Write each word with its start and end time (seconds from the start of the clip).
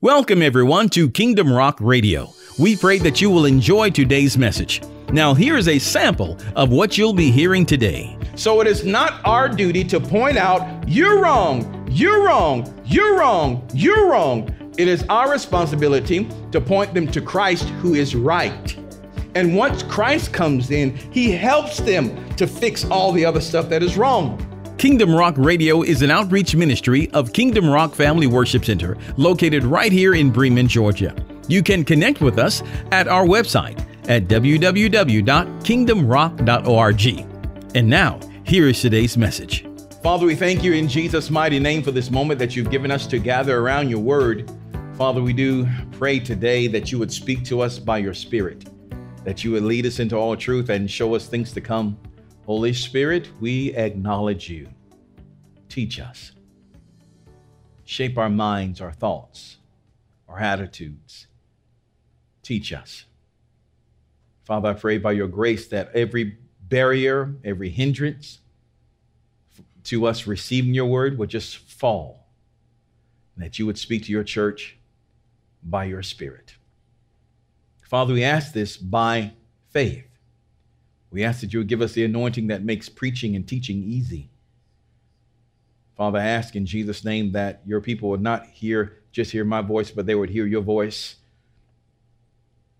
Welcome, 0.00 0.42
everyone, 0.42 0.90
to 0.90 1.10
Kingdom 1.10 1.52
Rock 1.52 1.78
Radio. 1.80 2.32
We 2.56 2.76
pray 2.76 2.98
that 2.98 3.20
you 3.20 3.30
will 3.30 3.46
enjoy 3.46 3.90
today's 3.90 4.38
message. 4.38 4.80
Now, 5.10 5.34
here 5.34 5.56
is 5.56 5.66
a 5.66 5.80
sample 5.80 6.38
of 6.54 6.70
what 6.70 6.96
you'll 6.96 7.12
be 7.12 7.32
hearing 7.32 7.66
today. 7.66 8.16
So, 8.36 8.60
it 8.60 8.68
is 8.68 8.84
not 8.84 9.20
our 9.24 9.48
duty 9.48 9.82
to 9.82 9.98
point 9.98 10.36
out, 10.36 10.88
you're 10.88 11.20
wrong, 11.20 11.84
you're 11.90 12.22
wrong, 12.24 12.80
you're 12.86 13.18
wrong, 13.18 13.68
you're 13.74 14.08
wrong. 14.08 14.54
It 14.78 14.86
is 14.86 15.04
our 15.08 15.32
responsibility 15.32 16.28
to 16.52 16.60
point 16.60 16.94
them 16.94 17.08
to 17.08 17.20
Christ 17.20 17.68
who 17.80 17.94
is 17.94 18.14
right. 18.14 18.76
And 19.34 19.56
once 19.56 19.82
Christ 19.82 20.32
comes 20.32 20.70
in, 20.70 20.94
he 21.10 21.32
helps 21.32 21.78
them 21.78 22.36
to 22.36 22.46
fix 22.46 22.84
all 22.84 23.10
the 23.10 23.24
other 23.24 23.40
stuff 23.40 23.68
that 23.70 23.82
is 23.82 23.96
wrong. 23.96 24.44
Kingdom 24.78 25.12
Rock 25.12 25.34
Radio 25.36 25.82
is 25.82 26.02
an 26.02 26.12
outreach 26.12 26.54
ministry 26.54 27.10
of 27.10 27.32
Kingdom 27.32 27.68
Rock 27.68 27.96
Family 27.96 28.28
Worship 28.28 28.64
Center, 28.64 28.96
located 29.16 29.64
right 29.64 29.90
here 29.90 30.14
in 30.14 30.30
Bremen, 30.30 30.68
Georgia. 30.68 31.12
You 31.48 31.64
can 31.64 31.84
connect 31.84 32.20
with 32.20 32.38
us 32.38 32.62
at 32.92 33.08
our 33.08 33.24
website 33.24 33.84
at 34.08 34.28
www.kingdomrock.org. 34.28 37.26
And 37.74 37.88
now, 37.88 38.20
here 38.44 38.68
is 38.68 38.80
today's 38.80 39.16
message. 39.16 39.66
Father, 40.00 40.26
we 40.26 40.36
thank 40.36 40.62
you 40.62 40.74
in 40.74 40.86
Jesus' 40.86 41.28
mighty 41.28 41.58
name 41.58 41.82
for 41.82 41.90
this 41.90 42.08
moment 42.08 42.38
that 42.38 42.54
you've 42.54 42.70
given 42.70 42.92
us 42.92 43.08
to 43.08 43.18
gather 43.18 43.58
around 43.58 43.88
your 43.88 43.98
word. 43.98 44.48
Father, 44.96 45.20
we 45.20 45.32
do 45.32 45.66
pray 45.90 46.20
today 46.20 46.68
that 46.68 46.92
you 46.92 47.00
would 47.00 47.10
speak 47.10 47.42
to 47.46 47.62
us 47.62 47.80
by 47.80 47.98
your 47.98 48.14
Spirit, 48.14 48.70
that 49.24 49.42
you 49.42 49.50
would 49.50 49.64
lead 49.64 49.86
us 49.86 49.98
into 49.98 50.14
all 50.14 50.36
truth 50.36 50.68
and 50.68 50.88
show 50.88 51.16
us 51.16 51.26
things 51.26 51.50
to 51.54 51.60
come. 51.60 51.98
Holy 52.48 52.72
Spirit, 52.72 53.28
we 53.42 53.74
acknowledge 53.74 54.48
you. 54.48 54.70
Teach 55.68 56.00
us. 56.00 56.32
Shape 57.84 58.16
our 58.16 58.30
minds, 58.30 58.80
our 58.80 58.90
thoughts, 58.90 59.58
our 60.26 60.38
attitudes. 60.38 61.26
Teach 62.42 62.72
us. 62.72 63.04
Father, 64.44 64.70
I 64.70 64.72
pray 64.72 64.96
by 64.96 65.12
your 65.12 65.28
grace 65.28 65.68
that 65.68 65.94
every 65.94 66.38
barrier, 66.70 67.34
every 67.44 67.68
hindrance 67.68 68.38
to 69.84 70.06
us 70.06 70.26
receiving 70.26 70.72
your 70.72 70.86
word 70.86 71.18
would 71.18 71.28
just 71.28 71.58
fall, 71.58 72.28
and 73.36 73.44
that 73.44 73.58
you 73.58 73.66
would 73.66 73.76
speak 73.76 74.06
to 74.06 74.10
your 74.10 74.24
church 74.24 74.78
by 75.62 75.84
your 75.84 76.02
Spirit. 76.02 76.54
Father, 77.82 78.14
we 78.14 78.24
ask 78.24 78.54
this 78.54 78.78
by 78.78 79.32
faith 79.68 80.07
we 81.10 81.24
ask 81.24 81.40
that 81.40 81.52
you 81.52 81.60
would 81.60 81.68
give 81.68 81.80
us 81.80 81.92
the 81.92 82.04
anointing 82.04 82.48
that 82.48 82.64
makes 82.64 82.88
preaching 82.88 83.34
and 83.34 83.46
teaching 83.46 83.82
easy. 83.82 84.30
Father, 85.96 86.18
I 86.18 86.26
ask 86.26 86.54
in 86.54 86.66
Jesus' 86.66 87.04
name 87.04 87.32
that 87.32 87.62
your 87.66 87.80
people 87.80 88.10
would 88.10 88.20
not 88.20 88.46
hear 88.46 89.02
just 89.10 89.32
hear 89.32 89.44
my 89.44 89.62
voice, 89.62 89.90
but 89.90 90.06
they 90.06 90.14
would 90.14 90.30
hear 90.30 90.46
your 90.46 90.60
voice 90.60 91.16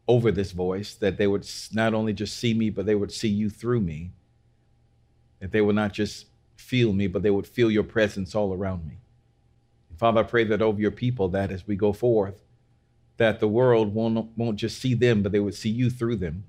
over 0.07 0.31
this 0.31 0.53
voice, 0.53 0.95
that 0.95 1.17
they 1.17 1.27
would 1.27 1.49
not 1.73 1.95
only 1.95 2.13
just 2.13 2.37
see 2.37 2.55
me, 2.55 2.71
but 2.71 2.87
they 2.87 2.95
would 2.95 3.11
see 3.11 3.29
you 3.29 3.51
through 3.51 3.81
me. 3.81 4.13
That 5.41 5.53
they 5.53 5.61
would 5.61 5.75
not 5.75 5.93
just 5.93 6.27
feel 6.57 6.93
me, 6.93 7.07
but 7.07 7.23
they 7.23 7.31
would 7.31 7.47
feel 7.47 7.71
your 7.71 7.83
presence 7.83 8.35
all 8.35 8.53
around 8.53 8.87
me. 8.87 8.99
Father, 9.97 10.21
I 10.21 10.25
pray 10.25 10.45
that 10.45 10.63
over 10.63 10.81
your 10.81 10.93
people, 10.93 11.29
that 11.31 11.51
as 11.51 11.67
we 11.67 11.77
go 11.77 11.93
forth, 11.93 12.41
that 13.17 13.41
the 13.41 13.49
world 13.49 13.95
won't, 13.95 14.37
won't 14.37 14.57
just 14.57 14.79
see 14.79 14.95
them, 14.95 15.23
but 15.23 15.33
they 15.33 15.41
would 15.41 15.55
see 15.55 15.71
you 15.71 15.91
through 15.91 16.17
them 16.17 16.45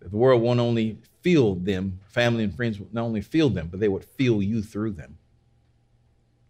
the 0.00 0.16
world 0.16 0.42
won't 0.42 0.60
only 0.60 0.98
feel 1.22 1.54
them, 1.54 2.00
family 2.08 2.44
and 2.44 2.54
friends 2.54 2.78
would 2.78 2.94
not 2.94 3.04
only 3.04 3.20
feel 3.20 3.50
them, 3.50 3.68
but 3.70 3.80
they 3.80 3.88
would 3.88 4.04
feel 4.04 4.42
you 4.42 4.62
through 4.62 4.92
them. 4.92 5.18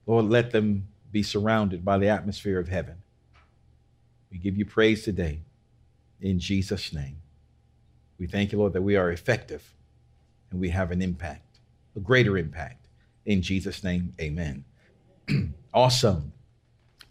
Lord, 0.06 0.26
let 0.26 0.50
them 0.50 0.88
be 1.10 1.22
surrounded 1.22 1.84
by 1.84 1.98
the 1.98 2.08
atmosphere 2.08 2.58
of 2.58 2.68
heaven. 2.68 2.96
We 4.30 4.38
give 4.38 4.56
you 4.56 4.64
praise 4.64 5.04
today 5.04 5.40
in 6.20 6.38
Jesus' 6.38 6.92
name. 6.92 7.16
We 8.18 8.26
thank 8.26 8.52
you, 8.52 8.58
Lord, 8.58 8.72
that 8.74 8.82
we 8.82 8.96
are 8.96 9.10
effective 9.10 9.74
and 10.50 10.60
we 10.60 10.70
have 10.70 10.90
an 10.90 11.02
impact, 11.02 11.60
a 11.96 12.00
greater 12.00 12.36
impact. 12.36 12.88
In 13.26 13.42
Jesus' 13.42 13.84
name, 13.84 14.12
amen. 14.20 14.64
awesome. 15.74 16.32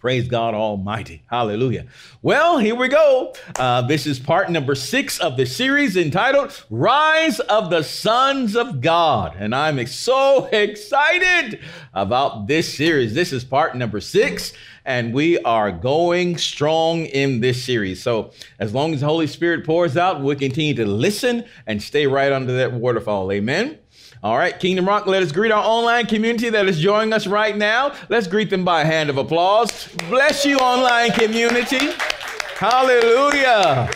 Praise 0.07 0.29
God 0.29 0.53
Almighty. 0.53 1.21
Hallelujah. 1.29 1.85
Well, 2.21 2.59
here 2.59 2.75
we 2.75 2.87
go. 2.87 3.33
Uh, 3.59 3.81
this 3.81 4.07
is 4.07 4.19
part 4.21 4.49
number 4.49 4.73
six 4.73 5.19
of 5.19 5.35
the 5.35 5.45
series 5.45 5.97
entitled 5.97 6.63
Rise 6.69 7.41
of 7.41 7.69
the 7.69 7.83
Sons 7.83 8.55
of 8.55 8.79
God. 8.79 9.35
And 9.37 9.53
I'm 9.53 9.85
so 9.85 10.45
excited 10.45 11.59
about 11.93 12.47
this 12.47 12.73
series. 12.73 13.15
This 13.15 13.33
is 13.33 13.43
part 13.43 13.75
number 13.75 13.99
six, 13.99 14.53
and 14.85 15.13
we 15.13 15.39
are 15.39 15.73
going 15.73 16.37
strong 16.37 17.03
in 17.07 17.41
this 17.41 17.61
series. 17.61 18.01
So, 18.01 18.31
as 18.59 18.73
long 18.73 18.93
as 18.93 19.01
the 19.01 19.07
Holy 19.07 19.27
Spirit 19.27 19.65
pours 19.65 19.97
out, 19.97 20.21
we'll 20.21 20.37
continue 20.37 20.73
to 20.75 20.85
listen 20.85 21.43
and 21.65 21.83
stay 21.83 22.07
right 22.07 22.31
under 22.31 22.55
that 22.55 22.71
waterfall. 22.71 23.29
Amen. 23.29 23.77
All 24.23 24.35
right, 24.35 24.59
Kingdom 24.59 24.87
Rock, 24.87 25.05
let 25.05 25.21
us 25.21 25.31
greet 25.31 25.51
our 25.51 25.63
online 25.63 26.07
community 26.07 26.49
that 26.49 26.67
is 26.67 26.79
joining 26.79 27.13
us 27.13 27.27
right 27.27 27.55
now. 27.55 27.93
Let's 28.09 28.25
greet 28.25 28.49
them 28.49 28.65
by 28.65 28.81
a 28.81 28.85
hand 28.85 29.11
of 29.11 29.17
applause. 29.17 29.89
Bless 30.09 30.43
you, 30.43 30.57
online 30.57 31.11
community. 31.11 31.91
Hallelujah. 32.55 33.91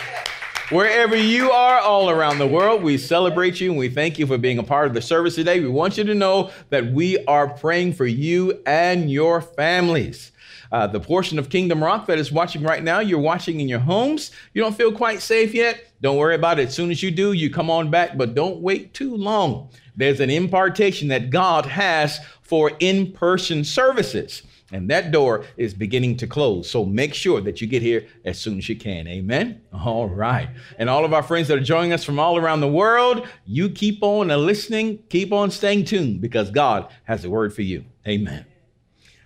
Wherever 0.70 1.16
you 1.16 1.50
are, 1.50 1.80
all 1.80 2.12
around 2.12 2.38
the 2.38 2.46
world, 2.46 2.84
we 2.84 3.00
celebrate 3.00 3.60
you 3.60 3.72
and 3.72 3.80
we 3.80 3.90
thank 3.90 4.20
you 4.20 4.28
for 4.28 4.38
being 4.38 4.60
a 4.60 4.64
part 4.64 4.86
of 4.86 4.94
the 4.94 5.02
service 5.02 5.34
today. 5.34 5.60
We 5.60 5.70
want 5.70 5.98
you 5.98 6.04
to 6.04 6.14
know 6.14 6.52
that 6.70 6.86
we 6.94 7.26
are 7.26 7.50
praying 7.50 7.94
for 7.94 8.06
you 8.06 8.62
and 8.68 9.10
your 9.10 9.42
families. 9.42 10.32
Uh, 10.72 10.86
the 10.86 11.00
portion 11.00 11.40
of 11.40 11.50
Kingdom 11.50 11.84
Rock 11.84 12.06
that 12.06 12.20
is 12.20 12.32
watching 12.32 12.62
right 12.62 12.84
now, 12.84 13.00
you're 13.00 13.20
watching 13.20 13.60
in 13.60 13.68
your 13.68 13.80
homes. 13.80 14.32
You 14.54 14.62
don't 14.62 14.78
feel 14.78 14.92
quite 14.92 15.22
safe 15.22 15.54
yet? 15.54 15.84
Don't 16.00 16.18
worry 16.18 16.36
about 16.36 16.60
it. 16.60 16.68
As 16.68 16.76
soon 16.76 16.92
as 16.92 17.02
you 17.04 17.10
do, 17.12 17.34
you 17.34 17.50
come 17.50 17.70
on 17.72 17.90
back, 17.90 18.18
but 18.18 18.36
don't 18.36 18.62
wait 18.62 18.94
too 18.94 19.16
long. 19.16 19.70
There's 19.96 20.20
an 20.20 20.30
impartation 20.30 21.10
that 21.10 21.30
God 21.30 21.66
has 21.66 22.20
for 22.42 22.72
in 22.80 23.12
person 23.12 23.64
services. 23.64 24.44
And 24.74 24.90
that 24.90 25.12
door 25.12 25.46
is 25.58 25.74
beginning 25.74 26.16
to 26.18 26.28
close. 26.28 26.70
So 26.70 26.86
make 26.86 27.14
sure 27.14 27.42
that 27.42 27.60
you 27.60 27.68
get 27.68 27.82
here 27.82 28.08
as 28.24 28.40
soon 28.40 28.58
as 28.58 28.70
you 28.70 28.78
can. 28.78 29.06
Amen. 29.06 29.62
All 29.74 30.08
right. 30.08 30.50
And 30.78 30.90
all 30.90 31.04
of 31.04 31.14
our 31.14 31.24
friends 31.24 31.50
that 31.50 31.58
are 31.58 31.62
joining 31.62 31.92
us 31.92 32.06
from 32.06 32.20
all 32.20 32.38
around 32.38 32.62
the 32.62 32.70
world, 32.70 33.28
you 33.46 33.70
keep 33.70 34.02
on 34.02 34.30
listening, 34.30 35.04
keep 35.10 35.34
on 35.34 35.52
staying 35.52 35.86
tuned 35.86 36.22
because 36.22 36.52
God 36.52 36.90
has 37.04 37.26
a 37.26 37.30
word 37.30 37.54
for 37.54 37.64
you. 37.64 37.84
Amen. 38.08 38.46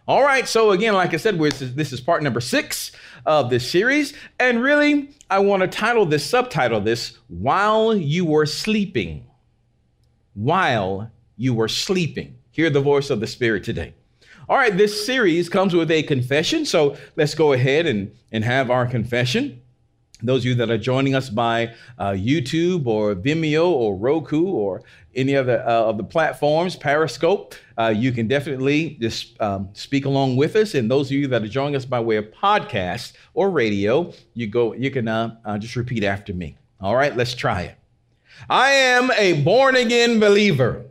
All 0.08 0.24
right. 0.24 0.48
So, 0.48 0.72
again, 0.72 0.94
like 0.94 1.14
I 1.14 1.18
said, 1.18 1.40
this 1.40 1.94
is 1.94 2.02
part 2.02 2.24
number 2.24 2.42
six 2.42 2.92
of 3.26 3.50
this 3.50 3.70
series. 3.70 4.14
And 4.40 4.62
really, 4.62 5.12
I 5.30 5.40
want 5.40 5.62
to 5.62 5.68
title 5.68 6.06
this, 6.06 6.26
subtitle 6.26 6.82
this, 6.82 7.18
While 7.28 7.96
You 7.96 8.26
Were 8.26 8.46
Sleeping 8.46 9.25
while 10.36 11.10
you 11.38 11.54
were 11.54 11.68
sleeping. 11.68 12.36
Hear 12.52 12.70
the 12.70 12.82
voice 12.82 13.10
of 13.10 13.20
the 13.20 13.28
Spirit 13.28 13.64
today. 13.64 13.94
All 14.48 14.58
right, 14.58 14.76
this 14.78 15.06
series 15.06 15.50
comes 15.50 15.74
with 15.74 15.90
a 15.90 16.04
confession. 16.04 16.66
So 16.66 16.96
let's 17.16 17.34
go 17.34 17.54
ahead 17.54 17.88
and, 17.88 18.12
and 18.32 18.44
have 18.44 18.70
our 18.70 18.86
confession. 18.86 19.62
Those 20.22 20.42
of 20.42 20.46
you 20.46 20.56
that 20.56 20.70
are 20.70 20.78
joining 20.78 21.16
us 21.16 21.30
by 21.30 21.74
uh, 21.98 22.12
YouTube 22.12 22.86
or 22.86 23.16
Vimeo 23.16 23.68
or 23.68 23.96
Roku 23.98 24.46
or 24.46 24.84
any 25.16 25.36
other 25.36 25.62
uh, 25.68 25.84
of 25.84 25.98
the 25.98 26.04
platforms, 26.04 26.76
Periscope, 26.76 27.56
uh, 27.78 27.94
you 27.96 28.12
can 28.12 28.28
definitely 28.28 28.98
just 29.02 29.40
um, 29.42 29.70
speak 29.74 30.06
along 30.06 30.36
with 30.38 30.56
us. 30.56 30.74
And 30.74 30.90
those 30.90 31.08
of 31.08 31.14
you 31.14 31.28
that 31.28 31.44
are 31.44 31.48
joining 31.48 31.76
us 31.76 31.86
by 31.86 32.00
way 32.00 32.16
of 32.18 32.26
podcast 32.32 33.14
or 33.34 33.50
radio, 33.50 34.14
you 34.34 34.48
go, 34.48 34.74
you 34.74 34.92
can 34.92 35.08
uh, 35.08 35.36
uh, 35.44 35.58
just 35.58 35.76
repeat 35.76 36.04
after 36.04 36.34
me. 36.34 36.56
All 36.80 36.96
right, 36.96 37.16
let's 37.16 37.34
try 37.34 37.64
it. 37.64 37.76
I 38.50 38.72
am 38.72 39.12
a 39.12 39.42
born 39.42 39.76
again 39.76 40.20
believer. 40.20 40.86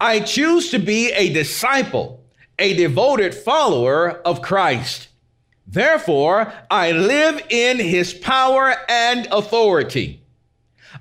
I 0.00 0.20
choose 0.20 0.70
to 0.70 0.78
be 0.78 1.10
a 1.12 1.32
disciple, 1.32 2.22
a 2.58 2.74
devoted 2.74 3.34
follower 3.34 4.20
of 4.24 4.42
Christ. 4.42 5.08
Therefore, 5.66 6.52
I 6.70 6.92
live 6.92 7.42
in 7.48 7.78
his 7.78 8.12
power 8.12 8.74
and 8.88 9.28
authority. 9.30 10.20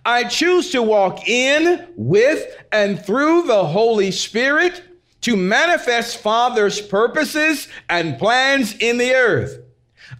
I 0.05 0.23
choose 0.25 0.71
to 0.71 0.81
walk 0.81 1.27
in, 1.27 1.87
with, 1.95 2.45
and 2.71 3.03
through 3.03 3.43
the 3.43 3.65
Holy 3.65 4.11
Spirit 4.11 4.83
to 5.21 5.35
manifest 5.35 6.17
Father's 6.17 6.79
purposes 6.79 7.67
and 7.89 8.17
plans 8.17 8.75
in 8.79 8.97
the 8.97 9.13
earth. 9.13 9.59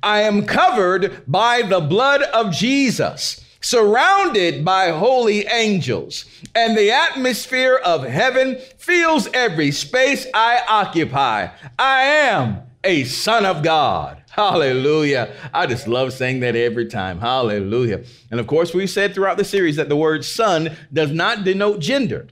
I 0.04 0.21
am 0.21 0.45
covered 0.45 1.24
by 1.27 1.62
the 1.62 1.80
blood 1.80 2.24
of 2.24 2.51
Jesus 2.51 3.38
surrounded 3.61 4.63
by 4.63 4.89
holy 4.89 5.45
angels, 5.47 6.25
and 6.56 6.77
the 6.77 6.91
atmosphere 6.91 7.75
of 7.75 8.03
heaven 8.03 8.57
fills 8.77 9.27
every 9.33 9.71
space 9.71 10.25
I 10.33 10.61
occupy. 10.67 11.50
I 11.77 12.03
am 12.03 12.61
a 12.83 13.03
son 13.03 13.45
of 13.45 13.63
God. 13.63 14.23
Hallelujah. 14.29 15.33
I 15.53 15.65
just 15.65 15.88
love 15.88 16.13
saying 16.13 16.39
that 16.41 16.56
every 16.56 16.85
time. 16.85 17.19
Hallelujah. 17.19 18.03
And 18.31 18.39
of 18.39 18.47
course, 18.47 18.73
we've 18.73 18.89
said 18.89 19.13
throughout 19.13 19.38
the 19.38 19.44
series 19.44 19.75
that 19.75 19.89
the 19.89 19.97
word 19.97 20.23
son 20.23 20.77
does 20.94 21.11
not 21.11 21.44
denote 21.44 21.79
gender. 21.79 22.27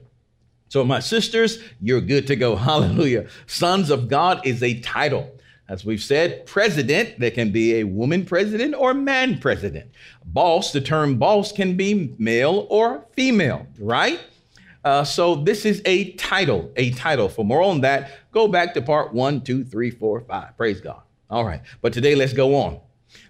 So, 0.68 0.84
my 0.84 1.00
sisters, 1.00 1.58
you're 1.80 2.00
good 2.00 2.26
to 2.28 2.36
go. 2.36 2.56
Hallelujah. 2.68 3.28
Sons 3.46 3.90
of 3.90 4.08
God 4.08 4.46
is 4.46 4.62
a 4.62 4.80
title. 4.80 5.30
As 5.68 5.84
we've 5.84 6.02
said, 6.02 6.46
president, 6.46 7.18
there 7.18 7.30
can 7.30 7.52
be 7.52 7.76
a 7.76 7.84
woman 7.84 8.24
president 8.24 8.74
or 8.74 8.94
man 8.94 9.38
president. 9.38 9.90
Boss, 10.24 10.72
the 10.72 10.80
term 10.80 11.18
boss 11.18 11.52
can 11.52 11.76
be 11.76 12.14
male 12.18 12.66
or 12.70 13.04
female, 13.12 13.66
right? 13.78 14.20
Uh, 14.84 15.04
so 15.04 15.34
this 15.34 15.66
is 15.66 15.82
a 15.84 16.12
title, 16.12 16.72
a 16.76 16.90
title. 16.92 17.28
For 17.28 17.44
more 17.44 17.62
on 17.62 17.82
that, 17.82 18.12
go 18.32 18.48
back 18.48 18.72
to 18.74 18.82
part 18.82 19.12
one, 19.12 19.42
two, 19.42 19.62
three, 19.62 19.90
four, 19.90 20.22
five. 20.22 20.56
Praise 20.56 20.80
God. 20.80 21.02
All 21.28 21.44
right. 21.44 21.60
But 21.82 21.92
today, 21.92 22.14
let's 22.14 22.32
go 22.32 22.54
on. 22.54 22.80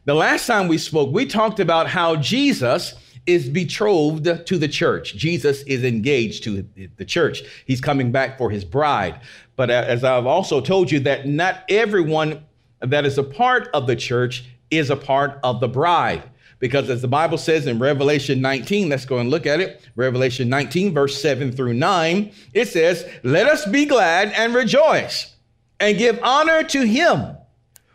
The 0.05 0.15
last 0.15 0.47
time 0.47 0.69
we 0.69 0.79
spoke, 0.79 1.13
we 1.13 1.27
talked 1.27 1.59
about 1.59 1.89
how 1.89 2.17
Jesus 2.17 2.95
is 3.29 3.49
betrothed 3.49 4.47
to 4.47 4.59
the 4.59 4.67
church. 4.67 5.15
Jesus 5.15 5.63
is 5.65 5.85
engaged 5.85 6.43
to 6.45 6.67
the 6.97 7.05
church. 7.05 7.43
He's 7.67 7.81
coming 7.81 8.11
back 8.11 8.39
for 8.39 8.51
his 8.51 8.65
bride. 8.65 9.21
But 9.55 9.71
uh, 9.71 9.85
as 9.87 10.03
I've 10.03 10.27
also 10.27 10.63
told 10.63 10.91
you, 10.91 10.99
that 11.01 11.29
not 11.29 11.63
everyone 11.69 12.45
that 12.81 13.05
is 13.05 13.19
a 13.19 13.23
part 13.23 13.69
of 13.75 13.87
the 13.87 13.97
church 13.97 14.47
is 14.71 14.89
a 14.89 14.97
part 14.97 15.39
of 15.45 15.61
the 15.61 15.69
bride. 15.69 16.23
Because 16.59 16.89
as 16.89 17.03
the 17.03 17.09
Bible 17.09 17.37
says 17.37 17.67
in 17.67 17.79
Revelation 17.79 18.41
19, 18.41 18.89
let's 18.89 19.05
go 19.05 19.19
and 19.19 19.31
look 19.31 19.47
at 19.47 19.61
it. 19.61 19.87
Revelation 19.95 20.49
19, 20.49 20.95
verse 20.95 21.21
7 21.21 21.53
through 21.53 21.75
9, 21.75 22.33
it 22.55 22.69
says, 22.69 23.09
Let 23.23 23.47
us 23.47 23.67
be 23.67 23.85
glad 23.85 24.33
and 24.33 24.55
rejoice 24.55 25.37
and 25.79 25.99
give 25.99 26.19
honor 26.23 26.65
to 26.65 26.87
him, 26.87 27.37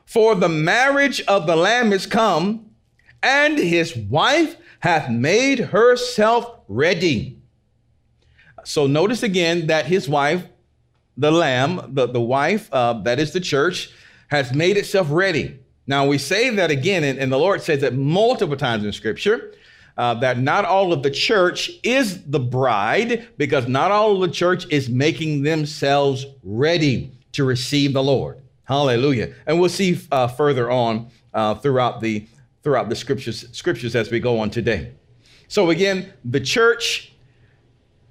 for 0.06 0.36
the 0.36 0.47
marriage 0.47 1.21
of 1.21 1.47
the 1.47 1.56
Lamb 1.56 1.91
is 1.91 2.06
come, 2.06 2.69
and 3.24 3.57
his 3.57 3.97
wife 3.97 4.57
hath 4.83 5.09
made 5.09 5.59
herself 5.59 6.59
ready. 6.68 7.39
So 8.65 8.85
notice 8.85 9.24
again 9.24 9.68
that 9.68 9.85
his 9.85 10.09
wife, 10.09 10.45
the 11.15 11.31
Lamb, 11.31 11.94
the, 11.94 12.06
the 12.06 12.19
wife, 12.19 12.68
uh, 12.69 12.91
that 13.03 13.18
is 13.18 13.31
the 13.31 13.39
church, 13.39 13.91
has 14.27 14.53
made 14.53 14.75
itself 14.75 15.07
ready. 15.09 15.57
Now, 15.88 16.06
we 16.06 16.18
say 16.18 16.50
that 16.50 16.69
again, 16.69 17.06
and, 17.06 17.18
and 17.18 17.31
the 17.31 17.39
Lord 17.39 17.62
says 17.62 17.81
it 17.81 17.94
multiple 17.94 18.57
times 18.57 18.83
in 18.83 18.91
Scripture. 18.91 19.53
Uh, 19.95 20.15
that 20.15 20.39
not 20.39 20.65
all 20.65 20.91
of 20.91 21.01
the 21.01 21.12
church 21.12 21.71
is 21.83 22.21
the 22.25 22.39
bride 22.39 23.29
because 23.38 23.69
not 23.69 23.89
all 23.89 24.15
of 24.15 24.19
the 24.19 24.36
church 24.36 24.65
is 24.69 24.89
making 24.89 25.44
themselves 25.44 26.25
ready 26.44 27.09
to 27.31 27.45
receive 27.45 27.94
the 27.94 28.03
Lord. 28.03 28.41
Hallelujah. 28.65 29.33
And 29.45 29.62
we'll 29.62 29.69
see 29.69 29.97
uh, 30.12 30.27
further 30.27 30.69
on 30.69 31.07
uh, 31.33 31.56
throughout 31.56 32.01
the 32.01 32.27
throughout 32.63 32.89
the 32.89 32.95
scriptures 32.95 33.45
scriptures 33.51 33.95
as 33.95 34.10
we 34.10 34.19
go 34.19 34.39
on 34.39 34.50
today. 34.50 34.92
So 35.48 35.69
again, 35.69 36.12
the 36.25 36.39
church 36.39 37.13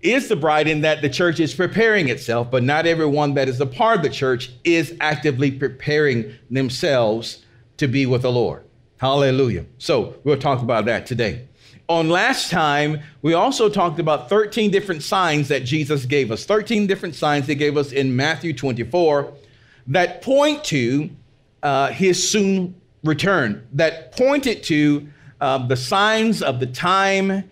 is 0.01 0.29
the 0.29 0.37
bride 0.37 0.69
in 0.69 0.83
that 0.83 1.01
the 1.01 1.09
church 1.09 1.41
is 1.41 1.55
preparing 1.55 2.09
itself, 2.09 2.51
but 2.51 2.63
not 2.63 2.87
everyone 2.87 3.35
that 3.35 3.49
is 3.49 3.61
a 3.61 3.67
part 3.67 3.99
of 3.99 4.03
the 4.03 4.11
church 4.11 4.51
is 4.65 4.97
actively 5.01 5.51
preparing 5.51 6.35
themselves 6.51 7.45
to 7.77 7.87
be 7.89 8.05
with 8.05 8.23
the 8.23 8.33
Lord. 8.33 8.65
Hallelujah. 8.99 9.65
So 9.79 10.17
we'll 10.25 10.39
talk 10.39 10.63
about 10.63 10.85
that 10.87 11.07
today. 11.07 11.49
On 11.89 12.09
last 12.09 12.51
time, 12.51 13.01
we 13.23 13.35
also 13.35 13.69
talked 13.69 13.99
about 13.99 14.29
13 14.29 14.71
different 14.71 15.03
signs 15.03 15.49
that 15.49 15.65
Jesus 15.65 16.05
gave 16.05 16.31
us, 16.31 16.45
13 16.45 16.87
different 16.87 17.15
signs 17.15 17.47
he 17.47 17.55
gave 17.55 17.77
us 17.77 17.93
in 17.93 18.15
Matthew 18.15 18.53
24 18.53 19.33
that 19.89 20.23
point 20.23 20.65
to 20.65 21.11
uh, 21.63 21.89
his 21.89 22.29
soon 22.29 22.81
return, 23.05 23.67
that 23.73 24.13
pointed 24.13 24.63
to 24.65 25.09
uh, 25.41 25.67
the 25.67 25.77
signs 25.77 26.43
of 26.43 26.61
the 26.61 26.67
time, 26.67 27.51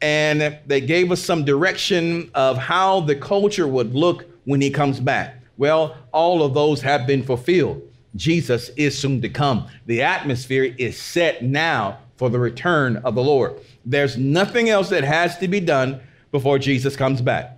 and 0.00 0.58
they 0.66 0.80
gave 0.80 1.12
us 1.12 1.20
some 1.20 1.44
direction 1.44 2.30
of 2.34 2.56
how 2.56 3.00
the 3.00 3.14
culture 3.14 3.66
would 3.66 3.94
look 3.94 4.26
when 4.44 4.60
he 4.60 4.70
comes 4.70 5.00
back. 5.00 5.36
Well, 5.56 5.96
all 6.12 6.42
of 6.42 6.54
those 6.54 6.80
have 6.82 7.06
been 7.06 7.22
fulfilled. 7.22 7.82
Jesus 8.16 8.70
is 8.70 8.96
soon 8.96 9.20
to 9.22 9.28
come. 9.28 9.68
The 9.86 10.02
atmosphere 10.02 10.74
is 10.78 11.00
set 11.00 11.42
now 11.42 11.98
for 12.16 12.30
the 12.30 12.38
return 12.38 12.96
of 12.98 13.14
the 13.14 13.22
Lord. 13.22 13.60
There's 13.84 14.16
nothing 14.16 14.68
else 14.68 14.88
that 14.88 15.04
has 15.04 15.38
to 15.38 15.48
be 15.48 15.60
done 15.60 16.00
before 16.32 16.58
Jesus 16.58 16.96
comes 16.96 17.20
back. 17.20 17.56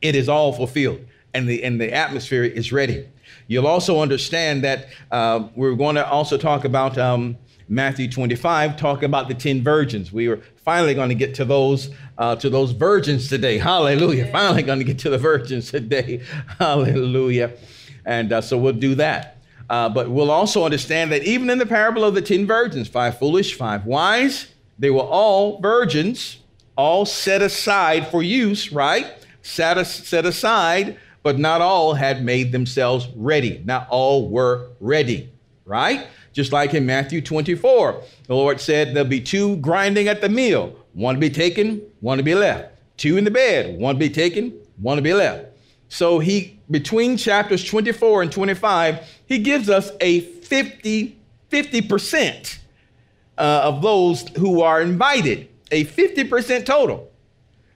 It 0.00 0.14
is 0.14 0.28
all 0.28 0.52
fulfilled, 0.52 1.00
and 1.34 1.48
the, 1.48 1.62
and 1.64 1.80
the 1.80 1.92
atmosphere 1.92 2.44
is 2.44 2.72
ready. 2.72 3.08
You'll 3.52 3.66
also 3.66 4.00
understand 4.00 4.64
that 4.64 4.88
uh, 5.10 5.48
we're 5.54 5.74
going 5.74 5.96
to 5.96 6.08
also 6.08 6.38
talk 6.38 6.64
about 6.64 6.96
um, 6.96 7.36
Matthew 7.68 8.10
25, 8.10 8.78
talking 8.78 9.04
about 9.04 9.28
the 9.28 9.34
10 9.34 9.62
virgins. 9.62 10.10
We 10.10 10.28
are 10.28 10.40
finally 10.64 10.94
going 10.94 11.10
to 11.10 11.14
get 11.14 11.34
to 11.34 11.44
those 11.44 11.90
uh, 12.16 12.36
to 12.36 12.48
those 12.48 12.72
virgins 12.72 13.28
today. 13.28 13.58
Hallelujah. 13.58 14.26
Finally 14.32 14.62
going 14.62 14.78
to 14.78 14.84
get 14.84 14.98
to 15.00 15.10
the 15.10 15.18
virgins 15.18 15.70
today. 15.70 16.22
Hallelujah. 16.58 17.52
And 18.06 18.32
uh, 18.32 18.40
so 18.40 18.56
we'll 18.56 18.72
do 18.72 18.94
that. 18.94 19.38
Uh, 19.68 19.88
but 19.88 20.10
we'll 20.10 20.30
also 20.30 20.64
understand 20.64 21.12
that 21.12 21.22
even 21.24 21.50
in 21.50 21.58
the 21.58 21.66
parable 21.66 22.04
of 22.04 22.14
the 22.14 22.22
10 22.22 22.46
virgins, 22.46 22.88
five 22.88 23.18
foolish, 23.18 23.54
five 23.54 23.84
wise, 23.84 24.48
they 24.78 24.90
were 24.90 25.00
all 25.00 25.60
virgins, 25.60 26.38
all 26.76 27.04
set 27.04 27.42
aside 27.42 28.06
for 28.08 28.22
use, 28.22 28.72
right? 28.72 29.06
Set, 29.42 29.82
set 29.86 30.24
aside, 30.24 30.98
but 31.22 31.38
not 31.38 31.60
all 31.60 31.94
had 31.94 32.24
made 32.24 32.52
themselves 32.52 33.08
ready. 33.14 33.62
Not 33.64 33.88
all 33.88 34.28
were 34.28 34.70
ready, 34.80 35.30
right? 35.64 36.06
Just 36.32 36.52
like 36.52 36.74
in 36.74 36.86
Matthew 36.86 37.20
24, 37.20 38.02
the 38.26 38.34
Lord 38.34 38.60
said 38.60 38.94
there'll 38.94 39.08
be 39.08 39.20
two 39.20 39.56
grinding 39.56 40.08
at 40.08 40.20
the 40.20 40.28
mill, 40.28 40.74
one 40.94 41.14
to 41.14 41.20
be 41.20 41.30
taken, 41.30 41.82
one 42.00 42.18
to 42.18 42.24
be 42.24 42.34
left. 42.34 42.70
Two 42.96 43.16
in 43.16 43.24
the 43.24 43.30
bed, 43.30 43.78
one 43.78 43.96
to 43.96 43.98
be 43.98 44.10
taken, 44.10 44.52
one 44.78 44.96
to 44.96 45.02
be 45.02 45.14
left. 45.14 45.46
So 45.88 46.18
he, 46.18 46.58
between 46.70 47.16
chapters 47.16 47.62
24 47.64 48.22
and 48.22 48.32
25, 48.32 49.06
he 49.26 49.38
gives 49.38 49.68
us 49.68 49.90
a 50.00 50.20
50, 50.20 51.18
50% 51.50 52.58
uh, 53.36 53.60
of 53.64 53.82
those 53.82 54.26
who 54.38 54.62
are 54.62 54.80
invited, 54.80 55.48
a 55.70 55.84
50% 55.84 56.64
total. 56.64 57.11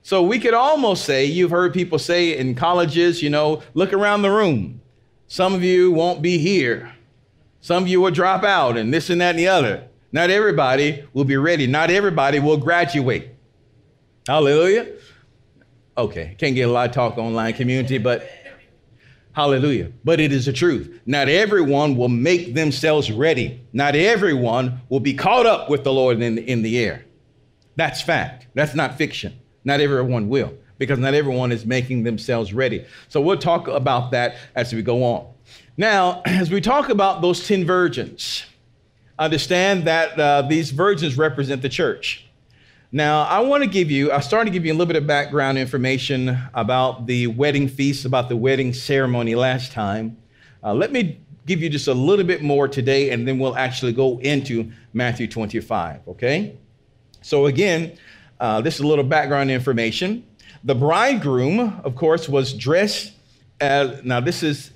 So 0.07 0.23
we 0.23 0.39
could 0.39 0.55
almost 0.55 1.05
say, 1.05 1.25
you've 1.25 1.51
heard 1.51 1.75
people 1.75 1.99
say 1.99 2.39
in 2.39 2.55
colleges, 2.55 3.25
you 3.25 3.29
know, 3.29 3.65
look 3.75 3.93
around 3.93 4.23
the 4.23 4.31
room. 4.31 4.81
Some 5.27 5.53
of 5.53 5.65
you 5.65 5.91
won't 5.91 6.23
be 6.23 6.39
here. 6.39 6.95
Some 7.61 7.83
of 7.83 7.89
you 7.89 8.01
will 8.01 8.13
drop 8.13 8.45
out 8.45 8.77
and 8.77 8.95
this 8.95 9.11
and 9.11 9.21
that 9.21 9.31
and 9.31 9.39
the 9.41 9.49
other. 9.49 9.83
Not 10.13 10.31
everybody 10.31 11.05
will 11.13 11.25
be 11.25 11.37
ready. 11.37 11.67
Not 11.67 11.91
everybody 11.91 12.39
will 12.39 12.57
graduate. 12.57 13.31
Hallelujah. 14.29 14.93
Okay, 15.99 16.37
can't 16.39 16.55
get 16.55 16.69
a 16.69 16.73
lot 16.73 16.89
of 16.89 16.95
talk 16.95 17.19
online 17.19 17.55
community, 17.55 17.99
but 17.99 18.31
hallelujah. 19.33 19.91
But 20.05 20.21
it 20.21 20.31
is 20.31 20.47
the 20.47 20.53
truth. 20.53 21.01
Not 21.05 21.29
everyone 21.29 21.97
will 21.97 22.11
make 22.11 22.55
themselves 22.55 23.11
ready. 23.11 23.61
Not 23.73 23.97
everyone 23.97 24.83
will 24.89 25.01
be 25.01 25.15
caught 25.15 25.47
up 25.47 25.69
with 25.69 25.83
the 25.83 25.93
Lord 25.93 26.23
in 26.23 26.37
the, 26.37 26.49
in 26.49 26.63
the 26.63 26.79
air. 26.79 27.05
That's 27.75 28.01
fact. 28.01 28.47
That's 28.55 28.77
not 28.77 28.97
fiction. 28.97 29.41
Not 29.67 29.81
everyone 29.81 30.29
will, 30.29 30.55
because 30.79 31.01
not 31.01 31.13
everyone 31.13 31.51
is 31.51 31.67
making 31.67 32.05
themselves 32.05 32.55
ready. 32.55 32.87
So 33.09 33.21
we'll 33.21 33.37
talk 33.37 33.67
about 33.67 34.13
that 34.13 34.37
as 34.55 34.73
we 34.73 34.81
go 34.81 35.03
on. 35.03 35.27
Now, 35.77 36.23
as 36.25 36.51
we 36.51 36.61
talk 36.61 36.89
about 36.89 37.21
those 37.21 37.47
10 37.47 37.67
virgins, 37.67 38.45
understand 39.19 39.85
that 39.89 40.19
uh, 40.19 40.43
these 40.43 40.71
virgins 40.71 41.19
represent 41.19 41.63
the 41.63 41.69
church. 41.69 42.27
Now, 42.93 43.23
I 43.23 43.41
want 43.41 43.65
to 43.65 43.69
give 43.69 43.91
you, 43.91 44.13
I 44.13 44.21
started 44.21 44.51
to 44.51 44.53
give 44.53 44.65
you 44.65 44.73
a 44.73 44.77
little 44.77 44.87
bit 44.87 44.97
of 44.97 45.07
background 45.07 45.59
information 45.59 46.39
about 46.55 47.07
the 47.07 47.27
wedding 47.27 47.67
feast, 47.67 48.05
about 48.05 48.29
the 48.29 48.37
wedding 48.37 48.73
ceremony 48.73 49.35
last 49.35 49.73
time. 49.73 50.17
Uh, 50.63 50.75
let 50.75 50.93
me 50.93 51.19
give 51.45 51.61
you 51.61 51.69
just 51.69 51.89
a 51.89 51.95
little 51.95 52.25
bit 52.25 52.41
more 52.41 52.69
today, 52.69 53.11
and 53.11 53.27
then 53.27 53.41
we'll 53.41 53.57
actually 53.57 53.93
go 53.93 54.21
into 54.21 54.71
Matthew 54.93 55.27
25, 55.27 56.07
okay? 56.07 56.57
So, 57.23 57.47
again, 57.47 57.99
uh, 58.41 58.61
this 58.61 58.75
is 58.75 58.81
a 58.81 58.87
little 58.87 59.05
background 59.05 59.51
information. 59.51 60.25
The 60.65 60.75
bridegroom, 60.75 61.81
of 61.85 61.95
course, 61.95 62.29
was 62.29 62.53
dressed 62.53 63.13
as, 63.61 64.05
now, 64.05 64.21
this 64.21 64.43
is 64.43 64.73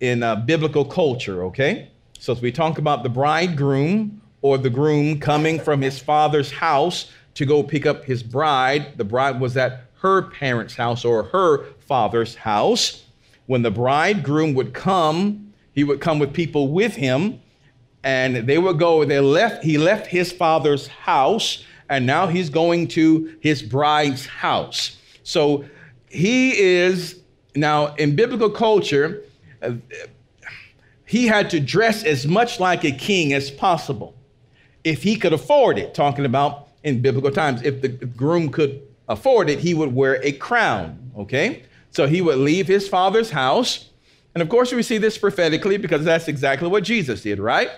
in 0.00 0.22
uh, 0.22 0.36
biblical 0.36 0.84
culture, 0.84 1.44
okay? 1.44 1.90
So, 2.18 2.32
as 2.32 2.40
we 2.40 2.52
talk 2.52 2.78
about 2.78 3.02
the 3.02 3.08
bridegroom 3.08 4.20
or 4.42 4.58
the 4.58 4.70
groom 4.70 5.18
coming 5.18 5.58
from 5.58 5.80
his 5.82 5.98
father's 5.98 6.50
house, 6.50 7.10
to 7.34 7.46
go 7.46 7.62
pick 7.62 7.86
up 7.86 8.04
his 8.04 8.22
bride. 8.22 8.98
The 8.98 9.04
bride 9.04 9.40
was 9.40 9.56
at 9.56 9.84
her 10.00 10.22
parents' 10.22 10.74
house 10.74 11.04
or 11.04 11.24
her 11.24 11.64
father's 11.80 12.34
house. 12.34 13.04
When 13.46 13.62
the 13.62 13.70
bridegroom 13.70 14.54
would 14.54 14.74
come, 14.74 15.52
he 15.72 15.84
would 15.84 16.00
come 16.00 16.18
with 16.18 16.32
people 16.32 16.68
with 16.68 16.94
him, 16.94 17.40
and 18.04 18.36
they 18.48 18.58
would 18.58 18.78
go. 18.78 19.04
They 19.04 19.20
left. 19.20 19.62
He 19.62 19.78
left 19.78 20.06
his 20.06 20.32
father's 20.32 20.86
house, 20.88 21.64
and 21.92 22.06
now 22.06 22.26
he's 22.26 22.48
going 22.48 22.88
to 22.88 23.36
his 23.40 23.62
bride's 23.62 24.24
house. 24.24 24.96
So 25.24 25.64
he 26.08 26.58
is 26.58 27.20
now 27.54 27.94
in 27.96 28.16
biblical 28.16 28.48
culture. 28.48 29.22
He 31.04 31.26
had 31.26 31.50
to 31.50 31.60
dress 31.60 32.02
as 32.02 32.26
much 32.26 32.58
like 32.58 32.82
a 32.84 32.92
king 32.92 33.34
as 33.34 33.50
possible 33.50 34.14
if 34.84 35.02
he 35.02 35.16
could 35.16 35.34
afford 35.34 35.78
it. 35.78 35.92
Talking 35.94 36.24
about 36.24 36.68
in 36.82 37.02
biblical 37.02 37.30
times. 37.30 37.62
If 37.62 37.82
the 37.82 37.88
groom 37.88 38.48
could 38.48 38.80
afford 39.08 39.50
it, 39.50 39.58
he 39.58 39.74
would 39.74 39.94
wear 39.94 40.18
a 40.24 40.32
crown, 40.32 41.12
okay? 41.18 41.64
So 41.90 42.06
he 42.06 42.22
would 42.22 42.38
leave 42.38 42.66
his 42.66 42.88
father's 42.88 43.30
house 43.30 43.90
And 44.34 44.42
of 44.42 44.48
course, 44.48 44.72
we 44.72 44.82
see 44.82 44.98
this 44.98 45.18
prophetically 45.18 45.76
because 45.76 46.04
that's 46.04 46.28
exactly 46.28 46.68
what 46.68 46.84
Jesus 46.84 47.22
did, 47.22 47.38
right? 47.38 47.70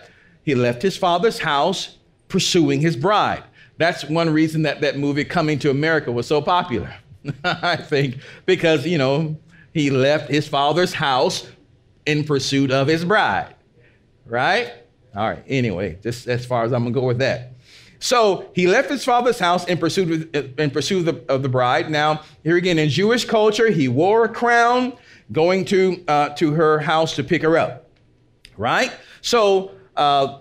He 0.45 0.55
left 0.55 0.83
his 0.83 0.97
father's 0.97 1.39
house 1.39 1.99
pursuing 2.29 2.81
his 2.81 2.97
bride. 2.97 3.43
That's 3.77 4.05
one 4.05 4.31
reason 4.31 4.63
that 4.63 4.81
that 4.83 4.99
movie 4.99 5.25
Coming 5.25 5.59
to 5.61 5.71
America 5.71 6.13
was 6.13 6.27
so 6.27 6.41
popular. 6.41 6.95
I 7.45 7.77
think 7.77 8.19
because, 8.47 8.87
you 8.87 8.99
know, 8.99 9.37
he 9.73 9.91
left 9.91 10.31
his 10.31 10.47
father's 10.47 10.93
house 10.93 11.47
in 12.07 12.25
pursuit 12.25 12.71
of 12.71 12.87
his 12.87 13.05
bride, 13.05 13.55
right? 14.27 14.73
All 15.17 15.29
right, 15.29 15.43
anyway, 15.49 15.99
just 16.03 16.29
as 16.29 16.45
far 16.45 16.65
as 16.65 16.73
I'm 16.73 16.83
gonna 16.83 16.95
go 16.95 17.07
with 17.07 17.19
that. 17.19 17.53
So 17.99 18.51
he 18.55 18.67
left 18.67 18.91
his 18.91 19.05
father's 19.05 19.39
house 19.39 19.65
in 19.65 19.79
pursuit 19.79 20.35
of, 20.35 20.61
in 20.61 20.71
pursuit 20.71 21.09
of 21.09 21.27
the, 21.27 21.33
of 21.33 21.43
the 21.43 21.49
bride. 21.49 21.91
Now, 21.91 22.23
here 22.43 22.57
again, 22.57 22.79
in 22.79 22.91
Jewish 22.91 23.25
culture, 23.25 23.71
he 23.71 23.89
wore 23.89 24.27
a 24.27 24.29
crown 24.29 24.93
going 25.33 25.65
to, 25.67 26.05
uh, 26.07 26.29
to 26.31 26.53
her 26.53 26.81
house 26.81 27.17
to 27.17 27.25
pick 27.25 27.43
her 27.43 27.57
up, 27.57 27.89
right? 28.59 28.93
So, 29.23 29.71
uh, 29.97 30.41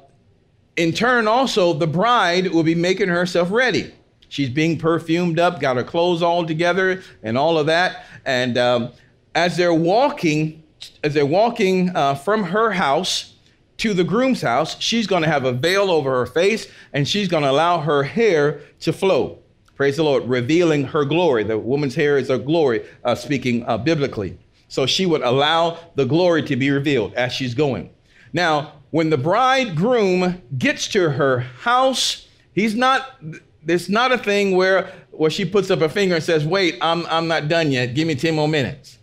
in 0.75 0.91
turn, 0.91 1.27
also, 1.27 1.73
the 1.73 1.87
bride 1.87 2.51
will 2.51 2.63
be 2.63 2.75
making 2.75 3.09
herself 3.09 3.51
ready. 3.51 3.93
She's 4.29 4.49
being 4.49 4.79
perfumed 4.79 5.39
up, 5.39 5.59
got 5.59 5.77
her 5.77 5.83
clothes 5.83 6.23
all 6.23 6.45
together, 6.45 7.03
and 7.21 7.37
all 7.37 7.57
of 7.59 7.67
that. 7.67 8.05
And 8.25 8.57
um, 8.57 8.91
as 9.35 9.57
they're 9.57 9.73
walking, 9.73 10.63
as 11.03 11.13
they're 11.13 11.25
walking 11.25 11.95
uh, 11.95 12.15
from 12.15 12.43
her 12.43 12.71
house 12.71 13.35
to 13.77 13.93
the 13.93 14.03
groom's 14.03 14.41
house, 14.41 14.79
she's 14.79 15.05
going 15.05 15.23
to 15.23 15.29
have 15.29 15.45
a 15.45 15.51
veil 15.51 15.91
over 15.91 16.11
her 16.17 16.25
face 16.25 16.67
and 16.93 17.07
she's 17.07 17.27
going 17.27 17.43
to 17.43 17.51
allow 17.51 17.79
her 17.79 18.03
hair 18.03 18.61
to 18.79 18.93
flow. 18.93 19.39
Praise 19.75 19.97
the 19.97 20.03
Lord, 20.03 20.27
revealing 20.27 20.85
her 20.85 21.03
glory. 21.03 21.43
The 21.43 21.57
woman's 21.57 21.95
hair 21.95 22.17
is 22.17 22.29
her 22.29 22.37
glory, 22.37 22.85
uh, 23.03 23.15
speaking 23.15 23.65
uh, 23.65 23.77
biblically. 23.77 24.37
So 24.67 24.85
she 24.85 25.05
would 25.05 25.21
allow 25.21 25.77
the 25.95 26.05
glory 26.05 26.43
to 26.43 26.55
be 26.55 26.71
revealed 26.71 27.13
as 27.15 27.33
she's 27.33 27.53
going. 27.53 27.89
Now, 28.31 28.73
when 28.93 29.09
the 29.09 29.17
bridegroom 29.17 30.39
gets 30.57 30.87
to 30.89 31.09
her 31.09 31.39
house, 31.39 32.27
he's 32.53 32.75
not, 32.75 33.19
it's 33.67 33.89
not 33.89 34.11
a 34.11 34.17
thing 34.17 34.55
where, 34.55 34.93
where 35.09 35.31
she 35.31 35.45
puts 35.45 35.71
up 35.71 35.81
a 35.81 35.89
finger 35.89 36.15
and 36.15 36.23
says, 36.23 36.45
Wait, 36.45 36.77
I'm, 36.79 37.05
I'm 37.07 37.27
not 37.27 37.47
done 37.47 37.71
yet. 37.71 37.95
Give 37.95 38.07
me 38.07 38.13
10 38.13 38.35
more 38.35 38.47
minutes. 38.47 38.99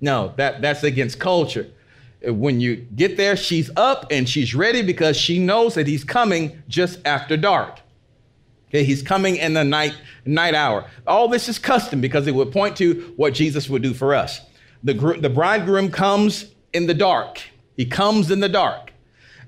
No, 0.00 0.32
that, 0.36 0.62
that's 0.62 0.82
against 0.84 1.20
culture 1.20 1.70
when 2.22 2.60
you 2.60 2.76
get 2.76 3.16
there, 3.16 3.36
she's 3.36 3.70
up 3.76 4.06
and 4.10 4.28
she's 4.28 4.54
ready 4.54 4.82
because 4.82 5.16
she 5.16 5.38
knows 5.38 5.74
that 5.74 5.86
he's 5.86 6.04
coming 6.04 6.62
just 6.68 6.98
after 7.04 7.36
dark. 7.36 7.80
Okay, 8.68 8.84
he's 8.84 9.02
coming 9.02 9.36
in 9.36 9.54
the 9.54 9.64
night 9.64 9.96
night 10.24 10.54
hour. 10.54 10.88
All 11.06 11.28
this 11.28 11.48
is 11.48 11.58
custom 11.58 12.00
because 12.00 12.26
it 12.26 12.34
would 12.34 12.52
point 12.52 12.76
to 12.76 13.12
what 13.16 13.34
Jesus 13.34 13.68
would 13.68 13.82
do 13.82 13.94
for 13.94 14.14
us. 14.14 14.40
The, 14.84 14.94
the 15.20 15.30
bridegroom 15.30 15.90
comes 15.90 16.46
in 16.72 16.86
the 16.86 16.94
dark. 16.94 17.40
He 17.76 17.84
comes 17.84 18.30
in 18.30 18.40
the 18.40 18.48
dark. 18.48 18.89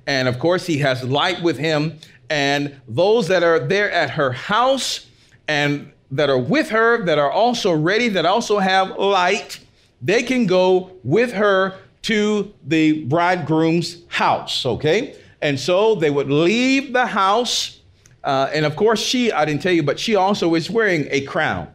And 0.06 0.28
of 0.28 0.38
course, 0.38 0.66
he 0.66 0.78
has 0.78 1.04
light 1.04 1.42
with 1.42 1.58
him. 1.58 1.98
And 2.30 2.80
those 2.88 3.28
that 3.28 3.42
are 3.42 3.58
there 3.58 3.90
at 3.90 4.10
her 4.10 4.32
house 4.32 5.06
and 5.48 5.92
that 6.10 6.28
are 6.30 6.38
with 6.38 6.70
her, 6.70 7.04
that 7.04 7.18
are 7.18 7.30
also 7.30 7.72
ready, 7.72 8.08
that 8.08 8.26
also 8.26 8.58
have 8.58 8.96
light, 8.98 9.60
they 10.00 10.22
can 10.22 10.46
go 10.46 10.92
with 11.04 11.32
her 11.32 11.74
to 12.02 12.52
the 12.66 13.04
bridegroom's 13.04 14.02
house, 14.08 14.66
okay? 14.66 15.16
And 15.40 15.58
so 15.58 15.94
they 15.94 16.10
would 16.10 16.30
leave 16.30 16.92
the 16.92 17.06
house. 17.06 17.80
Uh, 18.24 18.50
and 18.52 18.66
of 18.66 18.76
course, 18.76 19.00
she, 19.00 19.32
I 19.32 19.44
didn't 19.44 19.62
tell 19.62 19.72
you, 19.72 19.82
but 19.82 19.98
she 19.98 20.16
also 20.16 20.54
is 20.54 20.70
wearing 20.70 21.06
a 21.10 21.22
crown. 21.22 21.68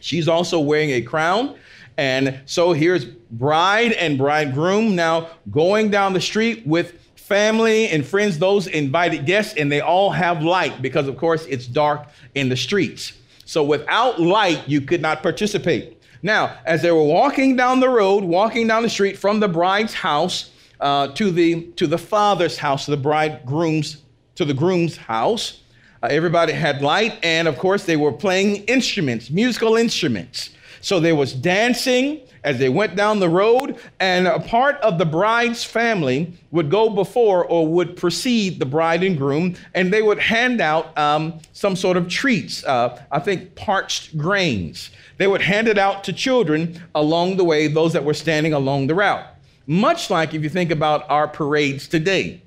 She's 0.00 0.28
also 0.28 0.60
wearing 0.60 0.90
a 0.90 1.02
crown. 1.02 1.56
And 1.96 2.40
so 2.44 2.72
here's 2.72 3.04
bride 3.04 3.92
and 3.92 4.18
bridegroom 4.18 4.94
now 4.94 5.30
going 5.50 5.90
down 5.90 6.12
the 6.12 6.20
street 6.20 6.66
with 6.66 7.05
family 7.26 7.88
and 7.88 8.06
friends, 8.06 8.38
those 8.38 8.68
invited 8.68 9.26
guests, 9.26 9.54
and 9.56 9.70
they 9.70 9.80
all 9.80 10.10
have 10.10 10.44
light 10.44 10.80
because, 10.80 11.08
of 11.08 11.16
course, 11.16 11.44
it's 11.46 11.66
dark 11.66 12.06
in 12.36 12.48
the 12.48 12.56
streets. 12.56 13.14
So 13.44 13.64
without 13.64 14.20
light, 14.20 14.62
you 14.68 14.80
could 14.80 15.02
not 15.02 15.24
participate. 15.24 16.00
Now, 16.22 16.56
as 16.64 16.82
they 16.82 16.92
were 16.92 17.02
walking 17.02 17.56
down 17.56 17.80
the 17.80 17.88
road, 17.88 18.22
walking 18.22 18.68
down 18.68 18.84
the 18.84 18.88
street 18.88 19.18
from 19.18 19.40
the 19.40 19.48
bride's 19.48 19.92
house 19.92 20.50
uh, 20.80 21.08
to 21.08 21.30
the 21.32 21.62
to 21.72 21.88
the 21.88 21.98
father's 21.98 22.58
house, 22.58 22.84
to 22.84 22.92
the 22.92 22.96
bridegroom's 22.96 24.02
to 24.36 24.44
the 24.44 24.54
groom's 24.54 24.96
house, 24.96 25.62
uh, 26.02 26.08
everybody 26.08 26.52
had 26.52 26.80
light, 26.80 27.18
and 27.24 27.48
of 27.48 27.58
course 27.58 27.84
they 27.84 27.96
were 27.96 28.12
playing 28.12 28.56
instruments, 28.64 29.30
musical 29.30 29.76
instruments. 29.76 30.50
So 30.86 31.00
there 31.00 31.16
was 31.16 31.32
dancing 31.32 32.20
as 32.44 32.60
they 32.60 32.68
went 32.68 32.94
down 32.94 33.18
the 33.18 33.28
road, 33.28 33.76
and 33.98 34.28
a 34.28 34.38
part 34.38 34.76
of 34.82 34.98
the 34.98 35.04
bride's 35.04 35.64
family 35.64 36.32
would 36.52 36.70
go 36.70 36.88
before 36.88 37.44
or 37.44 37.66
would 37.66 37.96
precede 37.96 38.60
the 38.60 38.66
bride 38.66 39.02
and 39.02 39.18
groom, 39.18 39.56
and 39.74 39.92
they 39.92 40.00
would 40.00 40.20
hand 40.20 40.60
out 40.60 40.96
um, 40.96 41.40
some 41.52 41.74
sort 41.74 41.96
of 41.96 42.08
treats. 42.08 42.62
Uh, 42.62 43.02
I 43.10 43.18
think 43.18 43.56
parched 43.56 44.16
grains. 44.16 44.90
They 45.16 45.26
would 45.26 45.42
hand 45.42 45.66
it 45.66 45.76
out 45.76 46.04
to 46.04 46.12
children 46.12 46.80
along 46.94 47.38
the 47.38 47.42
way, 47.42 47.66
those 47.66 47.92
that 47.94 48.04
were 48.04 48.14
standing 48.14 48.52
along 48.52 48.86
the 48.86 48.94
route. 48.94 49.26
Much 49.66 50.08
like 50.08 50.34
if 50.34 50.44
you 50.44 50.48
think 50.48 50.70
about 50.70 51.04
our 51.10 51.26
parades 51.26 51.88
today. 51.88 52.42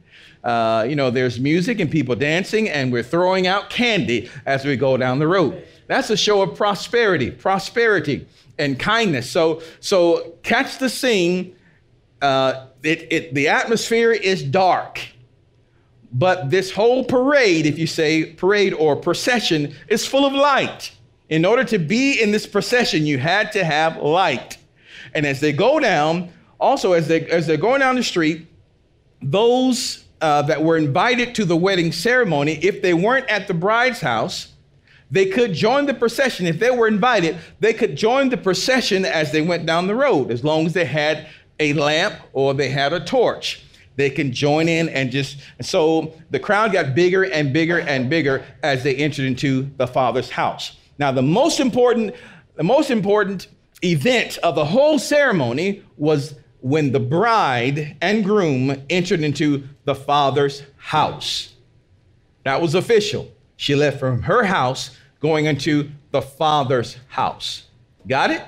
Uh, 0.45 0.85
you 0.87 0.95
know, 0.95 1.09
there's 1.09 1.41
music 1.41 1.81
and 1.81 1.91
people 1.91 2.15
dancing, 2.15 2.69
and 2.69 2.93
we're 2.93 3.03
throwing 3.03 3.47
out 3.47 3.69
candy 3.69 4.29
as 4.45 4.63
we 4.63 4.77
go 4.77 4.95
down 4.95 5.19
the 5.19 5.27
road. 5.27 5.61
That's 5.89 6.11
a 6.11 6.17
show 6.17 6.43
of 6.43 6.55
prosperity, 6.55 7.31
prosperity, 7.31 8.27
and 8.59 8.79
kindness. 8.79 9.27
So, 9.27 9.63
so 9.79 10.35
catch 10.43 10.77
the 10.77 10.87
scene. 10.87 11.55
Uh, 12.21 12.67
it, 12.83 13.07
it, 13.11 13.33
the 13.33 13.47
atmosphere 13.47 14.11
is 14.11 14.43
dark, 14.43 15.01
but 16.13 16.51
this 16.51 16.71
whole 16.71 17.03
parade, 17.03 17.65
if 17.65 17.79
you 17.79 17.87
say 17.87 18.33
parade 18.33 18.71
or 18.73 18.95
procession, 18.95 19.73
is 19.87 20.05
full 20.05 20.27
of 20.27 20.33
light. 20.33 20.91
In 21.27 21.43
order 21.43 21.63
to 21.63 21.79
be 21.79 22.21
in 22.21 22.29
this 22.29 22.45
procession, 22.45 23.07
you 23.07 23.17
had 23.17 23.51
to 23.53 23.63
have 23.63 23.97
light. 23.97 24.59
And 25.15 25.25
as 25.25 25.39
they 25.39 25.51
go 25.51 25.79
down, 25.79 26.31
also 26.59 26.93
as 26.93 27.07
they 27.07 27.25
as 27.31 27.47
they're 27.47 27.57
going 27.57 27.79
down 27.79 27.95
the 27.95 28.03
street, 28.03 28.45
those 29.23 30.05
uh, 30.21 30.43
that 30.43 30.63
were 30.63 30.77
invited 30.77 31.33
to 31.33 31.45
the 31.45 31.57
wedding 31.57 31.91
ceremony, 31.91 32.59
if 32.61 32.83
they 32.83 32.93
weren't 32.93 33.27
at 33.27 33.47
the 33.47 33.55
bride's 33.55 34.01
house, 34.01 34.53
they 35.11 35.25
could 35.25 35.53
join 35.53 35.85
the 35.85 35.93
procession. 35.93 36.45
If 36.45 36.59
they 36.59 36.71
were 36.71 36.87
invited, 36.87 37.37
they 37.59 37.73
could 37.73 37.95
join 37.95 38.29
the 38.29 38.37
procession 38.37 39.05
as 39.05 39.31
they 39.31 39.41
went 39.41 39.65
down 39.65 39.87
the 39.87 39.95
road, 39.95 40.31
as 40.31 40.43
long 40.43 40.65
as 40.65 40.73
they 40.73 40.85
had 40.85 41.27
a 41.59 41.73
lamp 41.73 42.15
or 42.33 42.53
they 42.53 42.69
had 42.69 42.93
a 42.93 42.99
torch. 42.99 43.63
They 43.95 44.09
can 44.09 44.31
join 44.31 44.69
in 44.69 44.87
and 44.89 45.11
just 45.11 45.39
so 45.61 46.13
the 46.29 46.39
crowd 46.39 46.71
got 46.71 46.95
bigger 46.95 47.23
and 47.23 47.51
bigger 47.51 47.79
and 47.79 48.09
bigger 48.09 48.45
as 48.63 48.83
they 48.83 48.95
entered 48.95 49.25
into 49.25 49.69
the 49.77 49.87
Father's 49.87 50.29
house. 50.29 50.77
Now, 50.97 51.11
the 51.11 51.21
most 51.21 51.59
important, 51.59 52.15
the 52.55 52.63
most 52.63 52.91
important 52.91 53.47
event 53.83 54.37
of 54.39 54.55
the 54.55 54.65
whole 54.65 54.99
ceremony 54.99 55.83
was 55.97 56.35
when 56.61 56.91
the 56.91 56.99
bride 56.99 57.97
and 58.01 58.23
groom 58.23 58.83
entered 58.89 59.21
into 59.21 59.63
the 59.85 59.95
father's 59.95 60.63
house. 60.75 61.53
That 62.43 62.61
was 62.61 62.75
official. 62.75 63.31
She 63.55 63.75
left 63.75 63.99
from 63.99 64.23
her 64.23 64.43
house 64.43 64.97
going 65.19 65.45
into 65.45 65.89
the 66.11 66.21
father's 66.21 66.97
house. 67.07 67.65
Got 68.07 68.31
it? 68.31 68.41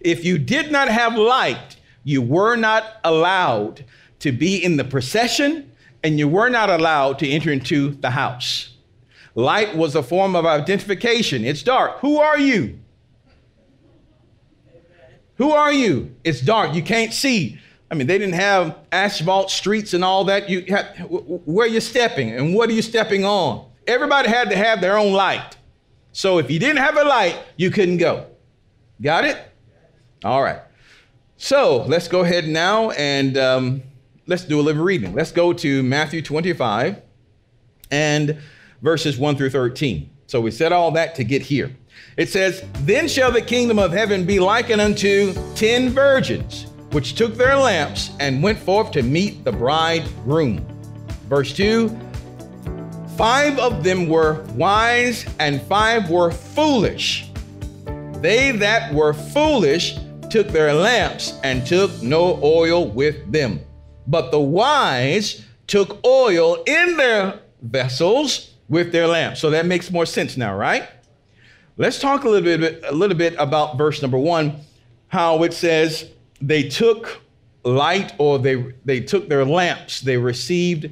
If 0.00 0.24
you 0.24 0.38
did 0.38 0.70
not 0.70 0.88
have 0.88 1.16
light, 1.16 1.76
you 2.04 2.22
were 2.22 2.56
not 2.56 2.84
allowed 3.02 3.84
to 4.20 4.32
be 4.32 4.62
in 4.62 4.76
the 4.76 4.84
procession 4.84 5.70
and 6.02 6.18
you 6.18 6.28
were 6.28 6.50
not 6.50 6.68
allowed 6.68 7.18
to 7.20 7.28
enter 7.28 7.50
into 7.50 7.90
the 7.90 8.10
house. 8.10 8.74
Light 9.34 9.74
was 9.74 9.96
a 9.96 10.02
form 10.02 10.36
of 10.36 10.46
identification. 10.46 11.44
It's 11.44 11.62
dark. 11.62 11.98
Who 12.00 12.18
are 12.18 12.38
you? 12.38 12.78
Who 15.36 15.50
are 15.50 15.72
you? 15.72 16.14
It's 16.22 16.40
dark. 16.40 16.74
You 16.74 16.82
can't 16.82 17.12
see. 17.12 17.58
I 17.90 17.94
mean, 17.94 18.06
they 18.06 18.18
didn't 18.18 18.34
have 18.34 18.76
asphalt 18.92 19.50
streets 19.50 19.94
and 19.94 20.04
all 20.04 20.24
that. 20.24 20.48
You 20.48 20.62
have, 20.68 20.96
where 21.08 21.66
you're 21.66 21.80
stepping 21.80 22.30
and 22.30 22.54
what 22.54 22.68
are 22.68 22.72
you 22.72 22.82
stepping 22.82 23.24
on? 23.24 23.68
Everybody 23.86 24.28
had 24.28 24.50
to 24.50 24.56
have 24.56 24.80
their 24.80 24.96
own 24.96 25.12
light. 25.12 25.56
So 26.14 26.38
if 26.38 26.48
you 26.48 26.60
didn't 26.60 26.76
have 26.76 26.96
a 26.96 27.02
light, 27.02 27.36
you 27.56 27.72
couldn't 27.72 27.96
go. 27.96 28.26
Got 29.02 29.24
it? 29.24 29.36
All 30.24 30.44
right. 30.44 30.60
So 31.36 31.82
let's 31.88 32.06
go 32.06 32.20
ahead 32.20 32.46
now 32.46 32.92
and 32.92 33.36
um, 33.36 33.82
let's 34.28 34.44
do 34.44 34.60
a 34.60 34.62
little 34.62 34.84
reading. 34.84 35.12
Let's 35.12 35.32
go 35.32 35.52
to 35.52 35.82
Matthew 35.82 36.22
25 36.22 37.02
and 37.90 38.38
verses 38.80 39.18
1 39.18 39.36
through 39.36 39.50
13. 39.50 40.08
So 40.28 40.40
we 40.40 40.52
said 40.52 40.70
all 40.70 40.92
that 40.92 41.16
to 41.16 41.24
get 41.24 41.42
here. 41.42 41.74
It 42.16 42.28
says, 42.28 42.64
Then 42.82 43.08
shall 43.08 43.32
the 43.32 43.42
kingdom 43.42 43.80
of 43.80 43.90
heaven 43.90 44.24
be 44.24 44.38
likened 44.38 44.80
unto 44.80 45.34
ten 45.56 45.90
virgins, 45.90 46.66
which 46.92 47.16
took 47.16 47.34
their 47.34 47.56
lamps 47.56 48.12
and 48.20 48.40
went 48.40 48.60
forth 48.60 48.92
to 48.92 49.02
meet 49.02 49.42
the 49.42 49.50
bridegroom. 49.50 50.64
Verse 51.28 51.52
2 51.52 51.88
Five 53.16 53.60
of 53.60 53.84
them 53.84 54.08
were 54.08 54.42
wise, 54.54 55.24
and 55.38 55.62
five 55.62 56.10
were 56.10 56.32
foolish. 56.32 57.30
They 58.20 58.50
that 58.50 58.92
were 58.92 59.14
foolish 59.14 59.96
took 60.30 60.48
their 60.48 60.74
lamps 60.74 61.38
and 61.44 61.64
took 61.64 62.02
no 62.02 62.40
oil 62.42 62.90
with 62.90 63.30
them. 63.30 63.60
But 64.08 64.32
the 64.32 64.40
wise 64.40 65.44
took 65.68 66.04
oil 66.04 66.64
in 66.66 66.96
their 66.96 67.38
vessels 67.62 68.54
with 68.68 68.90
their 68.90 69.06
lamps. 69.06 69.40
So 69.40 69.48
that 69.50 69.66
makes 69.66 69.92
more 69.92 70.06
sense 70.06 70.36
now, 70.36 70.56
right? 70.56 70.88
Let's 71.76 72.00
talk 72.00 72.24
a 72.24 72.28
little 72.28 72.58
bit 72.58 72.82
a 72.84 72.92
little 72.92 73.16
bit 73.16 73.36
about 73.38 73.78
verse 73.78 74.02
number 74.02 74.18
1, 74.18 74.58
how 75.06 75.40
it 75.44 75.52
says 75.52 76.10
they 76.40 76.68
took 76.68 77.20
light 77.62 78.12
or 78.18 78.40
they 78.40 78.74
they 78.84 78.98
took 78.98 79.28
their 79.28 79.44
lamps, 79.44 80.00
they 80.00 80.16
received 80.16 80.90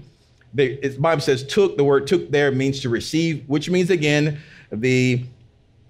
the 0.54 0.96
Bible 0.98 1.22
says 1.22 1.44
took, 1.44 1.76
the 1.76 1.84
word 1.84 2.06
took 2.06 2.30
there 2.30 2.52
means 2.52 2.80
to 2.80 2.88
receive, 2.88 3.44
which 3.48 3.70
means 3.70 3.90
again, 3.90 4.38
the, 4.70 5.24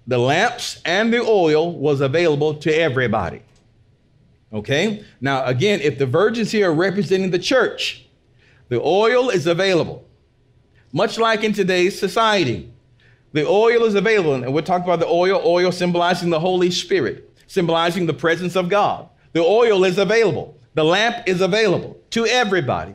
the 0.07 0.17
lamps 0.17 0.81
and 0.85 1.13
the 1.13 1.21
oil 1.21 1.73
was 1.73 2.01
available 2.01 2.55
to 2.55 2.73
everybody. 2.73 3.41
Okay? 4.53 5.03
Now, 5.19 5.45
again, 5.45 5.81
if 5.81 5.97
the 5.97 6.05
virgins 6.05 6.51
here 6.51 6.69
are 6.69 6.73
representing 6.73 7.31
the 7.31 7.39
church, 7.39 8.05
the 8.69 8.81
oil 8.81 9.29
is 9.29 9.47
available. 9.47 10.05
Much 10.91 11.17
like 11.17 11.43
in 11.43 11.53
today's 11.53 11.99
society, 11.99 12.71
the 13.33 13.45
oil 13.45 13.83
is 13.83 13.95
available. 13.95 14.35
And 14.35 14.53
we're 14.53 14.61
talking 14.61 14.85
about 14.85 14.99
the 14.99 15.07
oil, 15.07 15.41
oil 15.43 15.71
symbolizing 15.71 16.29
the 16.29 16.39
Holy 16.39 16.69
Spirit, 16.69 17.31
symbolizing 17.47 18.05
the 18.05 18.13
presence 18.13 18.55
of 18.55 18.69
God. 18.69 19.09
The 19.33 19.41
oil 19.41 19.83
is 19.83 19.97
available. 19.97 20.57
The 20.75 20.83
lamp 20.83 21.27
is 21.27 21.41
available 21.41 21.99
to 22.11 22.25
everybody. 22.27 22.93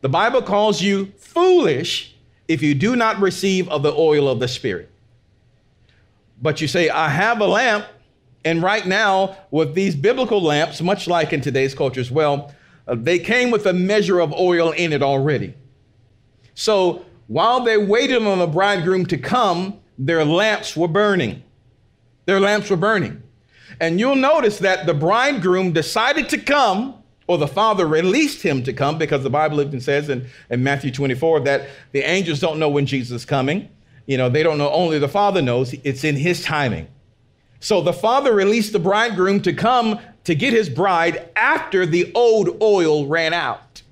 The 0.00 0.08
Bible 0.08 0.42
calls 0.42 0.80
you 0.80 1.12
foolish 1.18 2.14
if 2.48 2.62
you 2.62 2.74
do 2.74 2.96
not 2.96 3.20
receive 3.20 3.68
of 3.68 3.82
the 3.82 3.92
oil 3.92 4.28
of 4.28 4.40
the 4.40 4.48
Spirit. 4.48 4.90
But 6.40 6.60
you 6.60 6.68
say, 6.68 6.88
I 6.88 7.08
have 7.08 7.40
a 7.40 7.46
lamp, 7.46 7.86
and 8.44 8.62
right 8.62 8.86
now, 8.86 9.36
with 9.50 9.74
these 9.74 9.94
biblical 9.94 10.42
lamps, 10.42 10.80
much 10.80 11.06
like 11.06 11.32
in 11.32 11.42
today's 11.42 11.74
culture 11.74 12.00
as 12.00 12.10
well, 12.10 12.54
uh, 12.88 12.96
they 12.98 13.18
came 13.18 13.50
with 13.50 13.66
a 13.66 13.72
measure 13.72 14.20
of 14.20 14.32
oil 14.32 14.72
in 14.72 14.92
it 14.92 15.02
already. 15.02 15.54
So 16.54 17.04
while 17.26 17.60
they 17.60 17.76
waited 17.76 18.26
on 18.26 18.38
the 18.38 18.46
bridegroom 18.46 19.06
to 19.06 19.18
come, 19.18 19.78
their 19.98 20.24
lamps 20.24 20.74
were 20.76 20.88
burning. 20.88 21.42
Their 22.24 22.40
lamps 22.40 22.70
were 22.70 22.76
burning. 22.76 23.22
And 23.80 24.00
you'll 24.00 24.16
notice 24.16 24.58
that 24.58 24.86
the 24.86 24.94
bridegroom 24.94 25.72
decided 25.72 26.28
to 26.30 26.38
come 26.38 26.99
or 27.30 27.38
the 27.38 27.46
Father 27.46 27.86
released 27.86 28.42
him 28.42 28.64
to 28.64 28.72
come 28.72 28.98
because 28.98 29.22
the 29.22 29.30
Bible 29.30 29.60
even 29.60 29.80
says 29.80 30.08
in, 30.08 30.26
in 30.50 30.64
Matthew 30.64 30.90
24 30.90 31.38
that 31.42 31.68
the 31.92 32.00
angels 32.00 32.40
don't 32.40 32.58
know 32.58 32.68
when 32.68 32.86
Jesus 32.86 33.22
is 33.22 33.24
coming. 33.24 33.68
You 34.06 34.16
know, 34.16 34.28
they 34.28 34.42
don't 34.42 34.58
know, 34.58 34.68
only 34.70 34.98
the 34.98 35.08
Father 35.08 35.40
knows. 35.40 35.72
It's 35.84 36.02
in 36.02 36.16
his 36.16 36.42
timing. 36.42 36.88
So 37.60 37.82
the 37.82 37.92
Father 37.92 38.34
released 38.34 38.72
the 38.72 38.80
bridegroom 38.80 39.42
to 39.42 39.52
come 39.52 40.00
to 40.24 40.34
get 40.34 40.52
his 40.52 40.68
bride 40.68 41.28
after 41.36 41.86
the 41.86 42.10
old 42.16 42.60
oil 42.60 43.06
ran 43.06 43.32
out. 43.32 43.82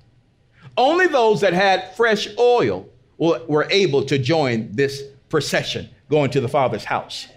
Only 0.75 1.07
those 1.07 1.39
that 1.39 1.53
had 1.53 1.95
fresh 1.95 2.27
oil 2.37 2.89
were 3.17 3.67
able 3.71 4.03
to 4.03 4.19
join 4.19 4.69
this 4.73 5.01
procession 5.29 5.87
going 6.09 6.31
to 6.31 6.41
the 6.41 6.49
Father's 6.49 6.83
house. 6.83 7.29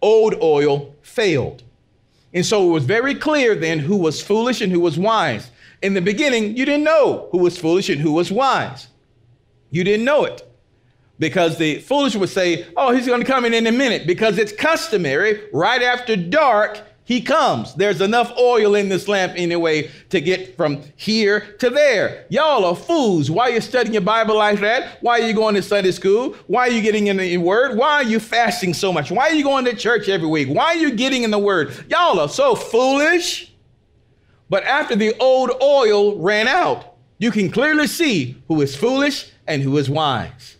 Old 0.00 0.36
oil 0.40 0.94
failed. 1.02 1.64
And 2.32 2.46
so 2.46 2.68
it 2.68 2.72
was 2.72 2.84
very 2.84 3.14
clear 3.14 3.54
then 3.54 3.78
who 3.78 3.96
was 3.96 4.22
foolish 4.22 4.60
and 4.60 4.70
who 4.70 4.80
was 4.80 4.98
wise. 4.98 5.50
In 5.82 5.94
the 5.94 6.00
beginning, 6.00 6.56
you 6.56 6.64
didn't 6.64 6.84
know 6.84 7.28
who 7.32 7.38
was 7.38 7.58
foolish 7.58 7.88
and 7.88 8.00
who 8.00 8.12
was 8.12 8.30
wise. 8.30 8.88
You 9.70 9.84
didn't 9.84 10.04
know 10.04 10.24
it 10.24 10.46
because 11.18 11.58
the 11.58 11.80
foolish 11.80 12.14
would 12.16 12.28
say, 12.28 12.66
Oh, 12.76 12.92
he's 12.92 13.06
going 13.06 13.20
to 13.20 13.26
come 13.26 13.44
in 13.44 13.54
in 13.54 13.66
a 13.66 13.72
minute 13.72 14.06
because 14.06 14.38
it's 14.38 14.52
customary 14.52 15.40
right 15.52 15.82
after 15.82 16.16
dark 16.16 16.80
he 17.10 17.20
comes. 17.20 17.74
There's 17.74 18.00
enough 18.00 18.32
oil 18.38 18.76
in 18.76 18.88
this 18.88 19.08
lamp 19.08 19.32
anyway 19.34 19.90
to 20.10 20.20
get 20.20 20.56
from 20.56 20.80
here 20.94 21.56
to 21.58 21.68
there. 21.68 22.24
Y'all 22.28 22.64
are 22.64 22.76
fools. 22.76 23.28
Why 23.28 23.50
are 23.50 23.54
you 23.54 23.60
studying 23.60 23.94
your 23.94 24.02
Bible 24.02 24.36
like 24.36 24.60
that? 24.60 24.98
Why 25.00 25.18
are 25.18 25.26
you 25.26 25.34
going 25.34 25.56
to 25.56 25.62
Sunday 25.62 25.90
school? 25.90 26.36
Why 26.46 26.68
are 26.68 26.70
you 26.70 26.80
getting 26.80 27.08
in 27.08 27.16
the 27.16 27.36
word? 27.38 27.76
Why 27.76 27.94
are 27.94 28.04
you 28.04 28.20
fasting 28.20 28.74
so 28.74 28.92
much? 28.92 29.10
Why 29.10 29.24
are 29.24 29.34
you 29.34 29.42
going 29.42 29.64
to 29.64 29.74
church 29.74 30.08
every 30.08 30.28
week? 30.28 30.50
Why 30.50 30.66
are 30.66 30.76
you 30.76 30.92
getting 30.92 31.24
in 31.24 31.32
the 31.32 31.38
word? 31.40 31.74
Y'all 31.88 32.20
are 32.20 32.28
so 32.28 32.54
foolish. 32.54 33.52
But 34.48 34.62
after 34.62 34.94
the 34.94 35.12
old 35.18 35.50
oil 35.60 36.16
ran 36.16 36.46
out, 36.46 36.94
you 37.18 37.32
can 37.32 37.50
clearly 37.50 37.88
see 37.88 38.40
who 38.46 38.60
is 38.60 38.76
foolish 38.76 39.32
and 39.48 39.62
who 39.62 39.76
is 39.78 39.90
wise. 39.90 40.58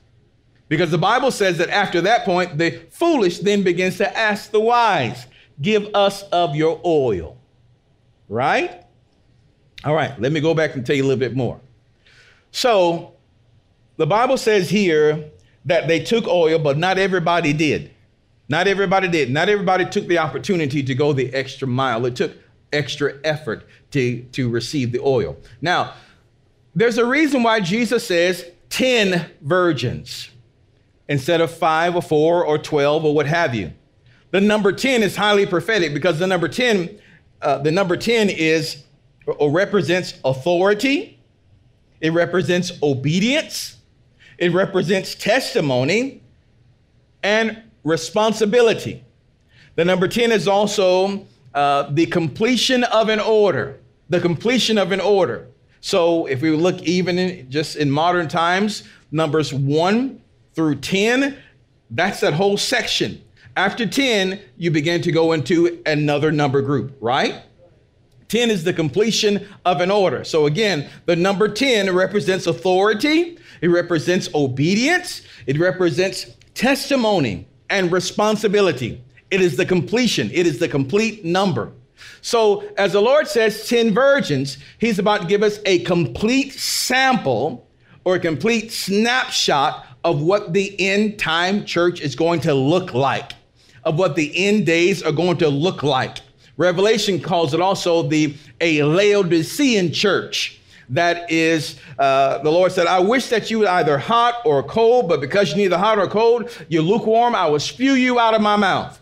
Because 0.68 0.90
the 0.90 0.98
Bible 0.98 1.30
says 1.30 1.58
that 1.58 1.70
after 1.70 2.00
that 2.00 2.24
point, 2.24 2.58
the 2.58 2.72
foolish 2.90 3.38
then 3.38 3.62
begins 3.62 3.98
to 3.98 4.18
ask 4.18 4.50
the 4.50 4.58
wise 4.58 5.28
give 5.60 5.88
us 5.94 6.22
of 6.24 6.54
your 6.56 6.80
oil. 6.84 7.36
Right? 8.28 8.84
All 9.84 9.94
right, 9.94 10.18
let 10.20 10.32
me 10.32 10.40
go 10.40 10.54
back 10.54 10.74
and 10.74 10.84
tell 10.84 10.94
you 10.96 11.02
a 11.02 11.06
little 11.06 11.18
bit 11.18 11.34
more. 11.34 11.60
So, 12.52 13.14
the 13.96 14.06
Bible 14.06 14.36
says 14.36 14.68
here 14.70 15.30
that 15.64 15.88
they 15.88 16.00
took 16.00 16.26
oil, 16.26 16.58
but 16.58 16.78
not 16.78 16.98
everybody 16.98 17.52
did. 17.52 17.90
Not 18.48 18.66
everybody 18.66 19.08
did. 19.08 19.30
Not 19.30 19.48
everybody 19.48 19.84
took 19.84 20.06
the 20.06 20.18
opportunity 20.18 20.82
to 20.82 20.94
go 20.94 21.12
the 21.12 21.32
extra 21.32 21.68
mile. 21.68 22.04
It 22.06 22.16
took 22.16 22.32
extra 22.72 23.14
effort 23.24 23.66
to, 23.92 24.22
to 24.22 24.48
receive 24.48 24.92
the 24.92 25.00
oil. 25.00 25.36
Now, 25.60 25.94
there's 26.74 26.98
a 26.98 27.04
reason 27.04 27.42
why 27.42 27.60
Jesus 27.60 28.06
says 28.06 28.44
10 28.70 29.30
virgins 29.40 30.30
instead 31.08 31.40
of 31.40 31.50
five 31.50 31.96
or 31.96 32.02
four 32.02 32.44
or 32.44 32.58
12 32.58 33.04
or 33.04 33.14
what 33.14 33.26
have 33.26 33.54
you. 33.54 33.72
The 34.30 34.40
number 34.40 34.72
10 34.72 35.02
is 35.02 35.16
highly 35.16 35.46
prophetic 35.46 35.92
because 35.92 36.18
the 36.18 36.26
number 36.26 36.48
10, 36.48 36.98
uh, 37.42 37.58
the 37.58 37.70
number 37.70 37.96
10 37.96 38.30
is 38.30 38.84
or 39.26 39.50
represents 39.50 40.14
authority, 40.24 41.18
it 42.00 42.12
represents 42.12 42.72
obedience, 42.82 43.76
it 44.38 44.52
represents 44.52 45.14
testimony 45.14 46.22
and 47.22 47.62
responsibility. 47.84 49.04
The 49.76 49.84
number 49.84 50.08
10 50.08 50.32
is 50.32 50.48
also 50.48 51.26
uh, 51.54 51.90
the 51.90 52.06
completion 52.06 52.84
of 52.84 53.08
an 53.08 53.20
order, 53.20 53.78
the 54.08 54.20
completion 54.20 54.78
of 54.78 54.92
an 54.92 55.00
order. 55.00 55.48
So 55.80 56.26
if 56.26 56.42
we 56.42 56.50
look 56.50 56.80
even 56.82 57.18
in, 57.18 57.50
just 57.50 57.76
in 57.76 57.90
modern 57.90 58.28
times, 58.28 58.84
numbers 59.10 59.52
1 59.52 60.20
through 60.54 60.76
10, 60.76 61.36
that's 61.90 62.20
that 62.20 62.34
whole 62.34 62.56
section. 62.56 63.22
After 63.60 63.84
10, 63.84 64.40
you 64.56 64.70
begin 64.70 65.02
to 65.02 65.12
go 65.12 65.32
into 65.32 65.82
another 65.84 66.32
number 66.32 66.62
group, 66.62 66.96
right? 66.98 67.42
10 68.28 68.48
is 68.48 68.64
the 68.64 68.72
completion 68.72 69.46
of 69.66 69.82
an 69.82 69.90
order. 69.90 70.24
So 70.24 70.46
again, 70.46 70.88
the 71.04 71.14
number 71.14 71.46
10 71.46 71.94
represents 71.94 72.46
authority, 72.46 73.36
it 73.60 73.68
represents 73.68 74.30
obedience, 74.34 75.20
it 75.44 75.58
represents 75.58 76.30
testimony 76.54 77.46
and 77.68 77.92
responsibility. 77.92 79.04
It 79.30 79.42
is 79.42 79.58
the 79.58 79.66
completion, 79.66 80.30
it 80.32 80.46
is 80.46 80.58
the 80.58 80.66
complete 80.66 81.26
number. 81.26 81.70
So, 82.22 82.64
as 82.78 82.94
the 82.94 83.02
Lord 83.02 83.28
says, 83.28 83.68
10 83.68 83.92
virgins, 83.92 84.56
He's 84.78 84.98
about 84.98 85.20
to 85.20 85.26
give 85.26 85.42
us 85.42 85.60
a 85.66 85.80
complete 85.80 86.54
sample 86.54 87.68
or 88.04 88.14
a 88.14 88.20
complete 88.20 88.72
snapshot 88.72 89.84
of 90.02 90.22
what 90.22 90.54
the 90.54 90.74
end 90.80 91.18
time 91.18 91.66
church 91.66 92.00
is 92.00 92.16
going 92.16 92.40
to 92.40 92.54
look 92.54 92.94
like 92.94 93.34
of 93.84 93.98
what 93.98 94.16
the 94.16 94.32
end 94.46 94.66
days 94.66 95.02
are 95.02 95.12
going 95.12 95.36
to 95.38 95.48
look 95.48 95.82
like. 95.82 96.18
Revelation 96.56 97.20
calls 97.20 97.54
it 97.54 97.60
also 97.60 98.02
the 98.02 98.34
a 98.60 98.82
Laodicean 98.82 99.92
church. 99.92 100.60
That 100.90 101.30
is, 101.30 101.76
uh, 101.98 102.38
the 102.38 102.50
Lord 102.50 102.72
said, 102.72 102.88
I 102.88 102.98
wish 102.98 103.28
that 103.28 103.50
you 103.50 103.60
were 103.60 103.68
either 103.68 103.96
hot 103.96 104.42
or 104.44 104.62
cold, 104.62 105.08
but 105.08 105.20
because 105.20 105.50
you're 105.50 105.58
neither 105.58 105.78
hot 105.78 105.98
or 105.98 106.08
cold, 106.08 106.50
you're 106.68 106.82
lukewarm, 106.82 107.34
I 107.34 107.46
will 107.46 107.60
spew 107.60 107.92
you 107.92 108.18
out 108.18 108.34
of 108.34 108.42
my 108.42 108.56
mouth. 108.56 109.00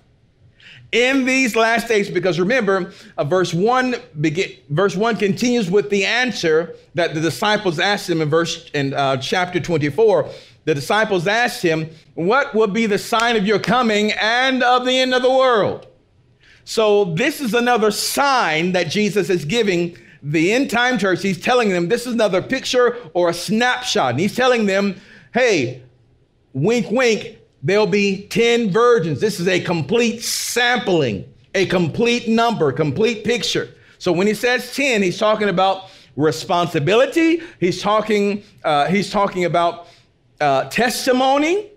In 0.92 1.24
these 1.24 1.56
last 1.56 1.88
days, 1.88 2.08
because 2.10 2.38
remember, 2.38 2.92
uh, 3.16 3.24
verse 3.24 3.52
one 3.52 3.96
begin, 4.20 4.52
verse 4.70 4.96
one 4.96 5.16
continues 5.16 5.70
with 5.70 5.90
the 5.90 6.04
answer 6.04 6.76
that 6.94 7.14
the 7.14 7.20
disciples 7.20 7.78
asked 7.78 8.08
him 8.08 8.22
in 8.22 8.30
verse 8.30 8.70
in 8.72 8.94
uh, 8.94 9.16
chapter 9.18 9.60
24 9.60 10.30
the 10.68 10.74
disciples 10.74 11.26
asked 11.26 11.62
him, 11.62 11.88
What 12.12 12.54
will 12.54 12.66
be 12.66 12.84
the 12.84 12.98
sign 12.98 13.36
of 13.36 13.46
your 13.46 13.58
coming 13.58 14.12
and 14.12 14.62
of 14.62 14.84
the 14.84 14.98
end 14.98 15.14
of 15.14 15.22
the 15.22 15.30
world? 15.30 15.86
So, 16.66 17.06
this 17.06 17.40
is 17.40 17.54
another 17.54 17.90
sign 17.90 18.72
that 18.72 18.90
Jesus 18.90 19.30
is 19.30 19.46
giving 19.46 19.96
the 20.22 20.52
end 20.52 20.68
time 20.68 20.98
church. 20.98 21.22
He's 21.22 21.40
telling 21.40 21.70
them 21.70 21.88
this 21.88 22.06
is 22.06 22.12
another 22.12 22.42
picture 22.42 22.98
or 23.14 23.30
a 23.30 23.32
snapshot. 23.32 24.10
And 24.10 24.20
he's 24.20 24.36
telling 24.36 24.66
them, 24.66 25.00
Hey, 25.32 25.80
wink, 26.52 26.90
wink, 26.90 27.38
there'll 27.62 27.86
be 27.86 28.26
10 28.26 28.70
virgins. 28.70 29.22
This 29.22 29.40
is 29.40 29.48
a 29.48 29.60
complete 29.60 30.22
sampling, 30.22 31.24
a 31.54 31.64
complete 31.64 32.28
number, 32.28 32.72
complete 32.72 33.24
picture. 33.24 33.70
So, 33.96 34.12
when 34.12 34.26
he 34.26 34.34
says 34.34 34.76
10, 34.76 35.02
he's 35.02 35.16
talking 35.16 35.48
about 35.48 35.88
responsibility. 36.14 37.40
He's 37.58 37.80
talking, 37.80 38.42
uh, 38.64 38.88
he's 38.88 39.08
talking 39.08 39.46
about 39.46 39.86
uh, 40.40 40.64
testimony, 40.64 41.70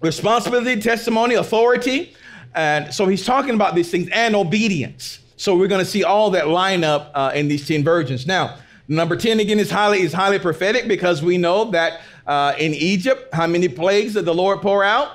responsibility, 0.00 0.80
testimony, 0.80 1.34
authority. 1.34 2.14
And 2.54 2.92
so 2.92 3.06
he's 3.06 3.24
talking 3.24 3.54
about 3.54 3.74
these 3.74 3.90
things 3.90 4.08
and 4.12 4.34
obedience. 4.34 5.20
So 5.36 5.56
we're 5.56 5.68
going 5.68 5.84
to 5.84 5.90
see 5.90 6.04
all 6.04 6.30
that 6.30 6.48
line 6.48 6.84
up 6.84 7.10
uh, 7.14 7.32
in 7.34 7.48
these 7.48 7.66
10 7.66 7.84
virgins. 7.84 8.26
Now, 8.26 8.58
number 8.88 9.16
10 9.16 9.40
again 9.40 9.58
is 9.58 9.70
highly 9.70 10.00
is 10.00 10.12
highly 10.12 10.38
prophetic 10.38 10.88
because 10.88 11.22
we 11.22 11.38
know 11.38 11.70
that 11.70 12.00
uh, 12.26 12.54
in 12.58 12.74
Egypt, 12.74 13.32
how 13.32 13.46
many 13.46 13.68
plagues 13.68 14.14
did 14.14 14.24
the 14.24 14.34
Lord 14.34 14.60
pour 14.60 14.84
out? 14.84 15.12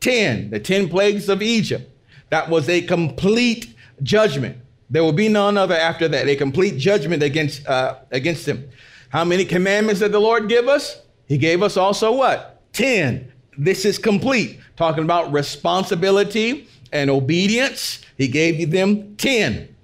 10, 0.00 0.50
the 0.50 0.60
10 0.60 0.88
plagues 0.88 1.28
of 1.28 1.42
Egypt. 1.42 1.90
That 2.30 2.48
was 2.48 2.68
a 2.68 2.82
complete 2.82 3.74
judgment. 4.02 4.58
There 4.90 5.02
will 5.02 5.12
be 5.12 5.28
none 5.28 5.58
other 5.58 5.74
after 5.74 6.08
that, 6.08 6.28
a 6.28 6.36
complete 6.36 6.78
judgment 6.78 7.22
against, 7.22 7.66
uh, 7.66 7.96
against 8.10 8.46
them. 8.46 8.68
How 9.10 9.24
many 9.24 9.44
commandments 9.44 10.00
did 10.00 10.12
the 10.12 10.20
Lord 10.20 10.48
give 10.48 10.68
us? 10.68 11.02
He 11.28 11.38
gave 11.38 11.62
us 11.62 11.76
also 11.76 12.12
what? 12.12 12.62
10. 12.72 13.30
This 13.56 13.84
is 13.84 13.98
complete. 13.98 14.58
Talking 14.76 15.04
about 15.04 15.32
responsibility 15.32 16.68
and 16.92 17.10
obedience, 17.10 18.00
he 18.16 18.28
gave 18.28 18.70
them 18.70 19.16
10. 19.16 19.74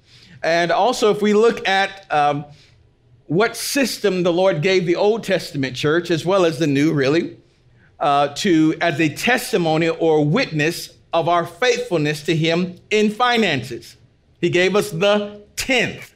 And 0.43 0.71
also, 0.71 1.11
if 1.11 1.23
we 1.23 1.35
look 1.35 1.67
at 1.69 2.11
um, 2.13 2.45
what 3.27 3.57
system 3.57 4.23
the 4.23 4.33
Lord 4.33 4.63
gave 4.63 4.87
the 4.87 4.97
Old 4.97 5.25
Testament 5.25 5.77
church, 5.77 6.11
as 6.11 6.25
well 6.25 6.45
as 6.45 6.59
the 6.59 6.67
New, 6.67 6.93
really, 6.93 7.37
uh, 8.01 8.29
to 8.37 8.75
as 8.81 9.01
a 9.01 9.09
testimony 9.09 9.89
or 9.89 10.25
witness 10.25 10.91
of 11.13 11.29
our 11.29 11.47
faithfulness 11.47 12.23
to 12.25 12.37
Him 12.37 12.77
in 12.91 13.11
finances. 13.11 13.97
He 14.41 14.51
gave 14.51 14.77
us 14.77 14.91
the 14.91 15.43
tenth, 15.57 16.15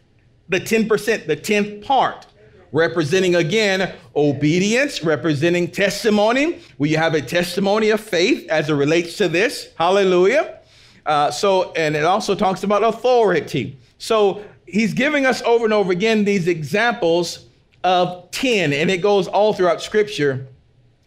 the 0.48 0.60
10%, 0.60 1.26
the 1.26 1.36
tenth 1.36 1.84
part, 1.84 2.26
representing 2.72 3.34
again 3.34 3.94
obedience, 4.14 5.02
representing 5.02 5.70
testimony. 5.70 6.60
Where 6.76 6.90
you 6.90 6.96
have 6.96 7.14
a 7.14 7.22
testimony 7.22 7.90
of 7.90 8.00
faith 8.00 8.48
as 8.48 8.70
it 8.70 8.74
relates 8.74 9.16
to 9.18 9.28
this. 9.28 9.68
Hallelujah. 9.76 10.58
Uh, 11.06 11.30
so, 11.30 11.72
and 11.72 11.96
it 11.96 12.04
also 12.04 12.34
talks 12.34 12.62
about 12.62 12.84
authority. 12.84 13.78
So 13.96 14.44
he's 14.66 14.92
giving 14.92 15.26
us 15.26 15.42
over 15.42 15.64
and 15.64 15.72
over 15.72 15.90
again 15.90 16.24
these 16.24 16.46
examples 16.46 17.46
of 17.82 18.30
10, 18.32 18.72
and 18.72 18.90
it 18.90 18.98
goes 18.98 19.26
all 19.26 19.54
throughout 19.54 19.80
scripture. 19.80 20.46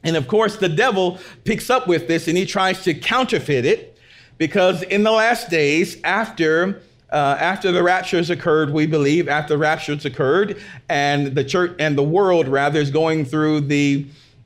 And 0.04 0.16
of 0.16 0.28
course, 0.28 0.56
the 0.58 0.70
devil 0.70 1.20
picks 1.44 1.70
up 1.70 1.88
with 1.88 2.08
this 2.08 2.28
and 2.28 2.36
he 2.36 2.46
tries 2.46 2.84
to 2.84 2.94
counterfeit 2.94 3.66
it 3.66 3.98
because 4.38 4.82
in 4.84 5.04
the 5.04 5.12
last 5.12 5.50
days, 5.50 6.02
after 6.04 6.82
uh, 7.12 7.38
after 7.40 7.72
the 7.72 7.84
raptures 7.84 8.30
occurred, 8.30 8.72
we 8.72 8.86
believe 8.86 9.28
after 9.28 9.56
the 9.56 9.58
raptures 9.58 10.06
occurred, 10.06 10.62
and 10.88 11.36
the 11.36 11.44
church 11.44 11.76
and 11.80 11.98
the 11.98 12.04
world 12.04 12.48
rather 12.48 12.80
is 12.80 12.90
going 12.90 13.26
through 13.26 13.62
the 13.62 14.06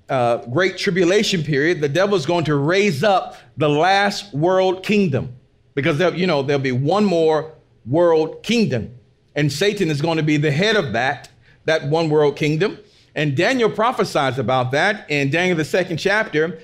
uh, 0.09 0.37
great 0.47 0.77
tribulation 0.77 1.43
period, 1.43 1.81
the 1.81 1.89
devil 1.89 2.15
is 2.15 2.25
going 2.25 2.45
to 2.45 2.55
raise 2.55 3.03
up 3.03 3.37
the 3.57 3.69
last 3.69 4.33
world 4.33 4.83
kingdom 4.83 5.35
because 5.75 5.99
you 6.17 6.25
know 6.25 6.41
there'll 6.41 6.61
be 6.61 6.71
one 6.71 7.05
more 7.05 7.53
world 7.85 8.41
kingdom, 8.41 8.95
and 9.35 9.51
Satan 9.51 9.89
is 9.89 10.01
going 10.01 10.17
to 10.17 10.23
be 10.23 10.37
the 10.37 10.51
head 10.51 10.75
of 10.75 10.93
that 10.93 11.29
that 11.65 11.87
one 11.87 12.09
world 12.09 12.35
kingdom. 12.35 12.77
And 13.15 13.35
Daniel 13.35 13.69
prophesies 13.69 14.37
about 14.37 14.71
that 14.71 15.09
in 15.09 15.29
Daniel, 15.29 15.57
the 15.57 15.65
second 15.65 15.97
chapter, 15.97 16.59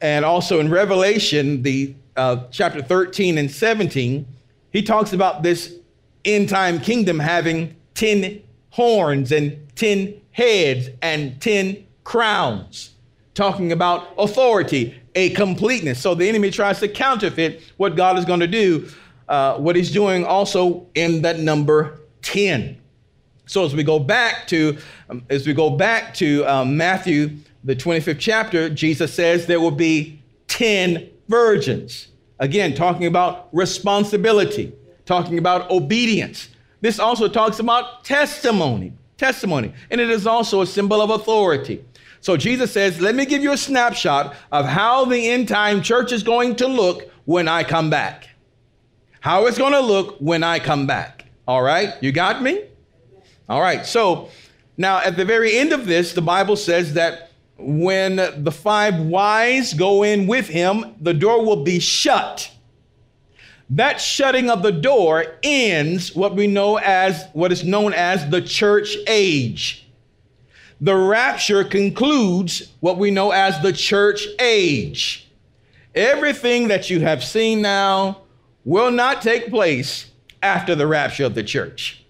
and 0.00 0.24
also 0.24 0.60
in 0.60 0.70
Revelation, 0.70 1.62
the 1.62 1.94
uh, 2.16 2.44
chapter 2.50 2.82
13 2.82 3.38
and 3.38 3.50
17. 3.50 4.26
He 4.72 4.82
talks 4.82 5.12
about 5.12 5.42
this 5.42 5.74
end 6.24 6.48
time 6.48 6.80
kingdom 6.80 7.18
having 7.18 7.76
10 7.94 8.42
horns 8.70 9.32
and 9.32 9.58
10 9.76 10.14
heads 10.32 10.88
and 11.02 11.40
10 11.40 11.86
crowns, 12.04 12.90
talking 13.34 13.72
about 13.72 14.08
authority, 14.18 15.00
a 15.14 15.30
completeness. 15.30 16.00
So 16.00 16.14
the 16.14 16.28
enemy 16.28 16.50
tries 16.50 16.80
to 16.80 16.88
counterfeit 16.88 17.62
what 17.76 17.96
God 17.96 18.18
is 18.18 18.24
going 18.24 18.40
to 18.40 18.46
do, 18.46 18.88
uh, 19.28 19.58
what 19.58 19.76
he's 19.76 19.92
doing 19.92 20.24
also 20.24 20.86
in 20.94 21.22
that 21.22 21.38
number 21.38 22.00
10. 22.22 22.78
So 23.46 23.64
as 23.64 23.74
we 23.74 23.82
go 23.82 23.98
back 23.98 24.46
to 24.48 24.78
um, 25.10 25.24
as 25.28 25.46
we 25.46 25.52
go 25.52 25.68
back 25.68 26.14
to 26.14 26.44
um, 26.44 26.76
Matthew 26.76 27.36
the 27.64 27.76
25th 27.76 28.18
chapter, 28.18 28.70
Jesus 28.70 29.12
says 29.12 29.46
there 29.46 29.60
will 29.60 29.70
be 29.70 30.22
10 30.48 31.08
virgins. 31.28 32.08
Again, 32.42 32.74
talking 32.74 33.06
about 33.06 33.48
responsibility, 33.52 34.72
talking 35.06 35.38
about 35.38 35.70
obedience. 35.70 36.48
This 36.80 36.98
also 36.98 37.28
talks 37.28 37.60
about 37.60 38.02
testimony, 38.02 38.94
testimony, 39.16 39.72
and 39.92 40.00
it 40.00 40.10
is 40.10 40.26
also 40.26 40.60
a 40.60 40.66
symbol 40.66 41.00
of 41.00 41.10
authority. 41.10 41.84
So 42.20 42.36
Jesus 42.36 42.72
says, 42.72 43.00
"Let 43.00 43.14
me 43.14 43.26
give 43.26 43.44
you 43.44 43.52
a 43.52 43.56
snapshot 43.56 44.34
of 44.50 44.66
how 44.66 45.04
the 45.04 45.28
end 45.28 45.46
time 45.46 45.82
church 45.82 46.10
is 46.10 46.24
going 46.24 46.56
to 46.56 46.66
look 46.66 47.08
when 47.26 47.46
I 47.46 47.62
come 47.62 47.90
back. 47.90 48.30
How 49.20 49.46
it's 49.46 49.56
going 49.56 49.74
to 49.74 49.80
look 49.80 50.16
when 50.18 50.42
I 50.42 50.58
come 50.58 50.84
back." 50.84 51.26
All 51.46 51.62
right? 51.62 51.94
You 52.00 52.10
got 52.10 52.42
me? 52.42 52.62
All 53.48 53.60
right, 53.60 53.86
so 53.86 54.30
now 54.76 54.98
at 54.98 55.16
the 55.16 55.24
very 55.24 55.56
end 55.56 55.72
of 55.72 55.86
this, 55.86 56.12
the 56.12 56.22
Bible 56.22 56.56
says 56.56 56.94
that 56.94 57.30
when 57.58 58.16
the 58.16 58.52
five 58.52 58.98
wise 59.00 59.74
go 59.74 60.02
in 60.02 60.26
with 60.26 60.48
him, 60.48 60.94
the 61.00 61.14
door 61.14 61.44
will 61.44 61.62
be 61.62 61.78
shut. 61.78 62.50
That 63.70 64.00
shutting 64.00 64.50
of 64.50 64.62
the 64.62 64.72
door 64.72 65.24
ends 65.42 66.14
what 66.14 66.34
we 66.34 66.46
know 66.46 66.76
as 66.78 67.26
what 67.32 67.52
is 67.52 67.64
known 67.64 67.94
as 67.94 68.28
the 68.28 68.42
church 68.42 68.96
age. 69.06 69.86
The 70.80 70.96
rapture 70.96 71.64
concludes 71.64 72.72
what 72.80 72.98
we 72.98 73.10
know 73.10 73.30
as 73.30 73.60
the 73.62 73.72
church 73.72 74.26
age. 74.38 75.30
Everything 75.94 76.68
that 76.68 76.90
you 76.90 77.00
have 77.00 77.22
seen 77.22 77.62
now 77.62 78.22
will 78.64 78.90
not 78.90 79.22
take 79.22 79.48
place 79.48 80.10
after 80.42 80.74
the 80.74 80.86
rapture 80.86 81.24
of 81.24 81.34
the 81.34 81.42
church 81.42 82.01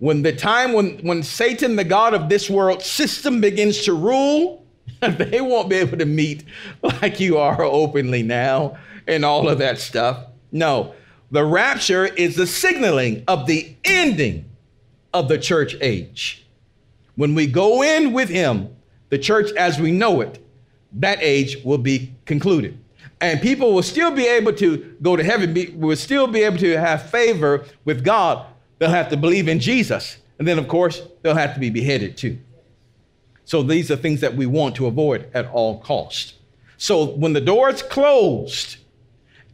when 0.00 0.22
the 0.22 0.32
time 0.32 0.72
when, 0.72 0.98
when 0.98 1.22
Satan, 1.22 1.76
the 1.76 1.84
God 1.84 2.14
of 2.14 2.28
this 2.28 2.50
world 2.50 2.82
system, 2.82 3.40
begins 3.40 3.84
to 3.84 3.92
rule, 3.92 4.66
they 5.00 5.40
won't 5.40 5.68
be 5.68 5.76
able 5.76 5.98
to 5.98 6.06
meet 6.06 6.42
like 6.82 7.20
you 7.20 7.38
are 7.38 7.62
openly 7.62 8.22
now 8.22 8.76
and 9.06 9.24
all 9.24 9.48
of 9.48 9.58
that 9.58 9.78
stuff. 9.78 10.26
No, 10.50 10.94
the 11.30 11.44
rapture 11.44 12.06
is 12.06 12.34
the 12.34 12.46
signaling 12.46 13.24
of 13.28 13.46
the 13.46 13.76
ending 13.84 14.46
of 15.12 15.28
the 15.28 15.38
church 15.38 15.76
age. 15.82 16.46
When 17.16 17.34
we 17.34 17.46
go 17.46 17.82
in 17.82 18.14
with 18.14 18.30
him, 18.30 18.74
the 19.10 19.18
church 19.18 19.52
as 19.52 19.78
we 19.78 19.92
know 19.92 20.22
it, 20.22 20.42
that 20.92 21.18
age 21.20 21.58
will 21.62 21.78
be 21.78 22.14
concluded. 22.24 22.78
And 23.20 23.38
people 23.42 23.74
will 23.74 23.82
still 23.82 24.10
be 24.10 24.26
able 24.26 24.54
to 24.54 24.96
go 25.02 25.14
to 25.14 25.22
heaven, 25.22 25.52
be, 25.52 25.68
will 25.76 25.94
still 25.94 26.26
be 26.26 26.40
able 26.42 26.56
to 26.58 26.80
have 26.80 27.10
favor 27.10 27.66
with 27.84 28.02
God 28.02 28.46
They'll 28.80 28.88
have 28.90 29.10
to 29.10 29.16
believe 29.16 29.46
in 29.46 29.60
Jesus. 29.60 30.16
And 30.38 30.48
then, 30.48 30.58
of 30.58 30.66
course, 30.66 31.02
they'll 31.22 31.36
have 31.36 31.54
to 31.54 31.60
be 31.60 31.70
beheaded 31.70 32.16
too. 32.16 32.38
So 33.44 33.62
these 33.62 33.90
are 33.90 33.96
things 33.96 34.20
that 34.22 34.34
we 34.34 34.46
want 34.46 34.74
to 34.76 34.86
avoid 34.86 35.30
at 35.34 35.46
all 35.50 35.80
costs. 35.80 36.34
So 36.78 37.04
when 37.04 37.34
the 37.34 37.42
door 37.42 37.68
is 37.68 37.82
closed, 37.82 38.78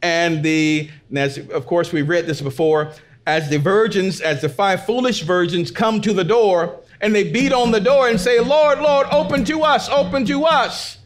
and 0.00 0.44
the, 0.44 0.88
and 1.08 1.18
as 1.18 1.38
of 1.38 1.66
course 1.66 1.92
we 1.92 2.02
read 2.02 2.26
this 2.26 2.40
before, 2.40 2.92
as 3.26 3.50
the 3.50 3.58
virgins, 3.58 4.20
as 4.20 4.42
the 4.42 4.48
five 4.48 4.86
foolish 4.86 5.22
virgins 5.22 5.72
come 5.72 6.00
to 6.02 6.12
the 6.12 6.22
door 6.22 6.80
and 7.00 7.12
they 7.12 7.24
beat 7.24 7.52
on 7.52 7.72
the 7.72 7.80
door 7.80 8.08
and 8.08 8.20
say, 8.20 8.38
Lord, 8.38 8.78
Lord, 8.78 9.08
open 9.10 9.44
to 9.46 9.62
us, 9.62 9.88
open 9.88 10.24
to 10.26 10.44
us. 10.44 10.98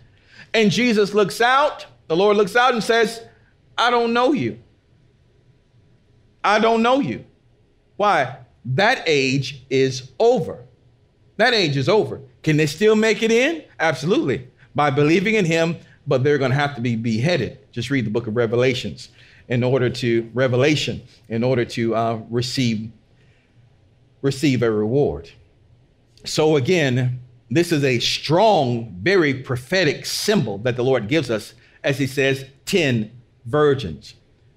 And 0.52 0.70
Jesus 0.70 1.14
looks 1.14 1.40
out, 1.40 1.86
the 2.08 2.16
Lord 2.16 2.36
looks 2.36 2.54
out 2.54 2.74
and 2.74 2.84
says, 2.84 3.22
I 3.78 3.88
don't 3.88 4.12
know 4.12 4.32
you. 4.32 4.58
I 6.44 6.58
don't 6.58 6.82
know 6.82 7.00
you. 7.00 7.24
Why? 8.00 8.34
That 8.64 9.02
age 9.04 9.62
is 9.68 10.10
over. 10.18 10.64
That 11.36 11.52
age 11.52 11.76
is 11.76 11.86
over. 11.86 12.22
Can 12.42 12.56
they 12.56 12.64
still 12.64 12.96
make 12.96 13.22
it 13.22 13.30
in? 13.30 13.62
Absolutely. 13.78 14.48
By 14.74 14.88
believing 14.88 15.34
in 15.34 15.44
him, 15.44 15.76
but 16.06 16.24
they're 16.24 16.38
going 16.38 16.50
to 16.50 16.56
have 16.56 16.74
to 16.76 16.80
be 16.80 16.96
beheaded. 16.96 17.58
Just 17.72 17.90
read 17.90 18.06
the 18.06 18.10
book 18.10 18.26
of 18.26 18.36
Revelations 18.36 19.10
in 19.48 19.62
order 19.62 19.90
to 19.90 20.30
revelation 20.32 21.02
in 21.28 21.44
order 21.44 21.66
to 21.66 21.94
uh, 21.94 22.20
receive 22.30 22.90
receive 24.22 24.62
a 24.62 24.70
reward. 24.70 25.30
So 26.24 26.56
again, 26.56 27.20
this 27.50 27.70
is 27.70 27.84
a 27.84 27.98
strong, 27.98 28.96
very 29.02 29.34
prophetic 29.34 30.06
symbol 30.06 30.56
that 30.60 30.76
the 30.76 30.84
Lord 30.84 31.06
gives 31.06 31.30
us 31.30 31.52
as 31.84 31.98
he 31.98 32.06
says 32.06 32.46
10 32.64 33.10
virgins. 33.44 34.14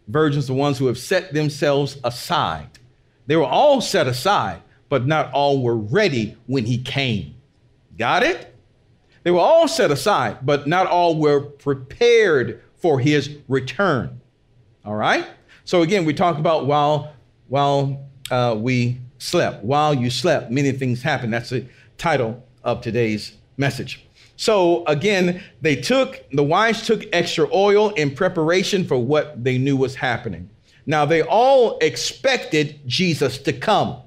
Virgins 0.07 0.47
the 0.47 0.53
ones 0.53 0.77
who 0.77 0.85
have 0.85 0.97
set 0.97 1.33
themselves 1.33 1.97
aside 2.05 2.79
they 3.27 3.35
were 3.35 3.45
all 3.45 3.81
set 3.81 4.07
aside, 4.07 4.61
but 4.89 5.07
not 5.07 5.31
all 5.31 5.61
were 5.61 5.77
ready 5.77 6.37
when 6.47 6.65
he 6.65 6.77
came. 6.77 7.35
Got 7.97 8.23
it? 8.23 8.53
They 9.23 9.31
were 9.31 9.39
all 9.39 9.67
set 9.67 9.91
aside, 9.91 10.45
but 10.45 10.67
not 10.67 10.87
all 10.87 11.15
were 11.15 11.39
prepared 11.39 12.61
for 12.75 12.99
his 12.99 13.37
return. 13.47 14.19
All 14.85 14.95
right? 14.95 15.25
So 15.63 15.81
again, 15.81 16.03
we 16.05 16.13
talk 16.13 16.37
about 16.37 16.65
while 16.65 17.13
while 17.47 18.09
uh, 18.31 18.55
we 18.57 18.97
slept, 19.17 19.63
while 19.63 19.93
you 19.93 20.09
slept, 20.09 20.51
many 20.51 20.71
things 20.71 21.01
happened. 21.01 21.33
That's 21.33 21.51
the 21.51 21.65
title 21.97 22.43
of 22.63 22.81
today's 22.81 23.33
message. 23.57 24.05
So 24.35 24.83
again, 24.85 25.41
they 25.61 25.75
took 25.75 26.23
the 26.31 26.43
wise 26.43 26.85
took 26.85 27.03
extra 27.13 27.47
oil 27.53 27.91
in 27.91 28.15
preparation 28.15 28.85
for 28.85 28.97
what 28.97 29.43
they 29.43 29.57
knew 29.57 29.77
was 29.77 29.95
happening. 29.95 30.49
Now, 30.85 31.05
they 31.05 31.21
all 31.21 31.77
expected 31.79 32.81
Jesus 32.87 33.37
to 33.39 33.53
come. 33.53 33.97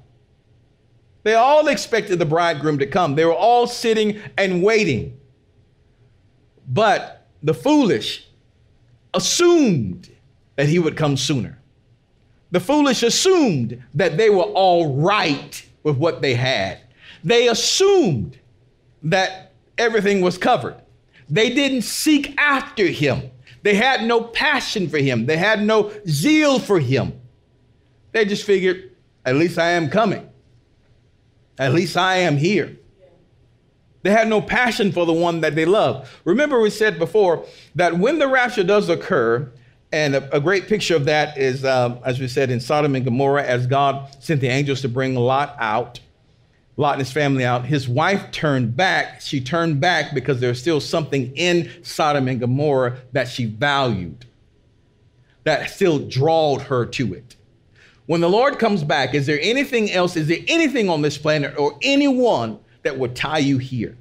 They 1.23 1.33
all 1.33 1.67
expected 1.67 2.19
the 2.19 2.25
bridegroom 2.25 2.79
to 2.79 2.87
come. 2.87 3.15
They 3.15 3.25
were 3.25 3.33
all 3.33 3.67
sitting 3.67 4.21
and 4.37 4.63
waiting. 4.63 5.19
But 6.67 7.27
the 7.41 7.53
foolish 7.53 8.27
assumed 9.13 10.09
that 10.55 10.67
he 10.67 10.79
would 10.79 10.95
come 10.95 11.17
sooner. 11.17 11.59
The 12.51 12.59
foolish 12.59 13.03
assumed 13.03 13.83
that 13.93 14.17
they 14.17 14.29
were 14.29 14.43
all 14.43 14.95
right 14.95 15.65
with 15.83 15.97
what 15.97 16.21
they 16.21 16.33
had. 16.33 16.79
They 17.23 17.49
assumed 17.49 18.39
that 19.03 19.53
everything 19.77 20.21
was 20.21 20.37
covered. 20.37 20.75
They 21.29 21.53
didn't 21.53 21.81
seek 21.81 22.33
after 22.39 22.85
him. 22.85 23.31
They 23.67 23.75
had 23.75 24.05
no 24.05 24.21
passion 24.21 24.87
for 24.87 24.97
him. 24.97 25.25
They 25.25 25.35
had 25.35 25.61
no 25.61 25.91
zeal 26.07 26.57
for 26.57 26.79
him. 26.79 27.19
They 28.13 28.23
just 28.23 28.45
figured, 28.45 28.95
at 29.25 29.35
least 29.35 29.59
I 29.59 29.71
am 29.71 29.89
coming. 29.89 30.29
At 31.59 31.73
least 31.73 31.97
I 31.97 32.19
am 32.19 32.37
here. 32.37 32.77
They 34.03 34.11
had 34.11 34.29
no 34.29 34.41
passion 34.41 34.93
for 34.93 35.05
the 35.05 35.11
one 35.11 35.41
that 35.41 35.55
they 35.55 35.65
love. 35.65 36.17
Remember, 36.23 36.61
we 36.61 36.69
said 36.69 36.97
before 36.97 37.45
that 37.75 37.97
when 37.97 38.19
the 38.19 38.29
rapture 38.29 38.63
does 38.63 38.87
occur, 38.87 39.51
and 39.91 40.15
a, 40.15 40.37
a 40.37 40.39
great 40.39 40.69
picture 40.69 40.95
of 40.95 41.03
that 41.03 41.37
is, 41.37 41.65
um, 41.65 41.99
as 42.05 42.21
we 42.21 42.29
said, 42.29 42.49
in 42.49 42.61
Sodom 42.61 42.95
and 42.95 43.03
Gomorrah, 43.03 43.43
as 43.43 43.67
God 43.67 44.07
sent 44.23 44.39
the 44.39 44.47
angels 44.47 44.79
to 44.83 44.87
bring 44.87 45.13
Lot 45.13 45.57
out. 45.59 45.99
Lot 46.79 46.93
and 46.93 46.99
his 46.99 47.11
family 47.11 47.43
out. 47.43 47.65
His 47.65 47.89
wife 47.89 48.31
turned 48.31 48.75
back. 48.75 49.19
She 49.19 49.41
turned 49.41 49.81
back 49.81 50.13
because 50.13 50.39
there's 50.39 50.61
still 50.61 50.79
something 50.79 51.35
in 51.35 51.71
Sodom 51.83 52.27
and 52.27 52.39
Gomorrah 52.39 52.97
that 53.13 53.27
she 53.27 53.45
valued, 53.45 54.25
that 55.43 55.71
still 55.71 55.97
drawed 55.97 56.61
her 56.61 56.85
to 56.85 57.15
it. 57.15 57.35
When 58.05 58.21
the 58.21 58.29
Lord 58.29 58.59
comes 58.59 58.83
back, 58.83 59.15
is 59.15 59.25
there 59.25 59.39
anything 59.41 59.91
else? 59.91 60.15
Is 60.15 60.27
there 60.27 60.37
anything 60.47 60.87
on 60.87 61.01
this 61.01 61.17
planet 61.17 61.57
or 61.57 61.77
anyone 61.81 62.59
that 62.83 62.97
would 62.97 63.15
tie 63.15 63.39
you 63.39 63.57
here? 63.57 63.97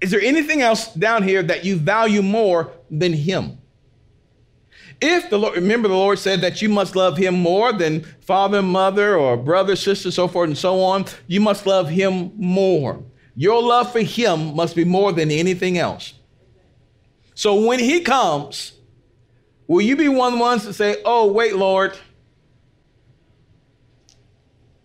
Is 0.00 0.10
there 0.10 0.20
anything 0.20 0.62
else 0.62 0.92
down 0.94 1.22
here 1.22 1.42
that 1.42 1.64
you 1.64 1.76
value 1.76 2.22
more 2.22 2.72
than 2.90 3.12
Him? 3.12 3.58
If 5.00 5.28
the 5.28 5.38
Lord, 5.38 5.56
remember 5.56 5.88
the 5.88 5.94
Lord 5.94 6.18
said 6.18 6.40
that 6.40 6.62
you 6.62 6.68
must 6.68 6.96
love 6.96 7.16
him 7.18 7.34
more 7.34 7.72
than 7.72 8.02
father, 8.20 8.62
mother, 8.62 9.16
or 9.16 9.36
brother, 9.36 9.76
sister, 9.76 10.10
so 10.10 10.26
forth 10.26 10.48
and 10.48 10.58
so 10.58 10.80
on, 10.80 11.04
you 11.26 11.40
must 11.40 11.66
love 11.66 11.88
him 11.88 12.32
more. 12.36 13.02
Your 13.34 13.62
love 13.62 13.92
for 13.92 14.00
him 14.00 14.56
must 14.56 14.74
be 14.74 14.84
more 14.84 15.12
than 15.12 15.30
anything 15.30 15.76
else. 15.76 16.14
So 17.34 17.66
when 17.66 17.78
he 17.78 18.00
comes, 18.00 18.72
will 19.66 19.82
you 19.82 19.96
be 19.96 20.08
one 20.08 20.32
of 20.32 20.38
the 20.38 20.42
ones 20.42 20.64
to 20.64 20.72
say, 20.72 21.02
Oh, 21.04 21.30
wait, 21.30 21.54
Lord, 21.54 21.98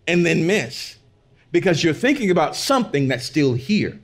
and 0.06 0.26
then 0.26 0.46
miss? 0.46 0.96
Because 1.50 1.82
you're 1.82 1.94
thinking 1.94 2.30
about 2.30 2.54
something 2.54 3.08
that's 3.08 3.24
still 3.24 3.54
here. 3.54 3.98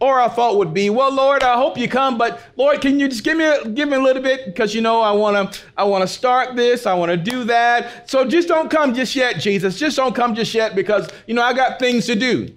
Or 0.00 0.18
our 0.18 0.30
thought 0.30 0.56
would 0.56 0.72
be, 0.72 0.88
well, 0.88 1.12
Lord, 1.12 1.42
I 1.42 1.56
hope 1.56 1.76
you 1.76 1.86
come, 1.86 2.16
but 2.16 2.40
Lord, 2.56 2.80
can 2.80 2.98
you 2.98 3.06
just 3.06 3.22
give 3.22 3.36
me 3.36 3.44
a, 3.44 3.68
give 3.68 3.86
me 3.86 3.96
a 3.96 4.00
little 4.00 4.22
bit 4.22 4.46
because 4.46 4.74
you 4.74 4.80
know 4.80 5.02
I 5.02 5.12
want 5.12 5.52
to 5.52 5.60
I 5.76 5.84
want 5.84 6.00
to 6.02 6.08
start 6.08 6.56
this, 6.56 6.86
I 6.86 6.94
want 6.94 7.10
to 7.10 7.18
do 7.18 7.44
that. 7.44 8.08
So 8.08 8.24
just 8.24 8.48
don't 8.48 8.70
come 8.70 8.94
just 8.94 9.14
yet, 9.14 9.38
Jesus. 9.38 9.78
Just 9.78 9.98
don't 9.98 10.14
come 10.14 10.34
just 10.34 10.54
yet 10.54 10.74
because 10.74 11.10
you 11.26 11.34
know 11.34 11.42
I 11.42 11.52
got 11.52 11.78
things 11.78 12.06
to 12.06 12.14
do. 12.14 12.48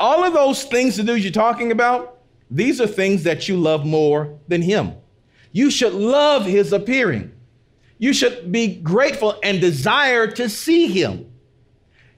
All 0.00 0.24
of 0.24 0.32
those 0.32 0.64
things 0.64 0.96
to 0.96 1.04
do 1.04 1.14
you're 1.14 1.30
talking 1.30 1.70
about, 1.70 2.18
these 2.50 2.80
are 2.80 2.86
things 2.86 3.22
that 3.22 3.48
you 3.48 3.56
love 3.56 3.86
more 3.86 4.36
than 4.48 4.60
him. 4.60 4.94
You 5.52 5.70
should 5.70 5.94
love 5.94 6.44
his 6.44 6.72
appearing. 6.72 7.32
You 7.98 8.12
should 8.12 8.50
be 8.50 8.74
grateful 8.74 9.38
and 9.42 9.60
desire 9.60 10.26
to 10.32 10.48
see 10.48 10.88
him. 10.88 11.30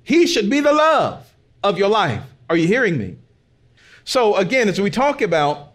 He 0.03 0.27
should 0.27 0.49
be 0.49 0.61
the 0.61 0.73
love 0.73 1.33
of 1.63 1.79
your 1.79 1.89
life. 1.89 2.23
Are 2.49 2.57
you 2.57 2.67
hearing 2.67 2.97
me? 2.99 3.19
So, 4.09 4.37
again, 4.37 4.71
as 4.71 4.81
we 4.81 4.89
talk 4.89 5.21
about 5.21 5.75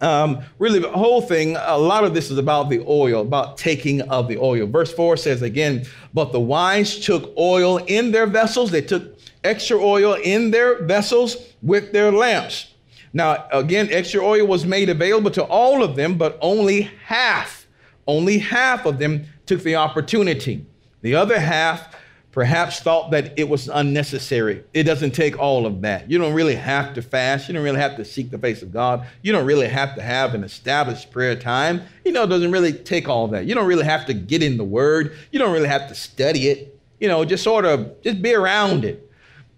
um, 0.00 0.40
really 0.58 0.78
the 0.78 0.90
whole 0.90 1.20
thing, 1.20 1.56
a 1.56 1.76
lot 1.76 2.04
of 2.04 2.14
this 2.14 2.30
is 2.30 2.38
about 2.38 2.70
the 2.70 2.82
oil, 2.88 3.20
about 3.20 3.58
taking 3.58 4.00
of 4.00 4.28
the 4.28 4.38
oil. 4.38 4.66
Verse 4.66 4.90
4 4.90 5.18
says 5.18 5.42
again, 5.42 5.84
But 6.14 6.32
the 6.32 6.40
wise 6.40 6.98
took 6.98 7.36
oil 7.36 7.76
in 7.76 8.12
their 8.12 8.26
vessels, 8.26 8.70
they 8.70 8.80
took 8.80 9.14
extra 9.44 9.76
oil 9.76 10.14
in 10.14 10.50
their 10.50 10.82
vessels 10.84 11.36
with 11.60 11.92
their 11.92 12.10
lamps. 12.10 12.72
Now, 13.12 13.46
again, 13.52 13.88
extra 13.90 14.24
oil 14.24 14.46
was 14.46 14.64
made 14.64 14.88
available 14.88 15.30
to 15.32 15.44
all 15.44 15.84
of 15.84 15.96
them, 15.96 16.16
but 16.16 16.38
only 16.40 16.90
half, 17.04 17.66
only 18.06 18.38
half 18.38 18.86
of 18.86 18.98
them 18.98 19.26
took 19.44 19.62
the 19.62 19.76
opportunity. 19.76 20.64
The 21.02 21.14
other 21.14 21.38
half 21.38 21.94
perhaps 22.32 22.80
thought 22.80 23.10
that 23.10 23.38
it 23.38 23.48
was 23.48 23.68
unnecessary. 23.68 24.62
It 24.72 24.84
doesn't 24.84 25.12
take 25.12 25.38
all 25.38 25.66
of 25.66 25.80
that. 25.80 26.10
You 26.10 26.18
don't 26.18 26.32
really 26.32 26.54
have 26.54 26.94
to 26.94 27.02
fast. 27.02 27.48
You 27.48 27.54
don't 27.54 27.64
really 27.64 27.80
have 27.80 27.96
to 27.96 28.04
seek 28.04 28.30
the 28.30 28.38
face 28.38 28.62
of 28.62 28.72
God. 28.72 29.06
You 29.22 29.32
don't 29.32 29.46
really 29.46 29.68
have 29.68 29.96
to 29.96 30.02
have 30.02 30.34
an 30.34 30.44
established 30.44 31.10
prayer 31.10 31.34
time. 31.34 31.82
You 32.04 32.12
know, 32.12 32.24
it 32.24 32.28
doesn't 32.28 32.52
really 32.52 32.72
take 32.72 33.08
all 33.08 33.26
that. 33.28 33.46
You 33.46 33.54
don't 33.54 33.66
really 33.66 33.84
have 33.84 34.06
to 34.06 34.14
get 34.14 34.42
in 34.42 34.56
the 34.56 34.64
word. 34.64 35.16
You 35.32 35.38
don't 35.38 35.52
really 35.52 35.68
have 35.68 35.88
to 35.88 35.94
study 35.94 36.48
it. 36.48 36.78
You 37.00 37.08
know, 37.08 37.24
just 37.24 37.42
sort 37.42 37.64
of 37.64 38.00
just 38.02 38.22
be 38.22 38.34
around 38.34 38.84
it. 38.84 39.10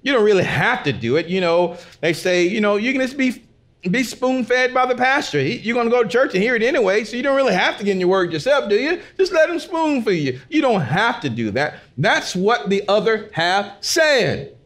You 0.03 0.13
don't 0.13 0.25
really 0.25 0.45
have 0.45 0.83
to 0.85 0.93
do 0.93 1.17
it. 1.17 1.27
You 1.27 1.41
know, 1.41 1.77
they 2.01 2.13
say, 2.13 2.47
you 2.47 2.61
know, 2.61 2.77
you 2.77 2.93
can 2.93 3.01
just 3.01 3.17
be 3.17 3.43
be 3.91 4.05
spoon 4.05 4.45
fed 4.45 4.73
by 4.73 4.87
the 4.87 4.95
pastor. 4.95 5.41
You're 5.41 5.75
going 5.75 5.89
to 5.89 5.91
go 5.91 6.03
to 6.05 6.09
church 6.09 6.35
and 6.35 6.43
hear 6.43 6.55
it 6.55 6.63
anyway, 6.63 7.03
so 7.05 7.17
you 7.17 7.23
don't 7.23 7.37
really 7.37 7.55
have 7.55 7.79
to 7.79 7.85
get 7.85 7.93
in 7.93 8.01
your 8.01 8.09
word 8.09 8.33
yourself, 8.33 8.69
do 8.69 8.77
you? 8.77 9.01
Just 9.17 9.33
let 9.33 9.51
him 9.51 9.59
spoon 9.59 10.03
for 10.03 10.13
you. 10.13 10.41
You 10.49 10.63
don't 10.63 10.83
have 10.83 11.21
to 11.23 11.29
do 11.29 11.51
that. 11.53 11.81
That's 11.99 12.37
what 12.37 12.71
the 12.71 12.87
other 12.89 13.29
half 13.33 13.83
said. 13.83 14.57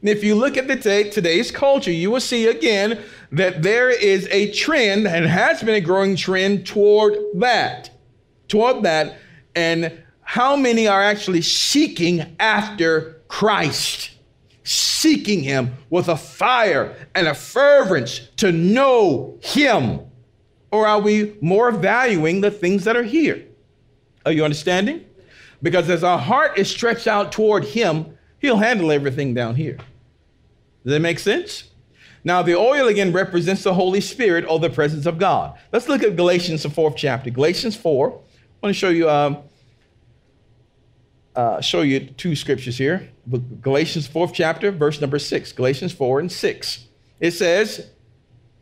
And 0.00 0.10
if 0.10 0.22
you 0.22 0.34
look 0.34 0.58
at 0.58 0.68
the 0.68 0.76
t- 0.76 1.10
today's 1.10 1.50
culture, 1.50 1.90
you 1.90 2.10
will 2.10 2.20
see 2.20 2.48
again 2.48 3.02
that 3.32 3.62
there 3.62 3.88
is 3.88 4.28
a 4.30 4.52
trend 4.52 5.06
and 5.06 5.24
has 5.24 5.62
been 5.62 5.74
a 5.74 5.80
growing 5.80 6.14
trend 6.14 6.66
toward 6.66 7.16
that. 7.34 7.90
Toward 8.48 8.82
that. 8.82 9.16
And 9.54 10.02
how 10.20 10.54
many 10.54 10.86
are 10.86 11.02
actually 11.02 11.42
seeking 11.42 12.36
after 12.38 13.22
Christ? 13.28 14.10
Seeking 14.66 15.42
Him 15.42 15.76
with 15.90 16.08
a 16.08 16.16
fire 16.16 16.94
and 17.14 17.26
a 17.26 17.34
fervence 17.34 18.20
to 18.36 18.52
know 18.52 19.38
Him? 19.42 20.00
Or 20.70 20.86
are 20.86 21.00
we 21.00 21.36
more 21.40 21.70
valuing 21.70 22.40
the 22.40 22.50
things 22.50 22.84
that 22.84 22.96
are 22.96 23.02
here? 23.02 23.44
Are 24.24 24.32
you 24.32 24.44
understanding? 24.44 25.04
Because 25.62 25.88
as 25.88 26.04
our 26.04 26.18
heart 26.18 26.58
is 26.58 26.68
stretched 26.70 27.06
out 27.06 27.32
toward 27.32 27.64
Him, 27.64 28.16
He'll 28.38 28.58
handle 28.58 28.92
everything 28.92 29.34
down 29.34 29.54
here. 29.54 29.76
Does 30.84 30.92
that 30.92 31.00
make 31.00 31.18
sense? 31.18 31.70
Now, 32.22 32.42
the 32.42 32.56
oil 32.56 32.88
again 32.88 33.12
represents 33.12 33.62
the 33.62 33.72
Holy 33.72 34.00
Spirit 34.00 34.44
or 34.48 34.58
the 34.58 34.68
presence 34.68 35.06
of 35.06 35.16
God. 35.16 35.56
Let's 35.72 35.88
look 35.88 36.02
at 36.02 36.16
Galatians, 36.16 36.64
the 36.64 36.70
fourth 36.70 36.96
chapter. 36.96 37.30
Galatians 37.30 37.76
4. 37.76 38.08
I 38.08 38.12
want 38.12 38.74
to 38.74 38.78
show 38.78 38.88
you, 38.88 39.08
um, 39.08 39.38
uh, 41.36 41.60
show 41.60 41.82
you 41.82 42.00
two 42.00 42.34
scriptures 42.34 42.78
here. 42.78 43.10
Galatians 43.60 44.08
4th 44.08 44.32
chapter, 44.32 44.70
verse 44.70 45.00
number 45.00 45.18
6. 45.18 45.52
Galatians 45.52 45.92
4 45.92 46.20
and 46.20 46.32
6. 46.32 46.86
It 47.20 47.32
says, 47.32 47.90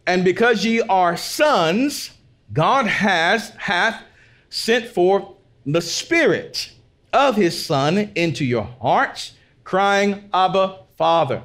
And 0.07 0.25
because 0.25 0.65
ye 0.65 0.81
are 0.81 1.17
sons, 1.17 2.11
God 2.53 2.87
has 2.87 3.51
hath 3.51 4.03
sent 4.51 4.87
forth 4.87 5.25
the 5.65 5.81
Spirit 5.81 6.73
of 7.13 7.37
his 7.37 7.65
Son 7.65 8.11
into 8.15 8.45
your 8.45 8.65
hearts, 8.83 9.33
crying, 9.63 10.29
Abba, 10.35 10.81
Father. 10.97 11.43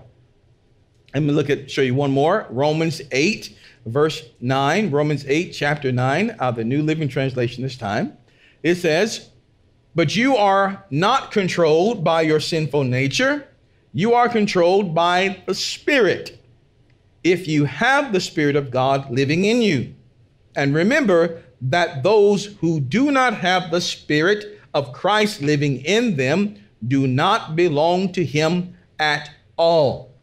Let 1.13 1.23
me 1.23 1.31
look 1.31 1.49
at 1.49 1.69
show 1.69 1.81
you 1.81 1.95
one 1.95 2.11
more. 2.11 2.47
Romans 2.49 3.01
8, 3.11 3.55
verse 3.85 4.23
9. 4.41 4.91
Romans 4.91 5.25
8, 5.27 5.51
chapter 5.51 5.91
9, 5.91 6.31
out 6.31 6.39
of 6.39 6.55
the 6.55 6.63
New 6.63 6.83
Living 6.83 7.07
Translation 7.07 7.63
this 7.63 7.77
time. 7.77 8.17
It 8.61 8.75
says, 8.75 9.29
but 9.95 10.15
you 10.15 10.35
are 10.35 10.85
not 10.89 11.31
controlled 11.31 12.03
by 12.03 12.21
your 12.21 12.39
sinful 12.39 12.83
nature. 12.83 13.47
You 13.93 14.13
are 14.13 14.29
controlled 14.29 14.93
by 14.93 15.41
the 15.45 15.55
Spirit. 15.55 16.39
If 17.23 17.47
you 17.47 17.65
have 17.65 18.13
the 18.13 18.21
Spirit 18.21 18.55
of 18.55 18.71
God 18.71 19.09
living 19.09 19.45
in 19.45 19.61
you. 19.61 19.93
And 20.55 20.73
remember 20.73 21.41
that 21.61 22.03
those 22.03 22.45
who 22.45 22.79
do 22.79 23.11
not 23.11 23.33
have 23.35 23.71
the 23.71 23.81
Spirit 23.81 24.59
of 24.73 24.93
Christ 24.93 25.41
living 25.41 25.83
in 25.83 26.15
them 26.15 26.55
do 26.87 27.07
not 27.07 27.55
belong 27.55 28.11
to 28.13 28.23
Him 28.23 28.75
at 28.99 29.29
all. 29.57 30.13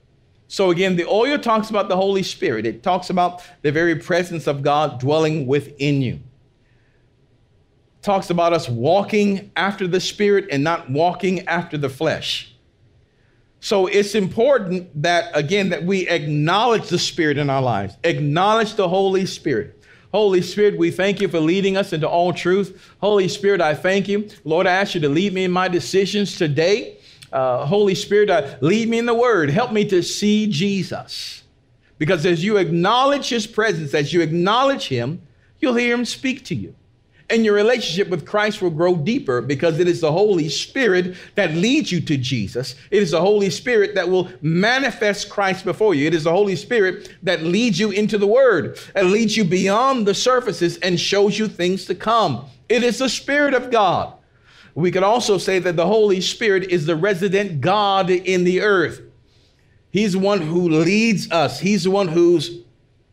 So, 0.49 0.71
again, 0.71 0.95
the 0.95 1.07
oil 1.07 1.39
talks 1.39 1.71
about 1.71 1.89
the 1.89 1.97
Holy 1.97 2.23
Spirit, 2.23 2.67
it 2.67 2.83
talks 2.83 3.11
about 3.11 3.43
the 3.63 3.73
very 3.73 3.97
presence 3.97 4.47
of 4.47 4.63
God 4.63 5.01
dwelling 5.01 5.47
within 5.47 6.01
you 6.01 6.21
talks 8.07 8.31
about 8.31 8.53
us 8.53 8.69
walking 8.69 9.51
after 9.57 9.89
the 9.89 10.01
Spirit 10.01 10.47
and 10.53 10.63
not 10.63 10.89
walking 10.89 11.47
after 11.49 11.77
the 11.77 11.89
flesh. 11.89 12.55
So 13.59 13.89
it's 13.89 14.15
important 14.15 15.03
that, 15.03 15.31
again, 15.35 15.71
that 15.71 15.83
we 15.83 16.09
acknowledge 16.09 16.89
the 16.89 17.01
Spirit 17.01 17.37
in 17.37 17.51
our 17.51 17.61
lives, 17.61 17.97
acknowledge 18.05 18.77
the 18.77 18.89
Holy 18.89 19.27
Spirit. 19.27 19.83
Holy 20.13 20.41
Spirit, 20.41 20.79
we 20.79 20.93
thank 20.93 21.21
you 21.21 21.27
for 21.27 21.41
leading 21.41 21.77
us 21.77 21.93
into 21.93 22.09
all 22.09 22.33
truth. 22.33 22.95
Holy 23.01 23.27
Spirit, 23.27 23.61
I 23.61 23.75
thank 23.75 24.07
you. 24.07 24.29
Lord, 24.45 24.69
I 24.69 24.73
ask 24.73 24.95
you 24.95 25.01
to 25.01 25.09
lead 25.09 25.35
me 25.35 25.43
in 25.43 25.51
my 25.51 25.67
decisions 25.67 26.37
today. 26.39 26.99
Uh, 27.33 27.67
Holy 27.67 27.97
Spirit, 27.97 28.31
uh, 28.31 28.57
lead 28.61 28.89
me 28.89 28.99
in 28.99 29.07
the 29.07 29.15
word. 29.15 29.51
Help 29.51 29.73
me 29.73 29.85
to 29.87 30.01
see 30.01 30.47
Jesus. 30.47 31.43
Because 31.99 32.25
as 32.25 32.45
you 32.45 32.57
acknowledge 32.57 33.31
his 33.31 33.49
presence, 33.49 33.95
as 33.95 34.13
you 34.13 34.21
acknowledge 34.21 34.87
him, 34.87 35.23
you'll 35.59 35.75
hear 35.75 35.93
him 35.93 36.05
speak 36.05 36.45
to 36.45 36.55
you. 36.55 36.77
And 37.29 37.45
your 37.45 37.55
relationship 37.55 38.09
with 38.09 38.25
Christ 38.25 38.63
will 38.63 38.71
grow 38.71 38.95
deeper 38.95 39.41
because 39.41 39.81
it 39.81 39.89
is 39.89 40.01
the 40.01 40.13
Holy 40.13 40.49
Spirit 40.49 41.17
that 41.35 41.55
leads 41.55 41.91
you 41.91 42.01
to 42.03 42.17
Jesus. 42.17 42.77
It 42.93 43.03
is 43.03 43.11
the 43.11 43.21
Holy 43.21 43.51
Spirit 43.51 43.97
that 43.97 44.09
will 44.09 44.31
manifest 44.43 45.29
Christ 45.29 45.65
before 45.65 45.95
you. 45.95 46.07
It 46.07 46.15
is 46.15 46.25
the 46.25 46.31
Holy 46.31 46.55
Spirit 46.55 47.17
that 47.25 47.43
leads 47.43 47.81
you 47.81 47.91
into 47.91 48.17
the 48.17 48.29
Word, 48.29 48.79
and 48.95 49.11
leads 49.11 49.37
you 49.37 49.45
beyond 49.45 50.07
the 50.07 50.15
surfaces 50.15 50.77
and 50.79 51.01
shows 51.01 51.37
you 51.37 51.49
things 51.49 51.85
to 51.87 51.97
come. 51.97 52.47
It 52.69 52.85
is 52.85 52.99
the 52.99 53.09
Spirit 53.09 53.55
of 53.55 53.73
God. 53.73 54.13
We 54.77 54.91
could 54.91 55.03
also 55.03 55.39
say 55.39 55.59
that 55.59 55.75
the 55.75 55.87
Holy 55.87 56.21
Spirit 56.21 56.71
is 56.71 56.87
the 56.87 56.97
resident 56.97 57.61
God 57.61 58.11
in 58.11 58.45
the 58.45 58.61
earth. 58.61 59.01
He's 59.91 60.13
the 60.13 60.19
one 60.19 60.43
who 60.43 60.69
leads 60.69 61.33
us. 61.33 61.59
He's 61.59 61.85
the 61.85 61.91
one 61.91 62.09
who's 62.09 62.61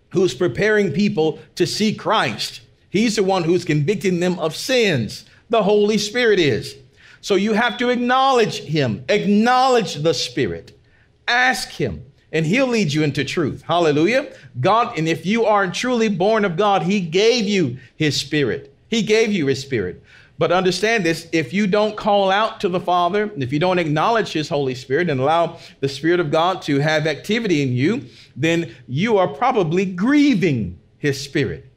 who's 0.09 0.35
preparing 0.35 0.91
people 0.91 1.39
to 1.55 1.65
see 1.65 1.95
Christ. 1.95 2.61
He's 2.93 3.15
the 3.15 3.23
one 3.23 3.43
who's 3.43 3.65
convicting 3.65 4.19
them 4.19 4.37
of 4.37 4.55
sins. 4.55 5.25
The 5.49 5.63
Holy 5.63 5.97
Spirit 5.97 6.37
is. 6.37 6.75
So 7.21 7.33
you 7.33 7.53
have 7.53 7.75
to 7.79 7.89
acknowledge 7.89 8.59
Him, 8.59 9.03
acknowledge 9.09 9.95
the 9.95 10.13
Spirit, 10.13 10.79
ask 11.27 11.69
Him, 11.69 12.05
and 12.31 12.45
He'll 12.45 12.67
lead 12.67 12.93
you 12.93 13.01
into 13.01 13.25
truth. 13.25 13.63
Hallelujah. 13.63 14.31
God, 14.61 14.95
and 14.95 15.07
if 15.07 15.25
you 15.25 15.43
are 15.45 15.71
truly 15.71 16.07
born 16.07 16.45
of 16.45 16.55
God, 16.55 16.83
He 16.83 16.99
gave 16.99 17.45
you 17.45 17.79
His 17.95 18.15
Spirit. 18.15 18.75
He 18.89 19.01
gave 19.01 19.31
you 19.31 19.47
His 19.47 19.59
Spirit. 19.59 20.03
But 20.37 20.51
understand 20.51 21.03
this 21.03 21.27
if 21.31 21.51
you 21.51 21.65
don't 21.65 21.97
call 21.97 22.29
out 22.29 22.59
to 22.59 22.69
the 22.69 22.79
Father, 22.79 23.31
if 23.37 23.51
you 23.51 23.57
don't 23.57 23.79
acknowledge 23.79 24.33
His 24.33 24.49
Holy 24.49 24.75
Spirit 24.75 25.09
and 25.09 25.19
allow 25.19 25.57
the 25.79 25.89
Spirit 25.89 26.19
of 26.19 26.29
God 26.29 26.61
to 26.63 26.77
have 26.77 27.07
activity 27.07 27.63
in 27.63 27.73
you, 27.73 28.05
then 28.35 28.75
you 28.87 29.17
are 29.17 29.29
probably 29.29 29.83
grieving 29.83 30.77
His 30.99 31.19
Spirit 31.19 31.71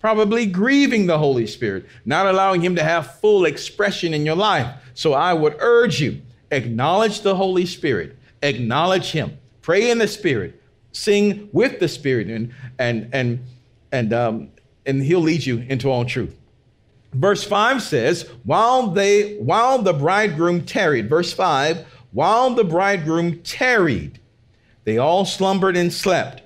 probably 0.00 0.46
grieving 0.46 1.06
the 1.06 1.18
Holy 1.18 1.46
Spirit, 1.46 1.86
not 2.04 2.26
allowing 2.26 2.60
Him 2.60 2.76
to 2.76 2.82
have 2.82 3.18
full 3.20 3.44
expression 3.44 4.14
in 4.14 4.24
your 4.24 4.36
life. 4.36 4.74
So 4.94 5.12
I 5.12 5.32
would 5.32 5.56
urge 5.60 6.00
you 6.00 6.22
acknowledge 6.50 7.20
the 7.20 7.34
Holy 7.34 7.66
Spirit, 7.66 8.16
acknowledge 8.42 9.10
Him, 9.10 9.38
pray 9.62 9.90
in 9.90 9.98
the 9.98 10.08
Spirit, 10.08 10.60
sing 10.92 11.48
with 11.52 11.80
the 11.80 11.88
Spirit, 11.88 12.28
and 12.28 12.52
and 12.78 13.08
and 13.12 13.40
and 13.92 14.12
um, 14.12 14.48
and 14.86 15.02
He'll 15.02 15.20
lead 15.20 15.44
you 15.44 15.58
into 15.68 15.90
all 15.90 16.04
truth. 16.04 16.34
Verse 17.14 17.42
5 17.42 17.82
says, 17.82 18.28
while 18.44 18.88
they 18.88 19.36
while 19.36 19.80
the 19.80 19.94
bridegroom 19.94 20.64
tarried, 20.64 21.08
verse 21.08 21.32
5, 21.32 21.86
while 22.12 22.50
the 22.54 22.64
bridegroom 22.64 23.40
tarried, 23.42 24.20
they 24.84 24.98
all 24.98 25.24
slumbered 25.24 25.76
and 25.76 25.92
slept. 25.92 26.42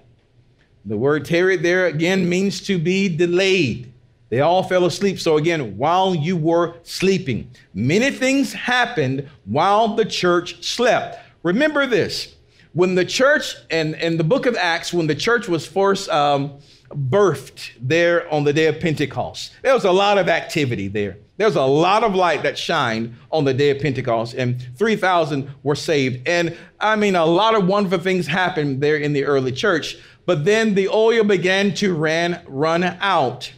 The 0.85 0.97
word 0.97 1.25
tarried 1.25 1.63
there 1.63 1.87
again 1.87 2.29
means 2.29 2.61
to 2.63 2.79
be 2.79 3.09
delayed. 3.09 3.93
They 4.31 4.41
all 4.41 4.63
fell 4.63 4.87
asleep. 4.87 5.21
So, 5.21 5.37
again, 5.37 5.77
while 5.77 6.15
you 6.15 6.37
were 6.37 6.75
sleeping, 6.83 7.51
many 7.75 8.11
things 8.11 8.53
happened 8.53 9.29
while 9.45 9.95
the 9.95 10.07
church 10.07 10.65
slept. 10.65 11.19
Remember 11.43 11.87
this 11.87 12.35
when 12.73 12.95
the 12.95 13.05
church, 13.05 13.57
and 13.71 13.95
in 13.97 14.17
the 14.17 14.25
book 14.25 14.47
of 14.47 14.57
Acts, 14.57 14.93
when 14.93 15.07
the 15.07 15.15
church 15.15 15.49
was 15.49 15.67
first 15.67 16.09
um, 16.09 16.59
birthed 16.89 17.73
there 17.81 18.33
on 18.33 18.45
the 18.45 18.53
day 18.53 18.67
of 18.67 18.81
Pentecost, 18.81 19.53
there 19.63 19.75
was 19.75 19.85
a 19.85 19.93
lot 19.93 20.17
of 20.17 20.29
activity 20.29 20.89
there. 20.89 21.19
There 21.37 21.47
was 21.47 21.57
a 21.57 21.63
lot 21.63 22.05
of 22.05 22.15
light 22.15 22.43
that 22.45 22.57
shined 22.57 23.17
on 23.31 23.45
the 23.45 23.53
day 23.53 23.71
of 23.71 23.81
Pentecost, 23.81 24.35
and 24.35 24.65
3,000 24.77 25.51
were 25.63 25.75
saved. 25.75 26.27
And 26.27 26.57
I 26.79 26.97
mean, 26.97 27.17
a 27.17 27.27
lot 27.27 27.55
of 27.55 27.67
wonderful 27.67 27.99
things 27.99 28.27
happened 28.27 28.81
there 28.81 28.97
in 28.97 29.13
the 29.13 29.25
early 29.25 29.53
church. 29.53 29.97
But 30.25 30.45
then 30.45 30.75
the 30.75 30.89
oil 30.89 31.25
began 31.25 31.75
to 31.75 31.95
ran, 31.95 32.43
run 32.47 32.85
out, 32.85 33.53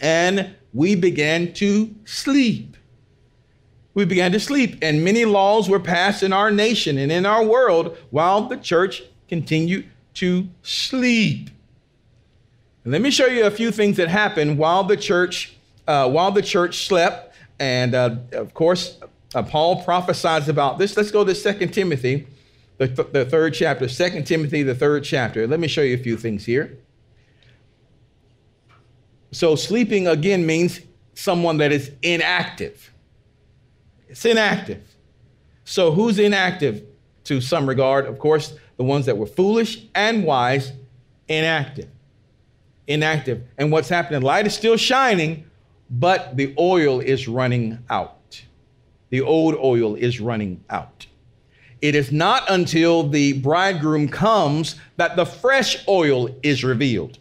and 0.00 0.54
we 0.72 0.94
began 0.94 1.52
to 1.54 1.94
sleep. 2.04 2.76
We 3.94 4.04
began 4.04 4.32
to 4.32 4.40
sleep, 4.40 4.78
and 4.82 5.04
many 5.04 5.24
laws 5.24 5.68
were 5.68 5.80
passed 5.80 6.22
in 6.22 6.32
our 6.32 6.50
nation 6.50 6.98
and 6.98 7.10
in 7.10 7.26
our 7.26 7.44
world 7.44 7.96
while 8.10 8.42
the 8.42 8.56
church 8.56 9.02
continued 9.28 9.88
to 10.14 10.48
sleep. 10.62 11.50
And 12.84 12.92
let 12.92 13.02
me 13.02 13.10
show 13.10 13.26
you 13.26 13.44
a 13.44 13.50
few 13.50 13.70
things 13.70 13.96
that 13.96 14.08
happened 14.08 14.58
while 14.58 14.84
the 14.84 14.96
church 14.96 15.54
uh, 15.86 16.08
while 16.08 16.30
the 16.30 16.42
church 16.42 16.86
slept. 16.86 17.34
And 17.58 17.94
uh, 17.94 18.16
of 18.32 18.54
course, 18.54 18.98
uh, 19.34 19.42
Paul 19.42 19.82
prophesies 19.82 20.48
about 20.48 20.78
this. 20.78 20.96
Let's 20.96 21.10
go 21.10 21.24
to 21.24 21.34
Second 21.34 21.72
Timothy 21.72 22.26
the, 22.78 22.88
th- 22.88 23.08
the 23.12 23.24
third 23.24 23.54
chapter, 23.54 23.88
Second 23.88 24.26
Timothy, 24.26 24.62
the 24.62 24.74
third 24.74 25.04
chapter. 25.04 25.46
Let 25.46 25.60
me 25.60 25.68
show 25.68 25.82
you 25.82 25.94
a 25.94 25.98
few 25.98 26.16
things 26.16 26.44
here. 26.44 26.78
So, 29.32 29.56
sleeping 29.56 30.06
again 30.06 30.46
means 30.46 30.80
someone 31.14 31.58
that 31.58 31.72
is 31.72 31.90
inactive. 32.02 32.92
It's 34.08 34.24
inactive. 34.24 34.82
So, 35.64 35.90
who's 35.90 36.18
inactive 36.18 36.84
to 37.24 37.40
some 37.40 37.68
regard? 37.68 38.06
Of 38.06 38.18
course, 38.18 38.54
the 38.78 38.84
ones 38.84 39.06
that 39.06 39.18
were 39.18 39.26
foolish 39.26 39.84
and 39.94 40.24
wise, 40.24 40.72
inactive. 41.26 41.90
Inactive. 42.86 43.42
And 43.58 43.70
what's 43.70 43.88
happening? 43.88 44.22
Light 44.22 44.46
is 44.46 44.54
still 44.54 44.78
shining, 44.78 45.44
but 45.90 46.36
the 46.36 46.54
oil 46.58 47.00
is 47.00 47.28
running 47.28 47.80
out. 47.90 48.42
The 49.10 49.20
old 49.20 49.56
oil 49.56 49.94
is 49.94 50.20
running 50.20 50.64
out. 50.70 51.07
It 51.80 51.94
is 51.94 52.10
not 52.10 52.50
until 52.50 53.08
the 53.08 53.34
bridegroom 53.34 54.08
comes 54.08 54.76
that 54.96 55.16
the 55.16 55.24
fresh 55.24 55.86
oil 55.86 56.28
is 56.42 56.64
revealed, 56.64 57.18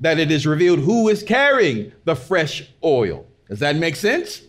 that 0.00 0.18
it 0.18 0.30
is 0.30 0.46
revealed 0.46 0.80
who 0.80 1.08
is 1.08 1.22
carrying 1.22 1.92
the 2.04 2.16
fresh 2.16 2.70
oil. 2.82 3.26
Does 3.48 3.60
that 3.60 3.76
make 3.76 3.96
sense? 3.96 4.42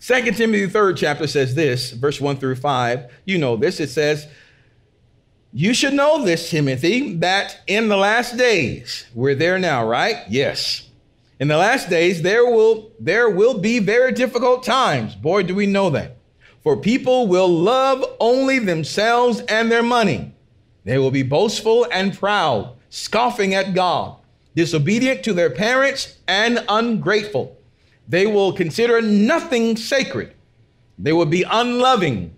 Second 0.00 0.36
Timothy, 0.36 0.66
third 0.66 0.96
chapter 0.96 1.26
says 1.26 1.54
this, 1.54 1.90
verse 1.90 2.20
1 2.20 2.36
through 2.36 2.56
5. 2.56 3.10
You 3.24 3.38
know 3.38 3.56
this. 3.56 3.80
It 3.80 3.90
says, 3.90 4.28
You 5.52 5.74
should 5.74 5.94
know 5.94 6.24
this, 6.24 6.50
Timothy, 6.50 7.14
that 7.16 7.60
in 7.66 7.88
the 7.88 7.96
last 7.96 8.36
days, 8.36 9.06
we're 9.14 9.34
there 9.34 9.58
now, 9.58 9.86
right? 9.86 10.18
Yes. 10.28 10.88
In 11.40 11.48
the 11.48 11.56
last 11.56 11.88
days, 11.88 12.22
there 12.22 12.44
will 12.44 12.92
there 12.98 13.30
will 13.30 13.58
be 13.58 13.78
very 13.78 14.12
difficult 14.12 14.64
times. 14.64 15.14
Boy, 15.14 15.44
do 15.44 15.54
we 15.54 15.66
know 15.66 15.90
that. 15.90 16.17
For 16.68 16.76
people 16.76 17.26
will 17.26 17.48
love 17.48 18.04
only 18.20 18.58
themselves 18.58 19.40
and 19.48 19.72
their 19.72 19.82
money. 19.82 20.34
They 20.84 20.98
will 20.98 21.10
be 21.10 21.22
boastful 21.22 21.86
and 21.90 22.12
proud, 22.12 22.76
scoffing 22.90 23.54
at 23.54 23.72
God, 23.72 24.18
disobedient 24.54 25.22
to 25.22 25.32
their 25.32 25.48
parents, 25.48 26.18
and 26.28 26.62
ungrateful. 26.68 27.56
They 28.06 28.26
will 28.26 28.52
consider 28.52 29.00
nothing 29.00 29.78
sacred. 29.78 30.34
They 30.98 31.14
will 31.14 31.24
be 31.24 31.42
unloving 31.42 32.36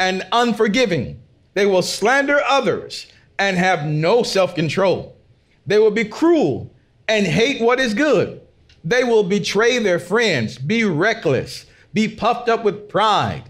and 0.00 0.26
unforgiving. 0.32 1.22
They 1.54 1.66
will 1.66 1.82
slander 1.82 2.40
others 2.48 3.06
and 3.38 3.56
have 3.56 3.86
no 3.86 4.24
self 4.24 4.56
control. 4.56 5.16
They 5.64 5.78
will 5.78 5.92
be 5.92 6.06
cruel 6.06 6.74
and 7.06 7.24
hate 7.24 7.62
what 7.62 7.78
is 7.78 7.94
good. 7.94 8.40
They 8.82 9.04
will 9.04 9.22
betray 9.22 9.78
their 9.78 10.00
friends, 10.00 10.58
be 10.58 10.82
reckless, 10.82 11.66
be 11.94 12.08
puffed 12.08 12.48
up 12.48 12.64
with 12.64 12.88
pride 12.88 13.44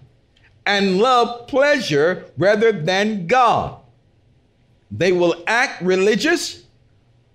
and 0.70 0.98
love 0.98 1.48
pleasure 1.48 2.26
rather 2.38 2.70
than 2.70 3.26
God. 3.26 3.76
They 4.88 5.10
will 5.10 5.34
act 5.48 5.82
religious, 5.82 6.62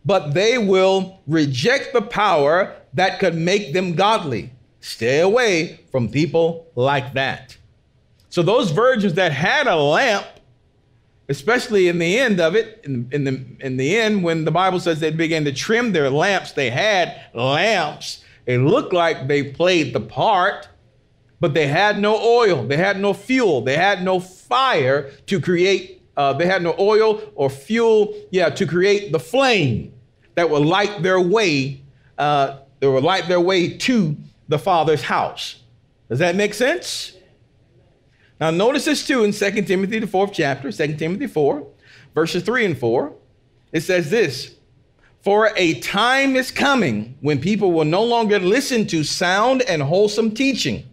but 0.06 0.34
they 0.34 0.58
will 0.58 1.20
reject 1.28 1.92
the 1.92 2.02
power 2.02 2.74
that 2.94 3.20
could 3.20 3.36
make 3.36 3.74
them 3.74 3.94
godly. 3.94 4.52
Stay 4.80 5.20
away 5.20 5.82
from 5.92 6.08
people 6.08 6.66
like 6.76 7.14
that. 7.14 7.58
So, 8.30 8.42
those 8.42 8.72
virgins 8.72 9.16
that 9.16 9.34
had 9.34 9.68
a 9.68 9.76
lamp, 9.76 10.26
especially 11.28 11.90
in 11.90 12.00
the 12.00 12.18
end 12.18 12.40
of 12.40 12.56
it, 12.56 12.82
in, 12.86 13.10
in, 13.12 13.24
the, 13.26 13.46
in 13.60 13.76
the 13.76 13.98
end, 13.98 14.24
when 14.24 14.46
the 14.46 14.52
Bible 14.52 14.80
says 14.80 15.02
they 15.02 15.12
began 15.12 15.44
to 15.44 15.52
trim 15.52 15.92
their 15.92 16.10
lamps, 16.10 16.54
they 16.54 16.70
had 16.70 17.20
lamps. 17.34 18.24
It 18.46 18.60
looked 18.60 18.94
like 18.94 19.28
they 19.28 19.44
played 19.44 19.94
the 19.94 20.00
part, 20.00 20.70
but 21.46 21.54
they 21.54 21.68
had 21.68 22.00
no 22.00 22.18
oil, 22.18 22.66
they 22.66 22.76
had 22.76 23.00
no 23.00 23.14
fuel, 23.14 23.62
they 23.62 23.76
had 23.76 24.04
no 24.04 24.20
fire 24.20 25.12
to 25.28 25.40
create, 25.40 26.02
uh, 26.18 26.34
they 26.34 26.48
had 26.48 26.64
no 26.64 26.74
oil 26.80 27.22
or 27.36 27.52
fuel, 27.52 28.16
yeah, 28.32 28.50
to 28.50 28.66
create 28.66 29.12
the 29.12 29.20
flame 29.20 29.94
that 30.34 30.50
would 30.50 30.66
light 30.66 31.04
their 31.04 31.22
way, 31.22 31.84
uh, 32.18 32.62
that 32.80 32.90
would 32.90 33.04
light 33.04 33.28
their 33.28 33.40
way 33.40 33.78
to 33.78 34.18
the 34.48 34.58
Father's 34.58 35.04
house. 35.04 35.62
Does 36.10 36.18
that 36.18 36.36
make 36.36 36.56
sense? 36.56 37.16
Now, 38.42 38.50
notice 38.50 38.86
this 38.86 39.06
too 39.06 39.24
in 39.24 39.32
2 39.32 39.62
Timothy, 39.62 40.00
the 40.00 40.08
fourth 40.08 40.34
chapter, 40.34 40.72
2 40.72 40.96
Timothy 40.96 41.28
4, 41.28 41.68
verses 42.16 42.42
3 42.42 42.66
and 42.66 42.76
4. 42.76 43.14
It 43.72 43.82
says 43.82 44.10
this 44.10 44.56
For 45.22 45.52
a 45.56 45.80
time 45.82 46.36
is 46.38 46.50
coming 46.50 47.20
when 47.22 47.40
people 47.40 47.72
will 47.72 47.86
no 47.86 48.04
longer 48.04 48.40
listen 48.40 48.88
to 48.88 49.04
sound 49.04 49.62
and 49.62 49.84
wholesome 49.84 50.32
teaching. 50.32 50.90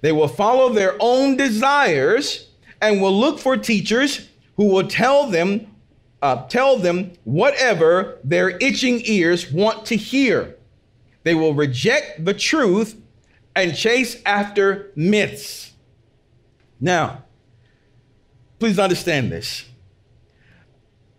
They 0.00 0.12
will 0.12 0.28
follow 0.28 0.72
their 0.72 0.96
own 1.00 1.36
desires 1.36 2.48
and 2.80 3.02
will 3.02 3.18
look 3.18 3.38
for 3.38 3.56
teachers 3.56 4.28
who 4.56 4.66
will 4.66 4.86
tell 4.86 5.26
them 5.26 5.66
uh, 6.22 6.46
tell 6.48 6.76
them 6.76 7.12
whatever 7.24 8.18
their 8.24 8.50
itching 8.58 9.00
ears 9.04 9.50
want 9.50 9.86
to 9.86 9.96
hear. 9.96 10.56
They 11.22 11.34
will 11.34 11.54
reject 11.54 12.24
the 12.24 12.34
truth 12.34 13.00
and 13.56 13.74
chase 13.74 14.20
after 14.24 14.90
myths. 14.94 15.72
Now, 16.80 17.24
please 18.58 18.78
understand 18.78 19.32
this. 19.32 19.64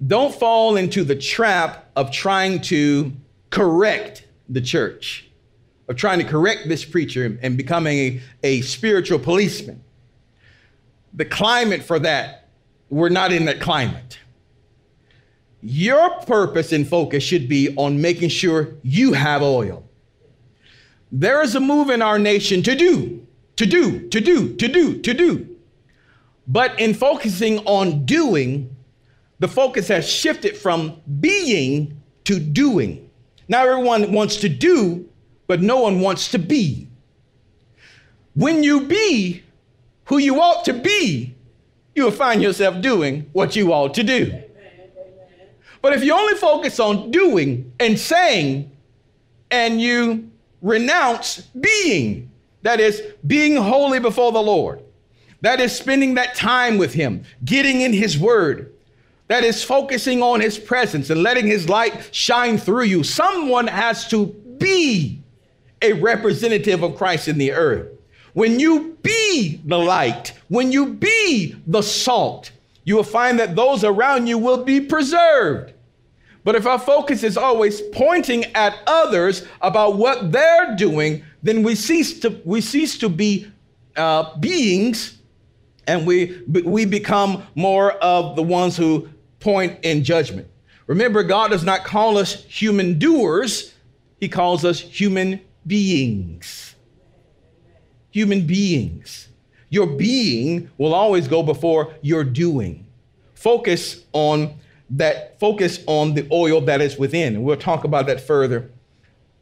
Don't 0.05 0.33
fall 0.33 0.77
into 0.77 1.03
the 1.03 1.15
trap 1.15 1.89
of 1.95 2.11
trying 2.11 2.61
to 2.61 3.13
correct 3.51 4.27
the 4.49 4.61
church, 4.61 5.29
of 5.91 5.97
trying 5.97 6.19
to 6.19 6.23
correct 6.23 6.69
this 6.69 6.85
preacher 6.85 7.37
and 7.41 7.57
becoming 7.57 7.97
a, 7.97 8.21
a 8.43 8.61
spiritual 8.61 9.19
policeman. 9.19 9.83
The 11.13 11.25
climate 11.25 11.83
for 11.83 11.99
that, 11.99 12.47
we're 12.89 13.09
not 13.09 13.33
in 13.33 13.43
that 13.45 13.59
climate. 13.59 14.17
Your 15.61 16.09
purpose 16.21 16.71
and 16.71 16.87
focus 16.87 17.23
should 17.23 17.49
be 17.49 17.75
on 17.75 17.99
making 17.99 18.29
sure 18.29 18.69
you 18.83 19.11
have 19.11 19.41
oil. 19.41 19.83
There 21.11 21.41
is 21.43 21.55
a 21.55 21.59
move 21.59 21.89
in 21.89 22.01
our 22.01 22.17
nation 22.17 22.63
to 22.63 22.73
do, 22.73 23.27
to 23.57 23.65
do, 23.65 24.07
to 24.07 24.21
do, 24.21 24.55
to 24.55 24.67
do, 24.69 25.01
to 25.01 25.13
do. 25.13 25.57
But 26.47 26.79
in 26.79 26.93
focusing 26.93 27.59
on 27.65 28.05
doing, 28.05 28.73
the 29.39 29.49
focus 29.49 29.89
has 29.89 30.09
shifted 30.09 30.55
from 30.55 31.01
being 31.19 32.01
to 32.23 32.39
doing. 32.39 33.09
Now 33.49 33.67
everyone 33.67 34.13
wants 34.13 34.37
to 34.37 34.47
do, 34.47 35.09
but 35.51 35.61
no 35.61 35.81
one 35.81 35.99
wants 35.99 36.31
to 36.31 36.39
be. 36.39 36.87
When 38.35 38.63
you 38.63 38.87
be 38.87 39.43
who 40.05 40.17
you 40.17 40.39
ought 40.39 40.63
to 40.63 40.71
be, 40.71 41.35
you'll 41.93 42.09
find 42.09 42.41
yourself 42.41 42.81
doing 42.81 43.29
what 43.33 43.53
you 43.53 43.73
ought 43.73 43.93
to 43.95 44.03
do. 44.03 44.41
But 45.81 45.91
if 45.91 46.05
you 46.05 46.13
only 46.13 46.35
focus 46.35 46.79
on 46.79 47.11
doing 47.11 47.73
and 47.81 47.99
saying, 47.99 48.71
and 49.51 49.81
you 49.81 50.31
renounce 50.61 51.41
being, 51.41 52.31
that 52.61 52.79
is, 52.79 53.03
being 53.27 53.57
holy 53.57 53.99
before 53.99 54.31
the 54.31 54.41
Lord, 54.41 54.81
that 55.41 55.59
is, 55.59 55.75
spending 55.75 56.13
that 56.13 56.33
time 56.33 56.77
with 56.77 56.93
Him, 56.93 57.25
getting 57.43 57.81
in 57.81 57.91
His 57.91 58.17
Word, 58.17 58.71
that 59.27 59.43
is, 59.43 59.65
focusing 59.65 60.23
on 60.23 60.39
His 60.39 60.57
presence 60.57 61.09
and 61.09 61.21
letting 61.21 61.45
His 61.45 61.67
light 61.67 62.15
shine 62.15 62.57
through 62.57 62.85
you. 62.85 63.03
Someone 63.03 63.67
has 63.67 64.07
to 64.11 64.27
be 64.57 65.20
a 65.81 65.93
representative 65.93 66.83
of 66.83 66.95
Christ 66.95 67.27
in 67.27 67.37
the 67.37 67.51
earth. 67.51 67.87
When 68.33 68.59
you 68.59 68.97
be 69.01 69.61
the 69.65 69.77
light, 69.77 70.33
when 70.47 70.71
you 70.71 70.93
be 70.93 71.55
the 71.67 71.81
salt, 71.81 72.51
you 72.83 72.95
will 72.95 73.03
find 73.03 73.39
that 73.39 73.55
those 73.55 73.83
around 73.83 74.27
you 74.27 74.37
will 74.37 74.63
be 74.63 74.79
preserved. 74.79 75.73
But 76.43 76.55
if 76.55 76.65
our 76.65 76.79
focus 76.79 77.23
is 77.23 77.37
always 77.37 77.81
pointing 77.81 78.45
at 78.55 78.79
others 78.87 79.45
about 79.61 79.97
what 79.97 80.31
they're 80.31 80.75
doing, 80.75 81.23
then 81.43 81.61
we 81.61 81.75
cease 81.75 82.19
to, 82.21 82.41
we 82.45 82.61
cease 82.61 82.97
to 82.99 83.09
be 83.09 83.51
uh, 83.95 84.35
beings 84.37 85.19
and 85.87 86.07
we, 86.07 86.41
we 86.47 86.85
become 86.85 87.43
more 87.55 87.91
of 87.93 88.35
the 88.35 88.43
ones 88.43 88.77
who 88.77 89.09
point 89.39 89.79
in 89.83 90.03
judgment. 90.03 90.47
Remember, 90.87 91.23
God 91.23 91.51
does 91.51 91.63
not 91.63 91.83
call 91.83 92.17
us 92.17 92.43
human 92.45 92.97
doers, 92.97 93.73
He 94.19 94.27
calls 94.27 94.65
us 94.65 94.79
human 94.79 95.41
beings. 95.65 96.75
Human 98.11 98.45
beings. 98.45 99.29
Your 99.69 99.87
being 99.87 100.69
will 100.77 100.93
always 100.93 101.27
go 101.27 101.43
before 101.43 101.93
your 102.01 102.23
doing. 102.23 102.85
Focus 103.35 104.03
on 104.13 104.55
that 104.91 105.39
focus 105.39 105.79
on 105.87 106.13
the 106.13 106.27
oil 106.31 106.61
that 106.61 106.81
is 106.81 106.97
within. 106.97 107.43
We'll 107.43 107.55
talk 107.55 107.85
about 107.85 108.07
that 108.07 108.19
further 108.19 108.69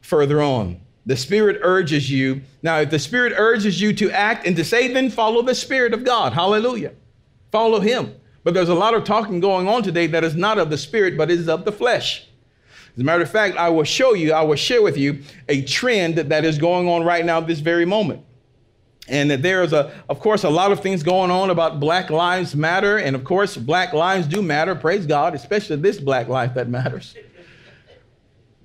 further 0.00 0.40
on. 0.40 0.80
The 1.06 1.16
Spirit 1.16 1.58
urges 1.62 2.10
you. 2.10 2.42
Now, 2.62 2.78
if 2.80 2.90
the 2.90 2.98
Spirit 2.98 3.32
urges 3.36 3.80
you 3.80 3.92
to 3.94 4.10
act 4.10 4.46
and 4.46 4.54
to 4.56 4.64
say, 4.64 4.92
then 4.92 5.10
follow 5.10 5.42
the 5.42 5.54
Spirit 5.54 5.92
of 5.92 6.04
God. 6.04 6.32
Hallelujah. 6.32 6.92
Follow 7.50 7.80
Him. 7.80 8.14
But 8.44 8.54
there's 8.54 8.68
a 8.68 8.74
lot 8.74 8.94
of 8.94 9.04
talking 9.04 9.40
going 9.40 9.68
on 9.68 9.82
today 9.82 10.06
that 10.08 10.24
is 10.24 10.34
not 10.34 10.58
of 10.58 10.70
the 10.70 10.78
Spirit, 10.78 11.18
but 11.18 11.30
is 11.30 11.48
of 11.48 11.64
the 11.64 11.72
flesh. 11.72 12.26
As 12.94 13.00
a 13.00 13.04
matter 13.04 13.22
of 13.22 13.30
fact, 13.30 13.56
I 13.56 13.68
will 13.68 13.84
show 13.84 14.14
you, 14.14 14.32
I 14.32 14.42
will 14.42 14.56
share 14.56 14.82
with 14.82 14.96
you 14.96 15.22
a 15.48 15.62
trend 15.62 16.16
that 16.16 16.44
is 16.44 16.58
going 16.58 16.88
on 16.88 17.04
right 17.04 17.24
now, 17.24 17.40
this 17.40 17.60
very 17.60 17.84
moment. 17.84 18.24
And 19.08 19.30
that 19.30 19.42
there 19.42 19.62
is 19.62 19.72
a 19.72 19.92
of 20.08 20.20
course 20.20 20.44
a 20.44 20.50
lot 20.50 20.70
of 20.70 20.80
things 20.80 21.02
going 21.02 21.30
on 21.30 21.50
about 21.50 21.80
black 21.80 22.10
lives 22.10 22.54
matter. 22.54 22.98
And 22.98 23.16
of 23.16 23.24
course 23.24 23.56
black 23.56 23.92
lives 23.92 24.26
do 24.28 24.40
matter. 24.40 24.74
Praise 24.76 25.04
god 25.04 25.34
especially 25.34 25.76
this 25.76 25.98
black 25.98 26.28
life 26.28 26.54
that 26.54 26.68
matters. 26.68 27.16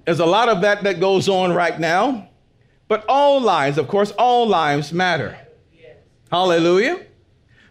There's 0.05 0.19
a 0.19 0.25
lot 0.25 0.49
of 0.49 0.61
that 0.61 0.83
that 0.83 0.99
goes 0.99 1.27
on 1.29 1.51
right 1.53 1.79
now. 1.79 2.29
But 2.87 3.05
all 3.09 3.41
lives 3.41 3.79
of 3.79 3.87
course 3.87 4.11
all 4.11 4.47
lives 4.47 4.93
matter. 4.93 5.35
Hallelujah. 6.29 7.05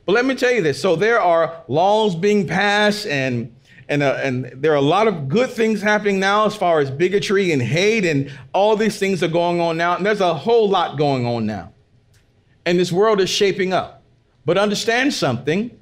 But 0.04 0.12
let 0.12 0.24
me 0.24 0.34
tell 0.34 0.50
you 0.50 0.62
this. 0.62 0.80
So 0.80 0.96
there 0.96 1.20
are 1.20 1.62
laws 1.68 2.16
being 2.16 2.46
passed 2.46 3.06
and 3.06 3.54
and, 3.88 4.02
uh, 4.02 4.18
and 4.22 4.46
there 4.54 4.72
are 4.72 4.76
a 4.76 4.80
lot 4.80 5.06
of 5.08 5.28
good 5.28 5.50
things 5.50 5.82
happening 5.82 6.18
now 6.18 6.46
as 6.46 6.56
far 6.56 6.80
as 6.80 6.90
bigotry 6.90 7.52
and 7.52 7.60
hate 7.60 8.04
and 8.04 8.30
all 8.52 8.76
these 8.76 8.98
things 8.98 9.22
are 9.22 9.28
going 9.28 9.60
on 9.60 9.76
now 9.76 9.96
and 9.96 10.04
there's 10.06 10.20
a 10.20 10.34
whole 10.34 10.68
lot 10.68 10.96
going 10.96 11.26
on 11.26 11.46
now 11.46 11.74
and 12.66 12.78
this 12.78 12.92
world 12.92 13.20
is 13.20 13.30
shaping 13.30 13.72
up. 13.72 14.02
But 14.44 14.58
understand 14.58 15.12
something 15.12 15.78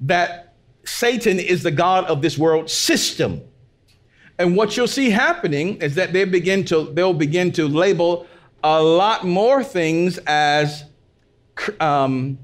that 0.00 0.54
Satan 0.84 1.38
is 1.38 1.62
the 1.62 1.70
God 1.70 2.04
of 2.04 2.22
this 2.22 2.36
world 2.36 2.68
system. 2.68 3.42
And 4.38 4.56
what 4.56 4.76
you'll 4.76 4.88
see 4.88 5.10
happening 5.10 5.76
is 5.76 5.94
that 5.94 6.12
they 6.12 6.24
begin 6.24 6.64
to 6.66 6.84
they'll 6.92 7.14
begin 7.14 7.52
to 7.52 7.68
label 7.68 8.26
a 8.64 8.82
lot 8.82 9.24
more 9.24 9.62
things 9.62 10.18
as 10.26 10.84
um, 11.80 12.38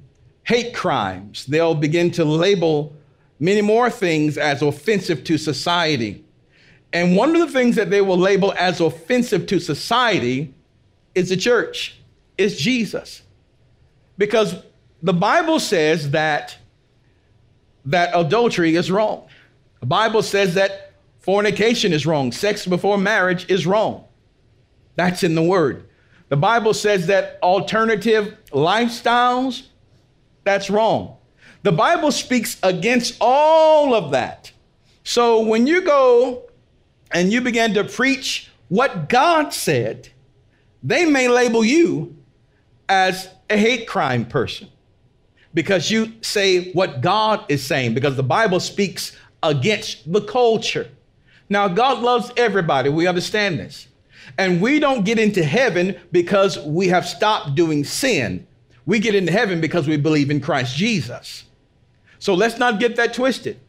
hate 0.45 0.75
crimes. 0.75 1.47
They'll 1.47 1.75
begin 1.75 2.11
to 2.13 2.25
label 2.25 2.95
many 3.39 3.63
more 3.63 3.91
things 3.91 4.37
as 4.37 4.63
offensive 4.63 5.25
to 5.25 5.39
society. 5.39 6.25
And 6.93 7.17
one 7.17 7.37
of 7.37 7.41
the 7.41 7.53
things 7.53 7.77
that 7.77 7.91
they 7.91 8.01
will 8.01 8.19
label 8.19 8.53
as 8.59 8.81
offensive 8.81 9.47
to 9.47 9.61
society 9.61 10.55
is 11.15 11.29
the 11.29 11.37
church, 11.37 11.99
is 12.37 12.59
Jesus. 12.59 13.23
Because 14.17 14.57
the 15.03 15.13
Bible 15.13 15.61
says 15.61 16.11
that 16.11 16.57
that 17.85 18.11
adultery 18.15 18.75
is 18.75 18.91
wrong. 18.91 19.29
The 19.81 19.87
Bible 19.87 20.23
says 20.23 20.55
that 20.55 20.95
fornication 21.21 21.93
is 21.93 22.07
wrong. 22.07 22.33
Sex 22.33 22.67
before 22.67 22.99
marriage 22.99 23.49
is 23.51 23.67
wrong. 23.67 24.05
That's 24.97 25.23
in 25.23 25.35
the 25.35 25.43
word. 25.43 25.89
The 26.29 26.37
Bible 26.37 26.75
says 26.75 27.07
that 27.07 27.39
alternative 27.43 28.37
lifestyles 28.51 29.69
that's 30.45 30.71
wrong. 30.71 31.18
The 31.69 31.73
Bible 31.73 32.13
speaks 32.13 32.57
against 32.63 33.19
all 33.21 33.95
of 33.95 34.13
that. 34.13 34.51
So 35.05 35.43
when 35.43 35.67
you 35.67 35.83
go 35.83 36.45
and 37.11 37.31
you 37.31 37.43
begin 37.43 37.75
to 37.75 37.85
preach 37.85 38.51
what 38.71 39.11
God 39.11 39.53
said, 39.53 40.09
they 40.83 41.05
may 41.05 41.29
label 41.29 41.63
you 41.63 42.17
as 42.89 43.29
a 43.51 43.59
hate 43.59 43.87
crime 43.87 44.25
person 44.25 44.71
because 45.53 45.91
you 45.91 46.15
say 46.23 46.73
what 46.73 47.03
God 47.03 47.45
is 47.51 47.63
saying, 47.67 47.93
because 47.93 48.17
the 48.17 48.23
Bible 48.23 48.61
speaks 48.61 49.15
against 49.43 50.11
the 50.11 50.23
culture. 50.23 50.89
Now, 51.51 51.69
God 51.69 51.99
loves 51.99 52.33
everybody. 52.39 52.89
We 52.89 53.07
understand 53.07 53.59
this. 53.59 53.89
And 54.39 54.63
we 54.63 54.81
don't 54.81 55.05
get 55.05 55.19
into 55.19 55.45
heaven 55.45 56.01
because 56.13 56.59
we 56.61 56.89
have 56.89 57.07
stopped 57.07 57.55
doing 57.55 57.85
sin. 57.85 58.47
We 58.87 59.01
get 59.01 59.15
into 59.15 59.33
heaven 59.33 59.61
because 59.61 59.87
we 59.87 59.99
believe 59.99 60.31
in 60.31 60.41
Christ 60.41 60.75
Jesus. 60.75 61.45
So 62.19 62.35
let's 62.35 62.59
not 62.59 62.81
get 62.81 62.97
that 62.97 63.15
twisted. 63.15 63.61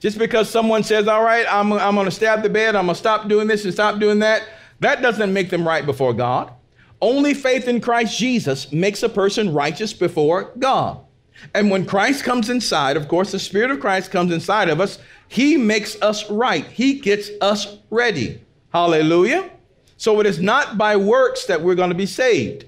Just 0.00 0.18
because 0.18 0.50
someone 0.50 0.82
says, 0.82 1.08
All 1.08 1.22
right, 1.22 1.46
I'm, 1.48 1.72
I'm 1.72 1.94
going 1.94 2.06
to 2.06 2.10
stab 2.10 2.42
the 2.42 2.50
bed, 2.50 2.76
I'm 2.76 2.86
going 2.86 2.94
to 2.94 2.98
stop 2.98 3.28
doing 3.28 3.46
this 3.46 3.64
and 3.64 3.72
stop 3.72 3.98
doing 3.98 4.18
that, 4.20 4.42
that 4.80 5.02
doesn't 5.02 5.32
make 5.32 5.50
them 5.50 5.66
right 5.66 5.84
before 5.84 6.12
God. 6.12 6.52
Only 7.00 7.34
faith 7.34 7.68
in 7.68 7.80
Christ 7.80 8.18
Jesus 8.18 8.72
makes 8.72 9.02
a 9.02 9.08
person 9.08 9.52
righteous 9.52 9.92
before 9.92 10.52
God. 10.58 11.00
And 11.52 11.70
when 11.70 11.84
Christ 11.84 12.24
comes 12.24 12.48
inside, 12.48 12.96
of 12.96 13.08
course, 13.08 13.32
the 13.32 13.38
Spirit 13.38 13.70
of 13.70 13.80
Christ 13.80 14.10
comes 14.10 14.32
inside 14.32 14.68
of 14.68 14.80
us, 14.80 14.98
He 15.28 15.56
makes 15.56 16.00
us 16.00 16.30
right. 16.30 16.64
He 16.66 17.00
gets 17.00 17.30
us 17.40 17.78
ready. 17.90 18.40
Hallelujah. 18.72 19.50
So 19.96 20.20
it 20.20 20.26
is 20.26 20.40
not 20.40 20.76
by 20.78 20.96
works 20.96 21.46
that 21.46 21.60
we're 21.60 21.74
going 21.74 21.90
to 21.90 21.94
be 21.94 22.06
saved. 22.06 22.66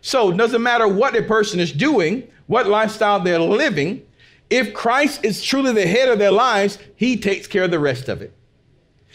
So 0.00 0.30
it 0.30 0.36
doesn't 0.36 0.62
matter 0.62 0.86
what 0.86 1.16
a 1.16 1.22
person 1.22 1.60
is 1.60 1.72
doing, 1.72 2.28
what 2.46 2.66
lifestyle 2.66 3.20
they're 3.20 3.38
living. 3.38 4.04
If 4.50 4.74
Christ 4.74 5.24
is 5.24 5.42
truly 5.42 5.72
the 5.72 5.86
head 5.86 6.08
of 6.08 6.18
their 6.18 6.30
lives, 6.30 6.78
He 6.96 7.16
takes 7.16 7.46
care 7.46 7.64
of 7.64 7.70
the 7.70 7.78
rest 7.78 8.08
of 8.08 8.22
it. 8.22 8.32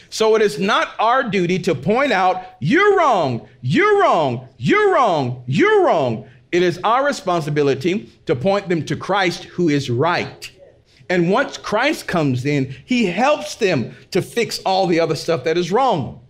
So 0.08 0.34
it 0.34 0.42
is 0.42 0.58
not 0.58 0.88
our 0.98 1.22
duty 1.22 1.58
to 1.60 1.74
point 1.74 2.12
out, 2.12 2.44
you're 2.58 2.98
wrong, 2.98 3.48
you're 3.60 4.00
wrong, 4.00 4.48
you're 4.58 4.92
wrong, 4.92 5.44
you're 5.46 5.84
wrong. 5.84 6.28
It 6.50 6.64
is 6.64 6.80
our 6.82 7.06
responsibility 7.06 8.10
to 8.26 8.34
point 8.34 8.68
them 8.68 8.84
to 8.86 8.96
Christ 8.96 9.44
who 9.44 9.68
is 9.68 9.88
right. 9.88 10.50
And 11.08 11.30
once 11.30 11.56
Christ 11.56 12.08
comes 12.08 12.44
in, 12.44 12.74
he 12.84 13.06
helps 13.06 13.54
them 13.54 13.94
to 14.10 14.20
fix 14.20 14.58
all 14.60 14.86
the 14.86 15.00
other 15.00 15.16
stuff 15.16 15.44
that 15.44 15.56
is 15.56 15.70
wrong. 15.70 16.20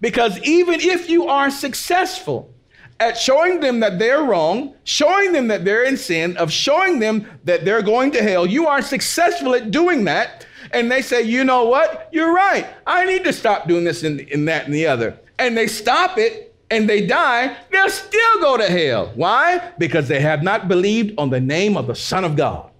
Because 0.00 0.38
even 0.40 0.80
if 0.80 1.08
you 1.08 1.28
are 1.28 1.50
successful 1.50 2.52
at 3.00 3.16
showing 3.16 3.60
them 3.60 3.80
that 3.80 3.98
they're 3.98 4.22
wrong, 4.22 4.74
showing 4.84 5.32
them 5.32 5.48
that 5.48 5.64
they're 5.64 5.84
in 5.84 5.96
sin, 5.96 6.36
of 6.36 6.52
showing 6.52 6.98
them 6.98 7.26
that 7.44 7.64
they're 7.64 7.82
going 7.82 8.10
to 8.12 8.22
hell, 8.22 8.46
you 8.46 8.66
are 8.66 8.82
successful 8.82 9.54
at 9.54 9.70
doing 9.70 10.04
that. 10.04 10.46
And 10.72 10.92
they 10.92 11.02
say, 11.02 11.22
you 11.22 11.42
know 11.42 11.64
what? 11.64 12.10
You're 12.12 12.32
right. 12.32 12.66
I 12.86 13.06
need 13.06 13.24
to 13.24 13.32
stop 13.32 13.66
doing 13.66 13.84
this 13.84 14.04
and, 14.04 14.20
and 14.20 14.46
that 14.46 14.66
and 14.66 14.74
the 14.74 14.86
other. 14.86 15.18
And 15.38 15.56
they 15.56 15.66
stop 15.66 16.18
it 16.18 16.54
and 16.70 16.88
they 16.88 17.04
die, 17.04 17.56
they'll 17.72 17.90
still 17.90 18.40
go 18.40 18.56
to 18.56 18.70
hell. 18.70 19.10
Why? 19.16 19.72
Because 19.78 20.06
they 20.06 20.20
have 20.20 20.42
not 20.42 20.68
believed 20.68 21.18
on 21.18 21.30
the 21.30 21.40
name 21.40 21.76
of 21.76 21.88
the 21.88 21.96
Son 21.96 22.24
of 22.24 22.36
God. 22.36 22.70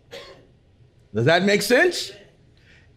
Does 1.13 1.25
that 1.25 1.43
make 1.43 1.63
sense? 1.63 2.13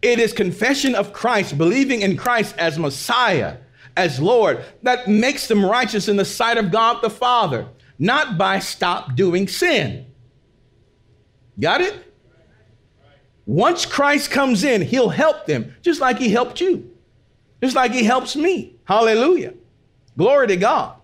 It 0.02 0.20
is 0.20 0.32
confession 0.32 0.94
of 0.94 1.12
Christ, 1.12 1.58
believing 1.58 2.02
in 2.02 2.16
Christ 2.16 2.54
as 2.58 2.78
Messiah, 2.78 3.56
as 3.96 4.20
Lord, 4.20 4.64
that 4.82 5.08
makes 5.08 5.46
them 5.48 5.64
righteous 5.64 6.08
in 6.08 6.16
the 6.16 6.24
sight 6.24 6.58
of 6.58 6.70
God 6.70 7.02
the 7.02 7.10
Father, 7.10 7.68
not 7.98 8.36
by 8.36 8.58
stop 8.58 9.14
doing 9.14 9.46
sin. 9.48 10.06
Got 11.58 11.80
it? 11.80 12.12
Once 13.46 13.84
Christ 13.86 14.30
comes 14.30 14.64
in, 14.64 14.82
he'll 14.82 15.10
help 15.10 15.46
them, 15.46 15.74
just 15.82 16.00
like 16.00 16.18
he 16.18 16.30
helped 16.30 16.60
you, 16.60 16.90
just 17.62 17.76
like 17.76 17.92
he 17.92 18.02
helps 18.02 18.34
me. 18.36 18.76
Hallelujah. 18.84 19.54
Glory 20.16 20.48
to 20.48 20.56
God. 20.56 20.96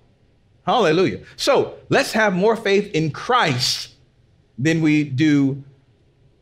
Hallelujah. 0.64 1.20
So 1.36 1.76
let's 1.88 2.12
have 2.12 2.32
more 2.32 2.56
faith 2.56 2.92
in 2.92 3.10
Christ 3.10 3.94
than 4.58 4.82
we 4.82 5.04
do 5.04 5.62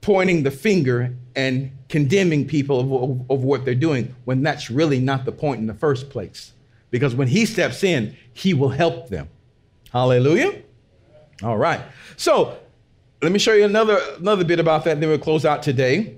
pointing 0.09 0.42
the 0.42 0.50
finger 0.50 1.14
and 1.36 1.70
condemning 1.90 2.46
people 2.46 2.80
of, 2.80 2.90
of, 2.90 3.30
of, 3.30 3.44
what 3.44 3.66
they're 3.66 3.74
doing 3.74 4.14
when 4.24 4.42
that's 4.42 4.70
really 4.70 4.98
not 4.98 5.26
the 5.26 5.32
point 5.32 5.61
in 5.61 5.66
the 5.66 5.74
first 5.74 6.09
place. 6.09 6.54
Because 6.90 7.14
when 7.14 7.28
he 7.28 7.44
steps 7.44 7.84
in, 7.84 8.16
he 8.32 8.54
will 8.54 8.70
help 8.70 9.11
them. 9.11 9.28
Hallelujah. 9.92 10.62
All 11.42 11.59
right. 11.59 11.82
So 12.16 12.59
let 13.20 13.32
me 13.32 13.38
show 13.38 13.52
you 13.52 13.66
another, 13.66 14.00
another 14.16 14.44
bit 14.44 14.59
about 14.59 14.84
that, 14.84 14.98
then 14.98 15.11
we'll 15.11 15.18
close 15.18 15.44
out 15.44 15.62
today. 15.62 16.16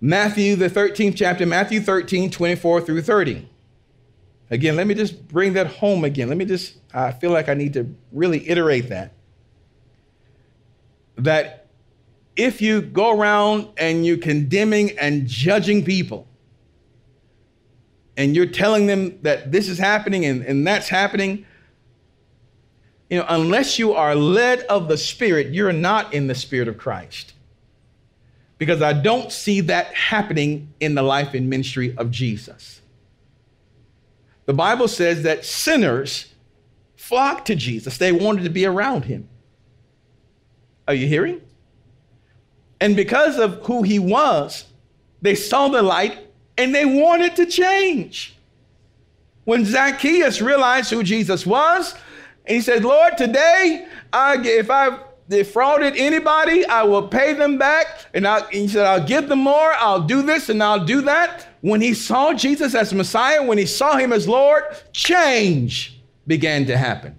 Matthew, 0.00 0.56
the 0.56 0.68
13th 0.68 1.14
chapter, 1.14 1.46
Matthew 1.46 1.80
13, 1.80 2.32
24 2.32 2.80
through 2.80 3.02
30. 3.02 3.48
Again, 4.50 4.74
let 4.74 4.88
me 4.88 4.94
just 4.94 5.28
bring 5.28 5.52
that 5.52 5.68
home 5.68 6.02
again. 6.02 6.26
Let 6.26 6.36
me 6.36 6.46
just, 6.46 6.78
I 6.92 7.12
feel 7.12 7.30
like 7.30 7.48
I 7.48 7.54
need 7.54 7.74
to 7.74 7.94
really 8.10 8.48
iterate 8.48 8.88
that. 8.88 9.12
That 11.14 11.57
if 12.38 12.62
you 12.62 12.80
go 12.80 13.18
around 13.18 13.68
and 13.76 14.06
you're 14.06 14.16
condemning 14.16 14.96
and 14.98 15.26
judging 15.26 15.84
people, 15.84 16.26
and 18.16 18.34
you're 18.34 18.46
telling 18.46 18.86
them 18.86 19.18
that 19.22 19.52
this 19.52 19.68
is 19.68 19.78
happening 19.78 20.24
and, 20.24 20.42
and 20.42 20.66
that's 20.66 20.88
happening, 20.88 21.44
you 23.10 23.18
know, 23.18 23.26
unless 23.28 23.78
you 23.78 23.92
are 23.92 24.14
led 24.14 24.60
of 24.62 24.88
the 24.88 24.96
Spirit, 24.96 25.48
you're 25.48 25.72
not 25.72 26.14
in 26.14 26.28
the 26.28 26.34
Spirit 26.34 26.68
of 26.68 26.78
Christ. 26.78 27.34
Because 28.56 28.82
I 28.82 28.92
don't 28.92 29.30
see 29.30 29.60
that 29.62 29.94
happening 29.94 30.72
in 30.80 30.94
the 30.94 31.02
life 31.02 31.34
and 31.34 31.48
ministry 31.50 31.96
of 31.96 32.10
Jesus. 32.10 32.80
The 34.46 34.54
Bible 34.54 34.88
says 34.88 35.22
that 35.22 35.44
sinners 35.44 36.34
flocked 36.96 37.46
to 37.46 37.54
Jesus, 37.54 37.98
they 37.98 38.12
wanted 38.12 38.44
to 38.44 38.50
be 38.50 38.64
around 38.66 39.04
him. 39.04 39.28
Are 40.86 40.94
you 40.94 41.06
hearing? 41.06 41.40
And 42.80 42.94
because 42.94 43.38
of 43.38 43.62
who 43.66 43.82
he 43.82 43.98
was, 43.98 44.64
they 45.20 45.34
saw 45.34 45.68
the 45.68 45.82
light 45.82 46.18
and 46.56 46.74
they 46.74 46.84
wanted 46.84 47.36
to 47.36 47.46
change. 47.46 48.36
When 49.44 49.64
Zacchaeus 49.64 50.40
realized 50.40 50.90
who 50.90 51.02
Jesus 51.02 51.46
was, 51.46 51.94
and 52.46 52.56
he 52.56 52.60
said, 52.60 52.84
Lord, 52.84 53.16
today, 53.16 53.86
I, 54.12 54.38
if 54.42 54.70
I've 54.70 55.00
defrauded 55.28 55.96
anybody, 55.96 56.64
I 56.66 56.82
will 56.82 57.06
pay 57.06 57.34
them 57.34 57.58
back. 57.58 57.86
And, 58.14 58.26
I, 58.26 58.38
and 58.38 58.54
he 58.54 58.68
said, 58.68 58.86
I'll 58.86 59.06
give 59.06 59.28
them 59.28 59.40
more, 59.40 59.72
I'll 59.74 60.02
do 60.02 60.22
this 60.22 60.48
and 60.48 60.62
I'll 60.62 60.84
do 60.84 61.02
that. 61.02 61.46
When 61.60 61.80
he 61.80 61.94
saw 61.94 62.32
Jesus 62.32 62.74
as 62.74 62.94
Messiah, 62.94 63.42
when 63.42 63.58
he 63.58 63.66
saw 63.66 63.96
him 63.96 64.12
as 64.12 64.28
Lord, 64.28 64.64
change 64.92 66.00
began 66.26 66.66
to 66.66 66.76
happen. 66.76 67.16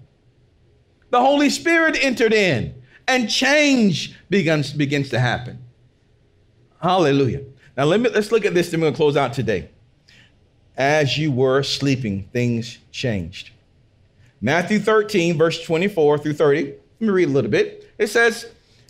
The 1.09 1.19
Holy 1.19 1.49
Spirit 1.49 1.97
entered 1.99 2.33
in 2.33 2.78
and 3.09 3.29
change 3.29 4.15
begins, 4.29 4.71
begins 4.71 5.09
to 5.09 5.19
happen. 5.19 5.57
Hallelujah. 6.81 7.41
Now 7.75 7.85
let 7.85 7.99
me 7.99 8.09
let's 8.09 8.31
look 8.31 8.45
at 8.45 8.53
this, 8.53 8.69
then 8.69 8.79
we're 8.79 8.87
gonna 8.87 8.95
close 8.95 9.17
out 9.17 9.33
today. 9.33 9.69
As 10.77 11.17
you 11.17 11.31
were 11.31 11.63
sleeping, 11.63 12.29
things 12.31 12.77
changed. 12.91 13.49
Matthew 14.39 14.79
13, 14.79 15.37
verse 15.37 15.61
24 15.61 16.19
through 16.19 16.33
30. 16.33 16.63
Let 16.63 16.77
me 16.99 17.09
read 17.09 17.27
a 17.27 17.31
little 17.31 17.51
bit. 17.51 17.91
It 17.97 18.07
says, 18.07 18.45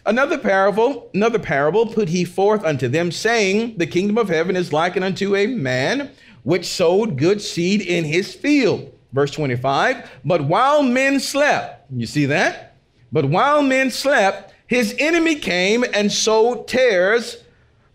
Another 0.05 0.37
parable, 0.37 1.09
another 1.13 1.39
parable 1.39 1.87
put 1.87 2.09
he 2.09 2.25
forth 2.25 2.63
unto 2.63 2.87
them, 2.87 3.11
saying, 3.11 3.77
The 3.77 3.87
kingdom 3.87 4.17
of 4.17 4.29
heaven 4.29 4.55
is 4.55 4.71
likened 4.71 5.05
unto 5.05 5.35
a 5.35 5.47
man 5.47 6.11
which 6.43 6.67
sowed 6.67 7.17
good 7.17 7.41
seed 7.41 7.81
in 7.81 8.05
his 8.05 8.33
field. 8.33 8.93
Verse 9.13 9.31
25, 9.31 10.09
but 10.23 10.43
while 10.43 10.83
men 10.83 11.19
slept, 11.19 11.91
you 11.91 12.05
see 12.05 12.25
that? 12.27 12.68
But 13.11 13.25
while 13.25 13.61
men 13.61 13.91
slept, 13.91 14.53
his 14.67 14.95
enemy 14.99 15.35
came 15.35 15.83
and 15.93 16.11
sowed 16.11 16.67
tares 16.67 17.43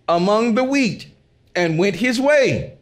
among 0.09 0.55
the 0.55 0.65
wheat 0.65 1.09
and 1.55 1.79
went 1.79 1.97
his 1.97 2.21
way. 2.21 2.77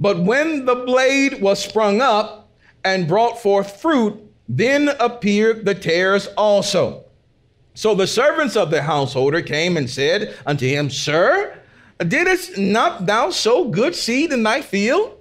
But 0.00 0.20
when 0.20 0.64
the 0.64 0.74
blade 0.74 1.40
was 1.40 1.62
sprung 1.62 2.00
up 2.00 2.48
and 2.84 3.08
brought 3.08 3.40
forth 3.40 3.80
fruit, 3.80 4.20
then 4.48 4.90
appeared 5.00 5.64
the 5.64 5.74
tares 5.74 6.26
also. 6.36 7.04
So 7.74 7.94
the 7.94 8.06
servants 8.06 8.56
of 8.56 8.70
the 8.70 8.82
householder 8.82 9.42
came 9.42 9.76
and 9.76 9.88
said 9.88 10.34
unto 10.46 10.66
him, 10.66 10.90
Sir, 10.90 11.58
didst 11.98 12.56
not 12.56 13.06
thou 13.06 13.30
sow 13.30 13.68
good 13.68 13.94
seed 13.94 14.32
in 14.32 14.42
thy 14.42 14.62
field? 14.62 15.18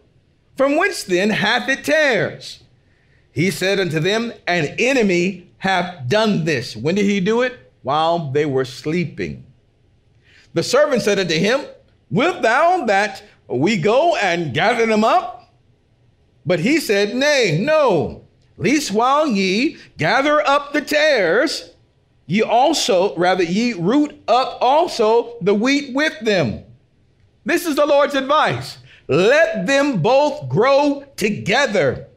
From 0.55 0.77
whence 0.77 1.03
then 1.03 1.31
hath 1.31 1.67
it 1.67 1.83
tares? 1.83 2.62
He 3.33 3.51
said 3.51 3.79
unto 3.79 3.99
them, 3.99 4.31
An 4.47 4.75
enemy 4.79 5.51
hath 5.57 6.07
done 6.07 6.45
this. 6.45 6.75
When 6.75 6.95
did 6.95 7.05
he 7.05 7.19
do 7.19 7.41
it? 7.41 7.71
While 7.81 8.31
they 8.31 8.45
were 8.45 8.63
sleeping. 8.63 9.45
The 10.53 10.63
servant 10.63 11.01
said 11.01 11.19
unto 11.19 11.33
him, 11.33 11.65
Wilt 12.09 12.43
thou 12.43 12.85
that 12.85 13.23
we 13.47 13.77
go 13.77 14.15
and 14.15 14.53
gather 14.53 14.85
them 14.85 15.03
up? 15.03 15.51
But 16.45 16.59
he 16.59 16.79
said, 16.79 17.15
Nay, 17.15 17.57
no. 17.59 18.23
Least 18.57 18.91
while 18.91 19.25
ye 19.25 19.77
gather 19.97 20.45
up 20.47 20.73
the 20.73 20.81
tares, 20.81 21.71
ye 22.27 22.43
also, 22.43 23.15
rather, 23.17 23.43
ye 23.43 23.73
root 23.73 24.13
up 24.27 24.59
also 24.61 25.37
the 25.41 25.55
wheat 25.55 25.95
with 25.95 26.13
them. 26.21 26.63
This 27.45 27.65
is 27.65 27.75
the 27.75 27.85
Lord's 27.85 28.13
advice. 28.13 28.77
Let 29.07 29.65
them 29.65 30.01
both 30.01 30.47
grow 30.47 31.03
together. 31.15 32.07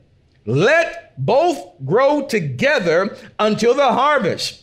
Let 0.47 1.13
both 1.19 1.73
grow 1.85 2.27
together 2.27 3.17
until 3.39 3.75
the 3.75 3.93
harvest. 3.93 4.63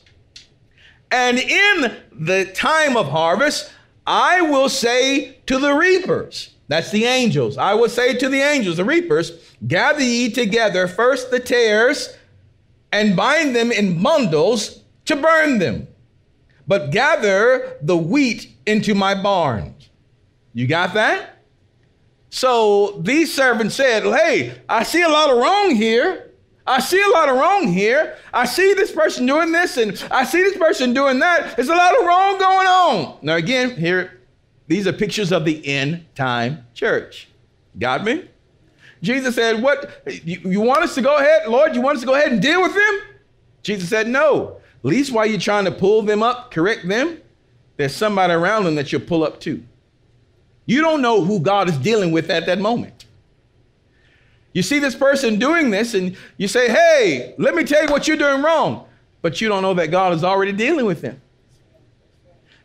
And 1.11 1.37
in 1.37 1.95
the 2.11 2.45
time 2.45 2.97
of 2.97 3.09
harvest, 3.09 3.71
I 4.07 4.41
will 4.41 4.69
say 4.69 5.37
to 5.45 5.59
the 5.59 5.73
reapers, 5.73 6.49
that's 6.67 6.91
the 6.91 7.05
angels, 7.05 7.57
I 7.57 7.73
will 7.73 7.89
say 7.89 8.15
to 8.15 8.29
the 8.29 8.41
angels, 8.41 8.77
the 8.77 8.85
reapers, 8.85 9.31
gather 9.67 10.01
ye 10.01 10.31
together 10.31 10.87
first 10.87 11.29
the 11.29 11.39
tares 11.39 12.15
and 12.91 13.15
bind 13.15 13.55
them 13.55 13.71
in 13.71 14.01
bundles 14.01 14.81
to 15.05 15.15
burn 15.15 15.59
them, 15.59 15.87
but 16.67 16.91
gather 16.91 17.77
the 17.81 17.97
wheat 17.97 18.55
into 18.65 18.95
my 18.95 19.13
barns. 19.21 19.89
You 20.53 20.67
got 20.67 20.93
that? 20.93 21.32
So 22.33 22.99
these 22.99 23.31
servants 23.31 23.75
said, 23.75 24.01
Hey, 24.01 24.59
I 24.67 24.81
see 24.81 25.03
a 25.03 25.07
lot 25.07 25.29
of 25.29 25.37
wrong 25.37 25.75
here. 25.75 26.31
I 26.65 26.79
see 26.79 26.99
a 26.99 27.07
lot 27.09 27.29
of 27.29 27.37
wrong 27.37 27.67
here. 27.67 28.17
I 28.33 28.45
see 28.45 28.73
this 28.73 28.91
person 28.91 29.27
doing 29.27 29.51
this 29.51 29.77
and 29.77 30.03
I 30.09 30.23
see 30.23 30.41
this 30.41 30.57
person 30.57 30.95
doing 30.95 31.19
that. 31.19 31.55
There's 31.55 31.69
a 31.69 31.75
lot 31.75 31.95
of 31.95 32.03
wrong 32.03 32.39
going 32.39 32.67
on. 32.67 33.17
Now, 33.21 33.35
again, 33.35 33.75
here, 33.75 34.19
these 34.67 34.87
are 34.87 34.93
pictures 34.93 35.31
of 35.31 35.45
the 35.45 35.63
end 35.63 36.07
time 36.15 36.65
church. 36.73 37.27
Got 37.77 38.03
me? 38.03 38.27
Jesus 39.03 39.35
said, 39.35 39.61
What? 39.61 40.01
You, 40.07 40.39
you 40.43 40.61
want 40.61 40.81
us 40.81 40.95
to 40.95 41.03
go 41.03 41.17
ahead? 41.17 41.47
Lord, 41.47 41.75
you 41.75 41.81
want 41.81 41.97
us 41.97 42.01
to 42.01 42.07
go 42.07 42.15
ahead 42.15 42.31
and 42.31 42.41
deal 42.41 42.63
with 42.63 42.73
them? 42.73 43.01
Jesus 43.61 43.89
said, 43.89 44.07
No. 44.07 44.57
At 44.79 44.85
least 44.85 45.11
while 45.11 45.27
you're 45.27 45.39
trying 45.39 45.65
to 45.65 45.71
pull 45.71 46.01
them 46.01 46.23
up, 46.23 46.49
correct 46.49 46.87
them, 46.87 47.21
there's 47.77 47.95
somebody 47.95 48.33
around 48.33 48.63
them 48.63 48.73
that 48.73 48.91
you'll 48.91 49.01
pull 49.01 49.23
up 49.23 49.39
to. 49.41 49.63
You 50.65 50.81
don't 50.81 51.01
know 51.01 51.23
who 51.23 51.39
God 51.39 51.69
is 51.69 51.77
dealing 51.77 52.11
with 52.11 52.29
at 52.29 52.45
that 52.45 52.59
moment. 52.59 53.05
You 54.53 54.61
see 54.61 54.79
this 54.79 54.95
person 54.95 55.39
doing 55.39 55.71
this, 55.71 55.93
and 55.93 56.15
you 56.37 56.47
say, 56.47 56.69
Hey, 56.69 57.33
let 57.37 57.55
me 57.55 57.63
tell 57.63 57.83
you 57.83 57.89
what 57.89 58.07
you're 58.07 58.17
doing 58.17 58.41
wrong. 58.41 58.87
But 59.21 59.41
you 59.41 59.47
don't 59.47 59.61
know 59.61 59.73
that 59.75 59.87
God 59.87 60.13
is 60.13 60.23
already 60.23 60.51
dealing 60.51 60.85
with 60.85 61.01
them. 61.01 61.21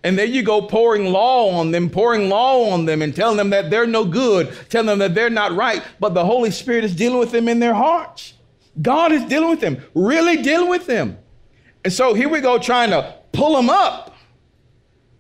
And 0.05 0.17
there 0.17 0.27
you 0.27 0.43
go, 0.43 0.63
pouring 0.63 1.07
law 1.13 1.51
on 1.51 1.71
them, 1.71 1.91
pouring 1.91 2.29
law 2.29 2.71
on 2.71 2.85
them, 2.85 3.03
and 3.03 3.15
telling 3.15 3.37
them 3.37 3.51
that 3.51 3.71
they're 3.71 3.87
no 3.87 4.05
good, 4.05 4.53
telling 4.69 4.87
them 4.87 4.99
that 5.01 5.15
they're 5.15 5.31
not 5.31 5.53
right. 5.53 5.83
But 5.99 6.15
the 6.15 6.25
Holy 6.25 6.51
Spirit 6.51 6.85
is 6.85 6.95
dealing 6.95 7.19
with 7.19 7.33
them 7.33 7.49
in 7.49 7.59
their 7.59 7.75
hearts. 7.75 8.35
God 8.81 9.11
is 9.11 9.25
dealing 9.25 9.51
with 9.51 9.61
them, 9.61 9.83
really 9.95 10.41
dealing 10.41 10.69
with 10.69 10.87
them. 10.87 11.19
And 11.85 11.93
so 11.93 12.15
here 12.15 12.29
we 12.29 12.41
go, 12.41 12.59
trying 12.59 12.91
to 12.91 13.15
pull 13.33 13.57
them 13.57 13.71
up. 13.71 14.15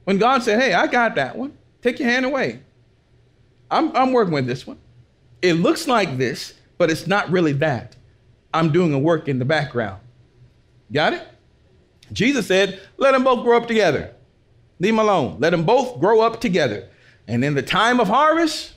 When 0.04 0.18
God 0.18 0.42
said, 0.42 0.60
Hey, 0.60 0.72
I 0.74 0.86
got 0.86 1.16
that 1.16 1.36
one. 1.36 1.56
Take 1.82 1.98
your 1.98 2.08
hand 2.08 2.24
away. 2.24 2.60
I'm, 3.70 3.94
I'm 3.96 4.12
working 4.12 4.34
with 4.34 4.46
this 4.46 4.66
one. 4.66 4.78
It 5.42 5.54
looks 5.54 5.86
like 5.86 6.18
this, 6.18 6.54
but 6.78 6.90
it's 6.90 7.06
not 7.06 7.30
really 7.30 7.52
that. 7.54 7.96
I'm 8.52 8.72
doing 8.72 8.92
a 8.92 8.98
work 8.98 9.28
in 9.28 9.38
the 9.38 9.44
background. 9.44 10.00
Got 10.92 11.12
it? 11.12 11.28
Jesus 12.12 12.46
said, 12.46 12.80
Let 12.96 13.12
them 13.12 13.24
both 13.24 13.44
grow 13.44 13.56
up 13.56 13.68
together. 13.68 14.14
Leave 14.80 14.94
them 14.94 14.98
alone. 14.98 15.36
Let 15.38 15.50
them 15.50 15.64
both 15.64 16.00
grow 16.00 16.20
up 16.20 16.40
together. 16.40 16.88
And 17.26 17.44
in 17.44 17.54
the 17.54 17.62
time 17.62 18.00
of 18.00 18.08
harvest, 18.08 18.74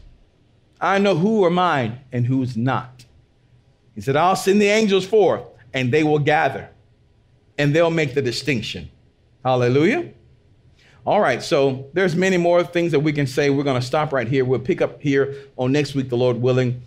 I 0.79 0.97
know 0.97 1.15
who 1.15 1.45
are 1.45 1.49
mine 1.49 1.99
and 2.11 2.25
who's 2.25 2.57
not. 2.57 3.05
He 3.95 4.01
said, 4.01 4.15
I'll 4.15 4.35
send 4.35 4.61
the 4.61 4.67
angels 4.67 5.05
forth 5.05 5.43
and 5.73 5.91
they 5.91 6.03
will 6.03 6.19
gather 6.19 6.69
and 7.57 7.73
they'll 7.73 7.91
make 7.91 8.13
the 8.13 8.21
distinction. 8.21 8.89
Hallelujah. 9.45 10.11
All 11.03 11.19
right, 11.19 11.41
so 11.41 11.89
there's 11.93 12.15
many 12.15 12.37
more 12.37 12.63
things 12.63 12.91
that 12.91 12.99
we 12.99 13.11
can 13.11 13.25
say. 13.25 13.49
We're 13.49 13.63
going 13.63 13.79
to 13.79 13.85
stop 13.85 14.13
right 14.13 14.27
here. 14.27 14.45
We'll 14.45 14.59
pick 14.59 14.81
up 14.81 15.01
here 15.01 15.35
on 15.57 15.71
next 15.71 15.95
week, 15.95 16.09
the 16.09 16.17
Lord 16.17 16.39
willing. 16.39 16.83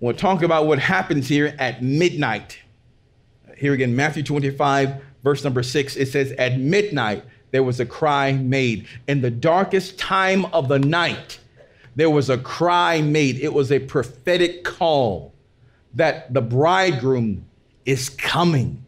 We'll 0.00 0.14
talk 0.14 0.42
about 0.42 0.66
what 0.66 0.78
happens 0.78 1.28
here 1.28 1.54
at 1.58 1.82
midnight. 1.82 2.58
Here 3.58 3.74
again, 3.74 3.94
Matthew 3.94 4.22
25, 4.22 5.02
verse 5.22 5.44
number 5.44 5.62
6, 5.62 5.96
it 5.96 6.08
says, 6.08 6.32
At 6.32 6.58
midnight, 6.58 7.22
there 7.50 7.62
was 7.62 7.78
a 7.78 7.84
cry 7.84 8.32
made. 8.32 8.86
In 9.06 9.20
the 9.20 9.30
darkest 9.30 9.98
time 9.98 10.46
of 10.46 10.68
the 10.68 10.78
night, 10.78 11.40
there 11.96 12.08
was 12.08 12.30
a 12.30 12.38
cry 12.38 13.02
made. 13.02 13.38
It 13.38 13.52
was 13.52 13.70
a 13.70 13.80
prophetic 13.80 14.64
call 14.64 15.34
that 15.92 16.32
the 16.32 16.40
bridegroom 16.40 17.44
is 17.84 18.08
coming. 18.08 18.82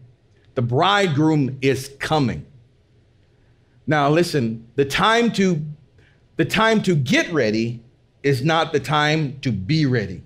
The 0.54 0.62
bridegroom 0.62 1.58
is 1.60 1.90
coming. 1.98 2.46
Now 3.86 4.10
listen, 4.10 4.66
the 4.76 4.84
time 4.84 5.32
to 5.32 5.62
the 6.36 6.44
time 6.44 6.82
to 6.82 6.94
get 6.94 7.32
ready 7.32 7.82
is 8.22 8.44
not 8.44 8.72
the 8.72 8.80
time 8.80 9.38
to 9.40 9.52
be 9.52 9.86
ready. 9.86 10.22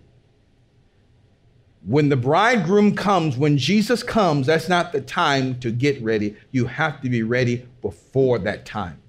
When 1.84 2.08
the 2.08 2.16
bridegroom 2.16 2.96
comes, 2.96 3.36
when 3.36 3.56
Jesus 3.58 4.02
comes, 4.02 4.46
that's 4.46 4.68
not 4.68 4.92
the 4.92 5.00
time 5.00 5.58
to 5.60 5.70
get 5.70 6.02
ready. 6.02 6.36
You 6.50 6.66
have 6.66 7.00
to 7.02 7.08
be 7.08 7.22
ready 7.22 7.66
before 7.80 8.38
that 8.40 8.66
time. 8.66 9.00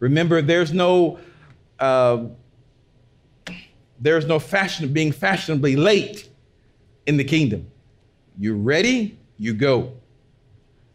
Remember, 0.00 0.42
there's 0.42 0.72
no 0.72 1.18
uh, 1.78 2.24
there's 4.00 4.26
no 4.26 4.38
fashion 4.38 4.84
of 4.84 4.92
being 4.92 5.12
fashionably 5.12 5.76
late 5.76 6.28
in 7.06 7.16
the 7.16 7.24
kingdom. 7.24 7.70
You're 8.38 8.56
ready, 8.56 9.18
you 9.38 9.54
go. 9.54 9.92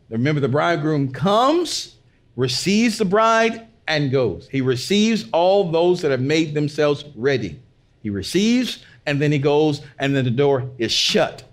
Remember, 0.10 0.42
the 0.42 0.50
bridegroom 0.50 1.12
comes, 1.12 1.97
receives 2.38 2.98
the 2.98 3.06
bride, 3.06 3.68
and 3.88 4.12
goes. 4.12 4.48
He 4.52 4.62
receives 4.62 5.26
all 5.32 5.72
those 5.72 6.02
that 6.02 6.12
have 6.12 6.22
made 6.22 6.54
themselves 6.54 7.06
ready. 7.16 7.60
He 8.04 8.10
receives 8.10 8.84
and 9.06 9.22
then 9.22 9.32
he 9.32 9.40
goes, 9.40 9.82
and 9.98 10.14
then 10.14 10.26
the 10.26 10.32
door 10.32 10.70
is 10.78 10.92
shut. 10.92 11.44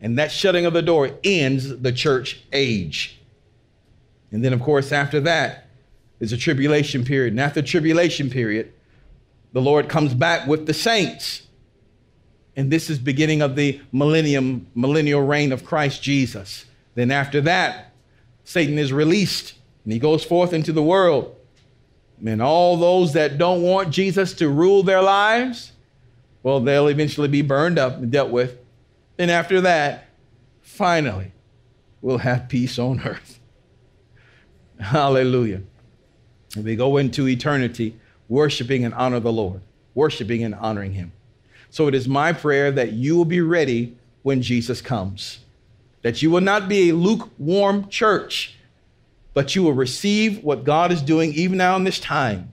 And 0.00 0.16
that 0.18 0.30
shutting 0.30 0.64
of 0.64 0.72
the 0.72 0.80
door 0.80 1.10
ends 1.24 1.76
the 1.78 1.90
church 1.90 2.40
age. 2.52 3.20
And 4.30 4.44
then, 4.44 4.52
of 4.52 4.60
course, 4.60 4.92
after 4.92 5.18
that 5.22 5.66
is 6.20 6.32
a 6.32 6.36
tribulation 6.36 7.04
period. 7.04 7.32
And 7.32 7.40
after 7.40 7.60
the 7.60 7.66
tribulation 7.66 8.30
period, 8.30 8.72
the 9.52 9.60
Lord 9.60 9.88
comes 9.88 10.14
back 10.14 10.46
with 10.46 10.66
the 10.66 10.72
saints. 10.72 11.42
And 12.54 12.70
this 12.70 12.88
is 12.90 13.00
beginning 13.00 13.42
of 13.42 13.56
the 13.56 13.80
millennium, 13.90 14.68
millennial 14.76 15.22
reign 15.22 15.50
of 15.50 15.64
Christ 15.64 16.00
Jesus. 16.00 16.64
Then 16.94 17.10
after 17.10 17.40
that, 17.40 17.92
Satan 18.44 18.78
is 18.78 18.92
released 18.92 19.54
and 19.84 19.92
he 19.92 19.98
goes 19.98 20.24
forth 20.24 20.52
into 20.52 20.72
the 20.72 20.82
world. 20.82 21.36
And 22.24 22.42
all 22.42 22.76
those 22.76 23.14
that 23.14 23.38
don't 23.38 23.62
want 23.62 23.90
Jesus 23.90 24.34
to 24.34 24.48
rule 24.48 24.82
their 24.82 25.00
lives, 25.00 25.72
well, 26.42 26.60
they'll 26.60 26.88
eventually 26.88 27.28
be 27.28 27.42
burned 27.42 27.78
up 27.78 27.96
and 27.96 28.10
dealt 28.10 28.30
with. 28.30 28.58
And 29.18 29.30
after 29.30 29.60
that, 29.62 30.08
finally, 30.60 31.32
we'll 32.02 32.18
have 32.18 32.48
peace 32.48 32.78
on 32.78 33.00
earth. 33.00 33.40
Hallelujah. 34.80 35.62
And 36.56 36.64
we 36.64 36.76
go 36.76 36.96
into 36.96 37.28
eternity 37.28 37.98
worshiping 38.28 38.84
and 38.84 38.94
honor 38.94 39.20
the 39.20 39.32
Lord, 39.32 39.60
worshiping 39.94 40.42
and 40.42 40.54
honoring 40.54 40.92
Him. 40.92 41.12
So 41.70 41.86
it 41.88 41.94
is 41.94 42.08
my 42.08 42.32
prayer 42.32 42.70
that 42.72 42.92
you 42.92 43.16
will 43.16 43.24
be 43.24 43.40
ready 43.40 43.96
when 44.22 44.42
Jesus 44.42 44.80
comes, 44.80 45.40
that 46.02 46.22
you 46.22 46.30
will 46.30 46.40
not 46.40 46.68
be 46.68 46.90
a 46.90 46.94
lukewarm 46.94 47.88
church, 47.88 48.56
but 49.34 49.54
you 49.54 49.62
will 49.62 49.72
receive 49.72 50.42
what 50.42 50.64
God 50.64 50.92
is 50.92 51.02
doing 51.02 51.32
even 51.34 51.58
now 51.58 51.76
in 51.76 51.84
this 51.84 52.00
time. 52.00 52.50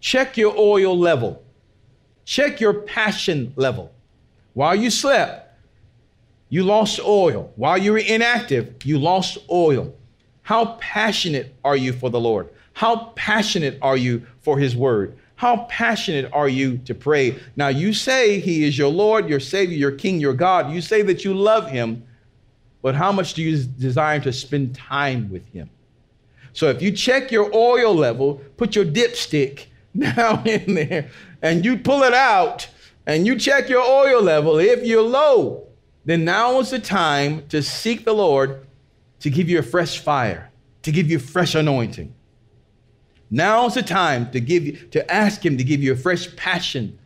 Check 0.00 0.36
your 0.36 0.54
oil 0.56 0.98
level. 0.98 1.42
Check 2.24 2.60
your 2.60 2.74
passion 2.74 3.52
level. 3.56 3.92
While 4.54 4.76
you 4.76 4.90
slept, 4.90 5.44
you 6.48 6.62
lost 6.62 7.00
oil. 7.00 7.52
While 7.56 7.78
you 7.78 7.92
were 7.92 7.98
inactive, 7.98 8.74
you 8.84 8.98
lost 8.98 9.38
oil. 9.50 9.94
How 10.42 10.76
passionate 10.80 11.54
are 11.64 11.76
you 11.76 11.92
for 11.92 12.10
the 12.10 12.20
Lord? 12.20 12.48
How 12.74 13.12
passionate 13.16 13.78
are 13.82 13.96
you 13.96 14.26
for 14.42 14.58
His 14.58 14.76
word? 14.76 15.18
How 15.36 15.64
passionate 15.68 16.30
are 16.32 16.48
you 16.48 16.78
to 16.78 16.94
pray? 16.94 17.38
Now, 17.56 17.68
you 17.68 17.92
say 17.92 18.40
He 18.40 18.64
is 18.64 18.78
your 18.78 18.90
Lord, 18.90 19.28
your 19.28 19.40
Savior, 19.40 19.76
your 19.76 19.92
King, 19.92 20.20
your 20.20 20.34
God. 20.34 20.70
You 20.70 20.80
say 20.80 21.02
that 21.02 21.24
you 21.24 21.34
love 21.34 21.70
Him, 21.70 22.04
but 22.82 22.94
how 22.94 23.10
much 23.10 23.34
do 23.34 23.42
you 23.42 23.64
desire 23.64 24.20
to 24.20 24.32
spend 24.32 24.74
time 24.74 25.30
with 25.30 25.46
Him? 25.48 25.70
So, 26.54 26.70
if 26.70 26.80
you 26.80 26.90
check 26.92 27.30
your 27.30 27.54
oil 27.54 27.94
level, 27.94 28.40
put 28.56 28.74
your 28.74 28.86
dipstick 28.86 29.66
down 29.98 30.46
in 30.46 30.74
there 30.74 31.10
and 31.42 31.64
you 31.64 31.76
pull 31.76 32.02
it 32.02 32.14
out 32.14 32.68
and 33.06 33.26
you 33.26 33.38
check 33.38 33.68
your 33.68 33.82
oil 33.82 34.22
level, 34.22 34.58
if 34.58 34.86
you're 34.86 35.02
low, 35.02 35.66
then 36.06 36.24
now 36.24 36.58
is 36.60 36.70
the 36.70 36.78
time 36.78 37.46
to 37.48 37.62
seek 37.62 38.06
the 38.06 38.14
Lord 38.14 38.66
to 39.20 39.28
give 39.28 39.50
you 39.50 39.58
a 39.58 39.62
fresh 39.62 39.98
fire, 39.98 40.50
to 40.82 40.90
give 40.90 41.10
you 41.10 41.18
fresh 41.18 41.54
anointing. 41.54 42.14
Now 43.30 43.66
is 43.66 43.74
the 43.74 43.82
time 43.82 44.30
to 44.30 44.40
give 44.40 44.64
you, 44.64 44.72
to 44.72 45.10
ask 45.12 45.44
him 45.44 45.58
to 45.58 45.64
give 45.64 45.82
you 45.82 45.92
a 45.92 45.96
fresh 45.96 46.34
passion 46.36 46.98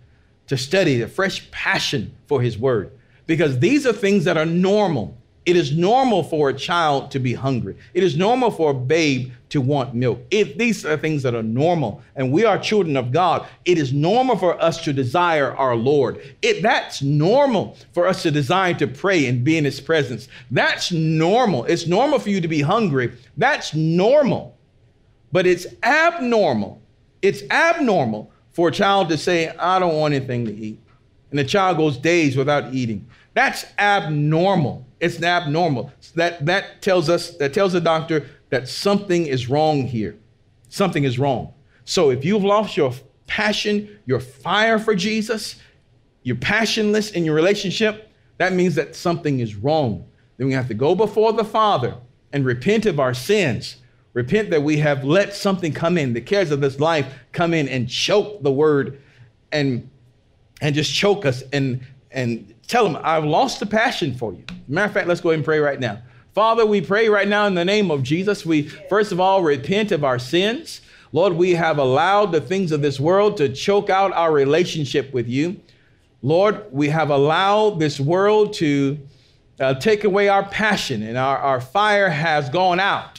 to 0.46 0.56
study, 0.56 1.02
a 1.02 1.08
fresh 1.08 1.50
passion 1.50 2.14
for 2.26 2.40
his 2.40 2.56
word. 2.56 2.92
Because 3.26 3.58
these 3.58 3.86
are 3.86 3.92
things 3.92 4.24
that 4.24 4.36
are 4.36 4.46
normal. 4.46 5.17
It 5.48 5.56
is 5.56 5.72
normal 5.72 6.24
for 6.24 6.50
a 6.50 6.52
child 6.52 7.10
to 7.12 7.18
be 7.18 7.32
hungry. 7.32 7.78
It 7.94 8.02
is 8.02 8.18
normal 8.18 8.50
for 8.50 8.72
a 8.72 8.74
babe 8.74 9.32
to 9.48 9.62
want 9.62 9.94
milk. 9.94 10.28
These 10.28 10.84
are 10.84 10.98
things 10.98 11.22
that 11.22 11.34
are 11.34 11.42
normal, 11.42 12.02
and 12.16 12.30
we 12.30 12.44
are 12.44 12.58
children 12.58 12.98
of 12.98 13.12
God. 13.12 13.46
It 13.64 13.78
is 13.78 13.90
normal 13.90 14.36
for 14.36 14.62
us 14.62 14.84
to 14.84 14.92
desire 14.92 15.56
our 15.56 15.74
Lord. 15.74 16.20
It, 16.42 16.60
that's 16.60 17.00
normal 17.00 17.78
for 17.94 18.06
us 18.06 18.22
to 18.24 18.30
desire 18.30 18.74
to 18.74 18.86
pray 18.86 19.24
and 19.24 19.42
be 19.42 19.56
in 19.56 19.64
His 19.64 19.80
presence. 19.80 20.28
That's 20.50 20.92
normal. 20.92 21.64
It's 21.64 21.86
normal 21.86 22.18
for 22.18 22.28
you 22.28 22.42
to 22.42 22.48
be 22.48 22.60
hungry. 22.60 23.14
That's 23.38 23.72
normal. 23.72 24.54
But 25.32 25.46
it's 25.46 25.66
abnormal. 25.82 26.78
It's 27.22 27.42
abnormal 27.50 28.30
for 28.52 28.68
a 28.68 28.72
child 28.72 29.08
to 29.08 29.16
say, 29.16 29.48
I 29.48 29.78
don't 29.78 29.96
want 29.96 30.12
anything 30.12 30.44
to 30.44 30.54
eat. 30.54 30.78
And 31.30 31.38
the 31.38 31.44
child 31.44 31.78
goes 31.78 31.96
days 31.96 32.36
without 32.36 32.74
eating. 32.74 33.07
That's 33.38 33.66
abnormal. 33.78 34.84
It's 34.98 35.22
abnormal. 35.22 35.92
That, 36.16 36.44
that 36.46 36.82
tells 36.82 37.08
us, 37.08 37.36
that 37.36 37.54
tells 37.54 37.72
the 37.72 37.80
doctor 37.80 38.26
that 38.50 38.66
something 38.66 39.26
is 39.26 39.48
wrong 39.48 39.84
here. 39.86 40.16
Something 40.70 41.04
is 41.04 41.20
wrong. 41.20 41.54
So 41.84 42.10
if 42.10 42.24
you've 42.24 42.42
lost 42.42 42.76
your 42.76 42.92
passion, 43.28 44.00
your 44.06 44.18
fire 44.18 44.80
for 44.80 44.92
Jesus, 44.92 45.54
you're 46.24 46.34
passionless 46.34 47.12
in 47.12 47.24
your 47.24 47.36
relationship, 47.36 48.10
that 48.38 48.54
means 48.54 48.74
that 48.74 48.96
something 48.96 49.38
is 49.38 49.54
wrong. 49.54 50.04
Then 50.36 50.48
we 50.48 50.54
have 50.54 50.66
to 50.66 50.74
go 50.74 50.96
before 50.96 51.32
the 51.32 51.44
Father 51.44 51.94
and 52.32 52.44
repent 52.44 52.86
of 52.86 52.98
our 52.98 53.14
sins. 53.14 53.76
Repent 54.14 54.50
that 54.50 54.64
we 54.64 54.78
have 54.78 55.04
let 55.04 55.32
something 55.32 55.72
come 55.72 55.96
in, 55.96 56.12
the 56.12 56.20
cares 56.20 56.50
of 56.50 56.60
this 56.60 56.80
life 56.80 57.14
come 57.30 57.54
in 57.54 57.68
and 57.68 57.88
choke 57.88 58.42
the 58.42 58.50
word 58.50 59.00
and, 59.52 59.88
and 60.60 60.74
just 60.74 60.92
choke 60.92 61.24
us 61.24 61.44
and, 61.52 61.86
and 62.10 62.54
Tell 62.68 62.84
them, 62.84 63.00
I've 63.02 63.24
lost 63.24 63.60
the 63.60 63.66
passion 63.66 64.14
for 64.14 64.34
you. 64.34 64.44
Matter 64.68 64.86
of 64.86 64.92
fact, 64.92 65.08
let's 65.08 65.22
go 65.22 65.30
ahead 65.30 65.38
and 65.38 65.44
pray 65.44 65.58
right 65.58 65.80
now. 65.80 66.02
Father, 66.34 66.66
we 66.66 66.82
pray 66.82 67.08
right 67.08 67.26
now 67.26 67.46
in 67.46 67.54
the 67.54 67.64
name 67.64 67.90
of 67.90 68.02
Jesus. 68.02 68.44
We 68.44 68.68
first 68.68 69.10
of 69.10 69.18
all 69.18 69.42
repent 69.42 69.90
of 69.90 70.04
our 70.04 70.18
sins. 70.18 70.82
Lord, 71.10 71.32
we 71.32 71.54
have 71.54 71.78
allowed 71.78 72.30
the 72.32 72.42
things 72.42 72.70
of 72.70 72.82
this 72.82 73.00
world 73.00 73.38
to 73.38 73.48
choke 73.48 73.88
out 73.88 74.12
our 74.12 74.30
relationship 74.30 75.14
with 75.14 75.26
you. 75.26 75.58
Lord, 76.20 76.66
we 76.70 76.90
have 76.90 77.08
allowed 77.08 77.80
this 77.80 77.98
world 77.98 78.52
to 78.54 78.98
uh, 79.58 79.74
take 79.74 80.04
away 80.04 80.28
our 80.28 80.44
passion 80.44 81.02
and 81.02 81.16
our, 81.16 81.38
our 81.38 81.62
fire 81.62 82.10
has 82.10 82.50
gone 82.50 82.78
out. 82.78 83.18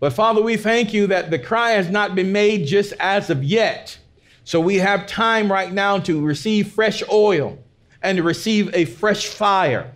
But 0.00 0.12
Father, 0.12 0.42
we 0.42 0.58
thank 0.58 0.92
you 0.92 1.06
that 1.06 1.30
the 1.30 1.38
cry 1.38 1.70
has 1.70 1.88
not 1.88 2.14
been 2.14 2.30
made 2.30 2.66
just 2.66 2.92
as 3.00 3.30
of 3.30 3.42
yet. 3.42 3.98
So 4.44 4.60
we 4.60 4.76
have 4.76 5.06
time 5.06 5.50
right 5.50 5.72
now 5.72 5.98
to 6.00 6.22
receive 6.22 6.70
fresh 6.70 7.02
oil 7.10 7.58
and 8.04 8.20
receive 8.20 8.72
a 8.74 8.84
fresh 8.84 9.26
fire. 9.26 9.92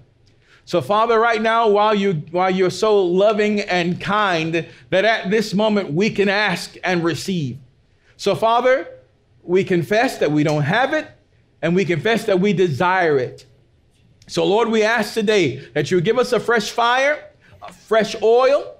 So, 0.65 0.81
Father, 0.83 1.21
right 1.21 1.41
now, 1.41 1.69
while 1.69 1.95
you 1.95 2.15
while 2.31 2.51
you're 2.51 2.71
so 2.71 3.03
loving 3.03 3.61
and 3.61 4.01
kind, 4.01 4.67
that 4.91 5.05
at 5.05 5.31
this 5.31 5.55
moment 5.55 5.93
we 5.93 6.11
can 6.11 6.29
ask 6.29 6.77
and 6.83 7.05
receive. 7.05 7.59
So, 8.17 8.35
Father, 8.35 8.89
we 9.43 9.63
confess 9.65 10.19
that 10.19 10.33
we 10.33 10.43
don't 10.43 10.63
have 10.63 10.93
it, 10.93 11.09
and 11.63 11.75
we 11.75 11.85
confess 11.85 12.25
that 12.27 12.41
we 12.41 12.53
desire 12.53 13.19
it. 13.19 13.47
So, 14.27 14.45
Lord, 14.45 14.69
we 14.69 14.83
ask 14.83 15.15
today 15.15 15.67
that 15.73 15.91
you 15.91 16.01
give 16.01 16.19
us 16.19 16.33
a 16.33 16.41
fresh 16.41 16.71
fire, 16.71 17.31
a 17.63 17.73
fresh 17.73 18.15
oil, 18.23 18.75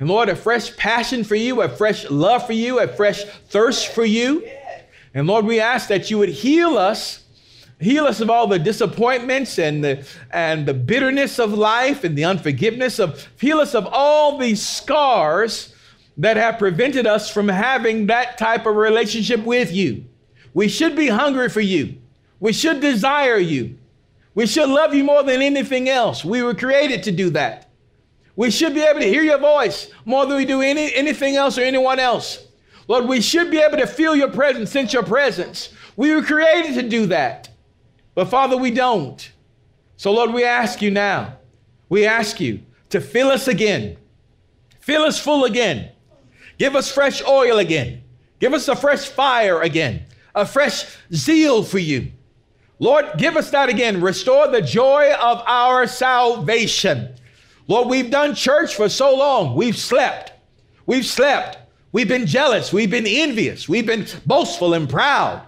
and 0.00 0.08
Lord, 0.08 0.28
a 0.28 0.34
fresh 0.34 0.76
passion 0.76 1.22
for 1.22 1.36
you, 1.36 1.62
a 1.62 1.68
fresh 1.68 2.08
love 2.10 2.46
for 2.46 2.52
you, 2.52 2.80
a 2.80 2.88
fresh 2.88 3.24
thirst 3.48 3.88
for 3.88 4.04
you. 4.04 4.48
And 5.14 5.26
Lord, 5.26 5.44
we 5.44 5.60
ask 5.60 5.88
that 5.88 6.10
you 6.10 6.18
would 6.18 6.28
heal 6.28 6.78
us 6.78 7.24
Heal 7.80 8.06
us 8.06 8.20
of 8.20 8.28
all 8.28 8.48
the 8.48 8.58
disappointments 8.58 9.58
and 9.58 9.84
the, 9.84 10.06
and 10.32 10.66
the 10.66 10.74
bitterness 10.74 11.38
of 11.38 11.52
life 11.52 12.02
and 12.02 12.18
the 12.18 12.24
unforgiveness 12.24 12.98
of, 12.98 13.28
heal 13.40 13.58
us 13.58 13.74
of 13.74 13.86
all 13.86 14.36
these 14.36 14.66
scars 14.66 15.74
that 16.16 16.36
have 16.36 16.58
prevented 16.58 17.06
us 17.06 17.30
from 17.30 17.46
having 17.48 18.06
that 18.06 18.36
type 18.36 18.66
of 18.66 18.74
relationship 18.74 19.44
with 19.44 19.72
you. 19.72 20.04
We 20.54 20.66
should 20.66 20.96
be 20.96 21.06
hungry 21.06 21.48
for 21.48 21.60
you. 21.60 21.98
We 22.40 22.52
should 22.52 22.80
desire 22.80 23.38
you. 23.38 23.78
We 24.34 24.46
should 24.46 24.68
love 24.68 24.94
you 24.94 25.04
more 25.04 25.22
than 25.22 25.40
anything 25.40 25.88
else. 25.88 26.24
We 26.24 26.42
were 26.42 26.54
created 26.54 27.04
to 27.04 27.12
do 27.12 27.30
that. 27.30 27.68
We 28.34 28.50
should 28.50 28.74
be 28.74 28.82
able 28.82 29.00
to 29.00 29.08
hear 29.08 29.22
your 29.22 29.38
voice 29.38 29.90
more 30.04 30.26
than 30.26 30.36
we 30.36 30.44
do 30.44 30.62
any, 30.62 30.94
anything 30.94 31.36
else 31.36 31.58
or 31.58 31.62
anyone 31.62 31.98
else. 31.98 32.46
Lord, 32.88 33.06
we 33.06 33.20
should 33.20 33.50
be 33.50 33.58
able 33.58 33.78
to 33.78 33.86
feel 33.86 34.16
your 34.16 34.30
presence, 34.30 34.70
sense 34.70 34.92
your 34.92 35.02
presence. 35.02 35.70
We 35.96 36.14
were 36.14 36.22
created 36.22 36.74
to 36.74 36.88
do 36.88 37.06
that. 37.06 37.48
But 38.18 38.30
Father, 38.30 38.56
we 38.56 38.72
don't. 38.72 39.30
So, 39.96 40.10
Lord, 40.10 40.32
we 40.32 40.42
ask 40.42 40.82
you 40.82 40.90
now, 40.90 41.36
we 41.88 42.04
ask 42.04 42.40
you 42.40 42.62
to 42.90 43.00
fill 43.00 43.28
us 43.28 43.46
again, 43.46 43.96
fill 44.80 45.02
us 45.02 45.20
full 45.20 45.44
again, 45.44 45.92
give 46.58 46.74
us 46.74 46.90
fresh 46.90 47.22
oil 47.24 47.60
again, 47.60 48.02
give 48.40 48.54
us 48.54 48.66
a 48.66 48.74
fresh 48.74 49.06
fire 49.06 49.62
again, 49.62 50.04
a 50.34 50.44
fresh 50.44 50.96
zeal 51.14 51.62
for 51.62 51.78
you. 51.78 52.10
Lord, 52.80 53.06
give 53.18 53.36
us 53.36 53.52
that 53.52 53.68
again. 53.68 54.00
Restore 54.00 54.48
the 54.48 54.62
joy 54.62 55.12
of 55.12 55.40
our 55.46 55.86
salvation. 55.86 57.14
Lord, 57.68 57.86
we've 57.86 58.10
done 58.10 58.34
church 58.34 58.74
for 58.74 58.88
so 58.88 59.14
long. 59.14 59.54
We've 59.54 59.78
slept. 59.78 60.32
We've 60.86 61.06
slept. 61.06 61.58
We've 61.92 62.08
been 62.08 62.26
jealous. 62.26 62.72
We've 62.72 62.90
been 62.90 63.06
envious. 63.06 63.68
We've 63.68 63.86
been 63.86 64.08
boastful 64.26 64.74
and 64.74 64.90
proud. 64.90 65.44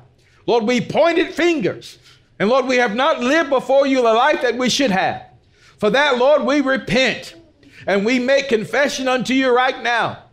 Lord, 0.47 0.69
we 0.69 0.81
pointed 0.81 1.35
fingers. 1.35 1.99
And 2.41 2.49
Lord, 2.49 2.65
we 2.65 2.77
have 2.77 2.97
not 2.97 3.21
lived 3.21 3.51
before 3.51 3.87
you 3.87 3.97
the 3.97 4.15
life 4.15 4.41
that 4.41 4.57
we 4.57 4.71
should 4.71 4.91
have. 4.91 5.25
For 5.77 5.91
that, 5.91 6.17
Lord, 6.17 6.43
we 6.43 6.63
repent 6.63 7.35
and 7.87 8.05
we 8.05 8.19
make 8.19 8.49
confession 8.49 9.09
unto 9.09 9.35
you 9.35 9.55
right 9.55 9.83
now. 9.83 10.25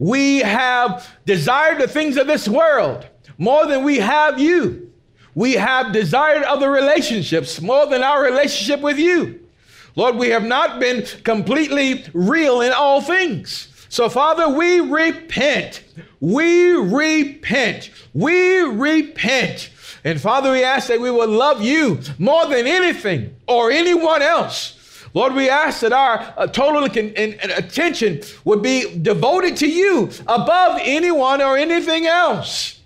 We 0.00 0.40
have 0.40 1.08
desired 1.24 1.80
the 1.80 1.86
things 1.86 2.16
of 2.16 2.26
this 2.26 2.48
world 2.48 3.06
more 3.38 3.66
than 3.66 3.84
we 3.84 3.98
have 3.98 4.40
you. 4.40 4.90
We 5.36 5.52
have 5.52 5.92
desired 5.92 6.42
other 6.42 6.68
relationships 6.68 7.60
more 7.60 7.86
than 7.86 8.02
our 8.02 8.24
relationship 8.24 8.80
with 8.80 8.98
you. 8.98 9.46
Lord, 9.94 10.16
we 10.16 10.30
have 10.30 10.44
not 10.44 10.80
been 10.80 11.06
completely 11.22 12.04
real 12.12 12.60
in 12.60 12.72
all 12.72 13.00
things. 13.00 13.68
So, 13.88 14.08
Father, 14.08 14.48
we 14.48 14.80
repent. 14.80 15.84
We 16.18 16.72
repent. 16.72 17.90
We 18.14 18.62
repent 18.62 19.70
and 20.04 20.20
Father, 20.20 20.50
we 20.50 20.64
ask 20.64 20.88
that 20.88 21.00
we 21.00 21.10
will 21.10 21.28
love 21.28 21.62
you 21.62 22.00
more 22.18 22.46
than 22.46 22.66
anything 22.66 23.36
or 23.46 23.70
anyone 23.70 24.20
else. 24.20 24.78
Lord, 25.14 25.34
we 25.34 25.48
ask 25.48 25.80
that 25.80 25.92
our 25.92 26.34
uh, 26.36 26.46
total 26.46 26.84
attention 26.84 28.22
would 28.44 28.62
be 28.62 28.98
devoted 28.98 29.58
to 29.58 29.68
you 29.68 30.10
above 30.26 30.80
anyone 30.82 31.42
or 31.42 31.56
anything 31.56 32.06
else. 32.06 32.80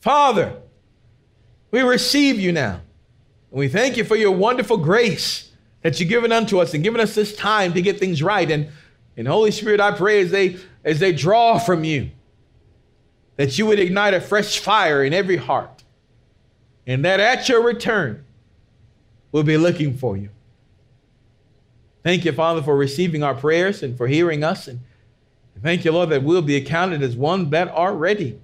Father, 0.00 0.56
we 1.70 1.82
receive 1.82 2.38
you 2.38 2.52
now. 2.52 2.80
And 3.50 3.58
we 3.58 3.68
thank 3.68 3.96
you 3.96 4.04
for 4.04 4.16
your 4.16 4.30
wonderful 4.30 4.76
grace 4.76 5.50
that 5.82 5.98
you've 5.98 6.08
given 6.08 6.30
unto 6.30 6.60
us 6.60 6.72
and 6.72 6.84
given 6.84 7.00
us 7.00 7.14
this 7.14 7.34
time 7.36 7.74
to 7.74 7.82
get 7.82 7.98
things 7.98 8.22
right. 8.22 8.48
And, 8.50 8.68
and 9.16 9.26
Holy 9.26 9.50
Spirit, 9.50 9.80
I 9.80 9.90
pray 9.90 10.22
as 10.22 10.30
they, 10.30 10.56
as 10.84 11.00
they 11.00 11.12
draw 11.12 11.58
from 11.58 11.84
you, 11.84 12.10
that 13.36 13.58
you 13.58 13.66
would 13.66 13.80
ignite 13.80 14.14
a 14.14 14.20
fresh 14.20 14.60
fire 14.60 15.04
in 15.04 15.12
every 15.12 15.36
heart 15.36 15.73
and 16.86 17.04
that 17.04 17.20
at 17.20 17.48
your 17.48 17.62
return 17.62 18.24
we'll 19.32 19.42
be 19.42 19.56
looking 19.56 19.96
for 19.96 20.16
you. 20.16 20.28
Thank 22.02 22.24
you, 22.24 22.32
Father, 22.32 22.62
for 22.62 22.76
receiving 22.76 23.22
our 23.22 23.34
prayers 23.34 23.82
and 23.82 23.96
for 23.96 24.06
hearing 24.06 24.44
us. 24.44 24.68
And 24.68 24.80
thank 25.62 25.84
you, 25.84 25.92
Lord, 25.92 26.10
that 26.10 26.22
we'll 26.22 26.42
be 26.42 26.56
accounted 26.56 27.02
as 27.02 27.16
one 27.16 27.50
that 27.50 27.68
are 27.68 27.94
ready, 27.94 28.38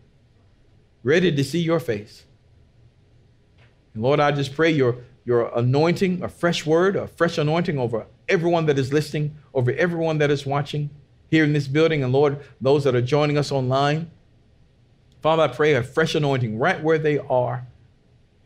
ready 1.05 1.31
to 1.31 1.45
see 1.45 1.61
your 1.61 1.79
face. 1.79 2.25
And 3.95 4.03
Lord, 4.03 4.19
I 4.19 4.33
just 4.33 4.55
pray 4.55 4.71
your, 4.71 4.97
your 5.25 5.57
anointing, 5.57 6.23
a 6.23 6.29
fresh 6.29 6.65
word, 6.65 6.97
a 6.97 7.07
fresh 7.07 7.37
anointing 7.37 7.79
over 7.79 8.07
everyone 8.29 8.67
that 8.67 8.79
is 8.79 8.93
listening, 8.93 9.37
over 9.53 9.73
everyone 9.73 10.19
that 10.19 10.31
is 10.31 10.47
watching 10.47 10.89
here 11.31 11.45
in 11.45 11.53
this 11.53 11.69
building, 11.69 12.03
and 12.03 12.13
Lord, 12.13 12.41
those 12.61 12.85
that 12.85 12.95
are 12.95 13.03
joining 13.03 13.39
us 13.39 13.53
online. 13.53 14.11
Father, 15.21 15.45
I 15.45 15.49
pray 15.49 15.75
a 15.75 15.83
fresh 15.83 16.15
anointing 16.15 16.59
right 16.59 16.83
where 16.83 16.99
they 16.99 17.19
are 17.19 17.67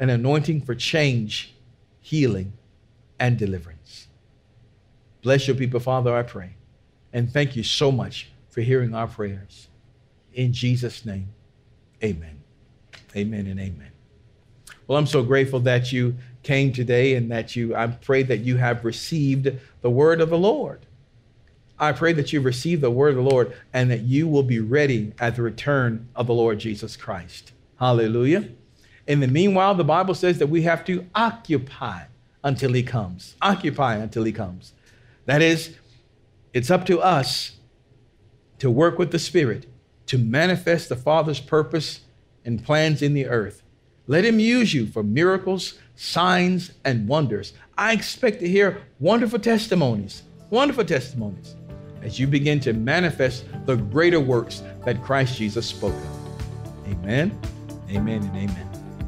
an 0.04 0.10
anointing 0.10 0.60
for 0.60 0.74
change, 0.74 1.54
healing, 2.00 2.52
and 3.18 3.38
deliverance. 3.38 4.08
Bless 5.22 5.48
your 5.48 5.56
people, 5.56 5.80
Father, 5.80 6.14
I 6.14 6.22
pray. 6.22 6.56
And 7.14 7.32
thank 7.32 7.56
you 7.56 7.62
so 7.62 7.90
much 7.90 8.28
for 8.50 8.60
hearing 8.60 8.94
our 8.94 9.06
prayers. 9.06 9.68
In 10.34 10.52
Jesus' 10.52 11.06
name, 11.06 11.28
amen. 12.02 12.42
Amen 13.16 13.46
and 13.46 13.58
amen. 13.58 13.92
Well, 14.86 14.98
I'm 14.98 15.06
so 15.06 15.22
grateful 15.22 15.60
that 15.60 15.90
you 15.90 16.16
came 16.42 16.70
today 16.70 17.14
and 17.14 17.30
that 17.30 17.56
you, 17.56 17.74
I 17.74 17.86
pray 17.86 18.22
that 18.24 18.40
you 18.40 18.58
have 18.58 18.84
received 18.84 19.50
the 19.80 19.90
word 19.90 20.20
of 20.20 20.28
the 20.28 20.36
Lord. 20.36 20.84
I 21.78 21.92
pray 21.92 22.12
that 22.12 22.30
you 22.30 22.42
receive 22.42 22.82
the 22.82 22.90
word 22.90 23.16
of 23.16 23.24
the 23.24 23.30
Lord 23.30 23.56
and 23.72 23.90
that 23.90 24.02
you 24.02 24.28
will 24.28 24.42
be 24.42 24.60
ready 24.60 25.14
at 25.18 25.36
the 25.36 25.42
return 25.42 26.08
of 26.14 26.26
the 26.26 26.34
Lord 26.34 26.58
Jesus 26.58 26.94
Christ. 26.94 27.52
Hallelujah. 27.78 28.50
In 29.06 29.20
the 29.20 29.28
meanwhile, 29.28 29.74
the 29.74 29.84
Bible 29.84 30.14
says 30.14 30.38
that 30.38 30.46
we 30.48 30.62
have 30.62 30.84
to 30.86 31.06
occupy 31.14 32.04
until 32.42 32.72
he 32.72 32.82
comes. 32.82 33.36
Occupy 33.42 33.96
until 33.96 34.24
he 34.24 34.32
comes. 34.32 34.72
That 35.26 35.42
is, 35.42 35.76
it's 36.52 36.70
up 36.70 36.86
to 36.86 37.00
us 37.00 37.56
to 38.58 38.70
work 38.70 38.98
with 38.98 39.10
the 39.10 39.18
Spirit 39.18 39.66
to 40.06 40.18
manifest 40.18 40.88
the 40.88 40.96
Father's 40.96 41.40
purpose 41.40 42.00
and 42.44 42.62
plans 42.62 43.02
in 43.02 43.14
the 43.14 43.26
earth. 43.26 43.62
Let 44.06 44.24
him 44.24 44.38
use 44.38 44.74
you 44.74 44.86
for 44.86 45.02
miracles, 45.02 45.78
signs, 45.96 46.72
and 46.84 47.08
wonders. 47.08 47.54
I 47.78 47.92
expect 47.92 48.40
to 48.40 48.48
hear 48.48 48.82
wonderful 49.00 49.38
testimonies, 49.38 50.22
wonderful 50.50 50.84
testimonies, 50.84 51.56
as 52.02 52.18
you 52.20 52.26
begin 52.26 52.60
to 52.60 52.74
manifest 52.74 53.46
the 53.64 53.76
greater 53.76 54.20
works 54.20 54.62
that 54.84 55.02
Christ 55.02 55.38
Jesus 55.38 55.66
spoke 55.66 55.94
of. 55.94 56.86
Amen, 56.86 57.38
amen, 57.90 58.22
and 58.22 58.36
amen. 58.36 58.73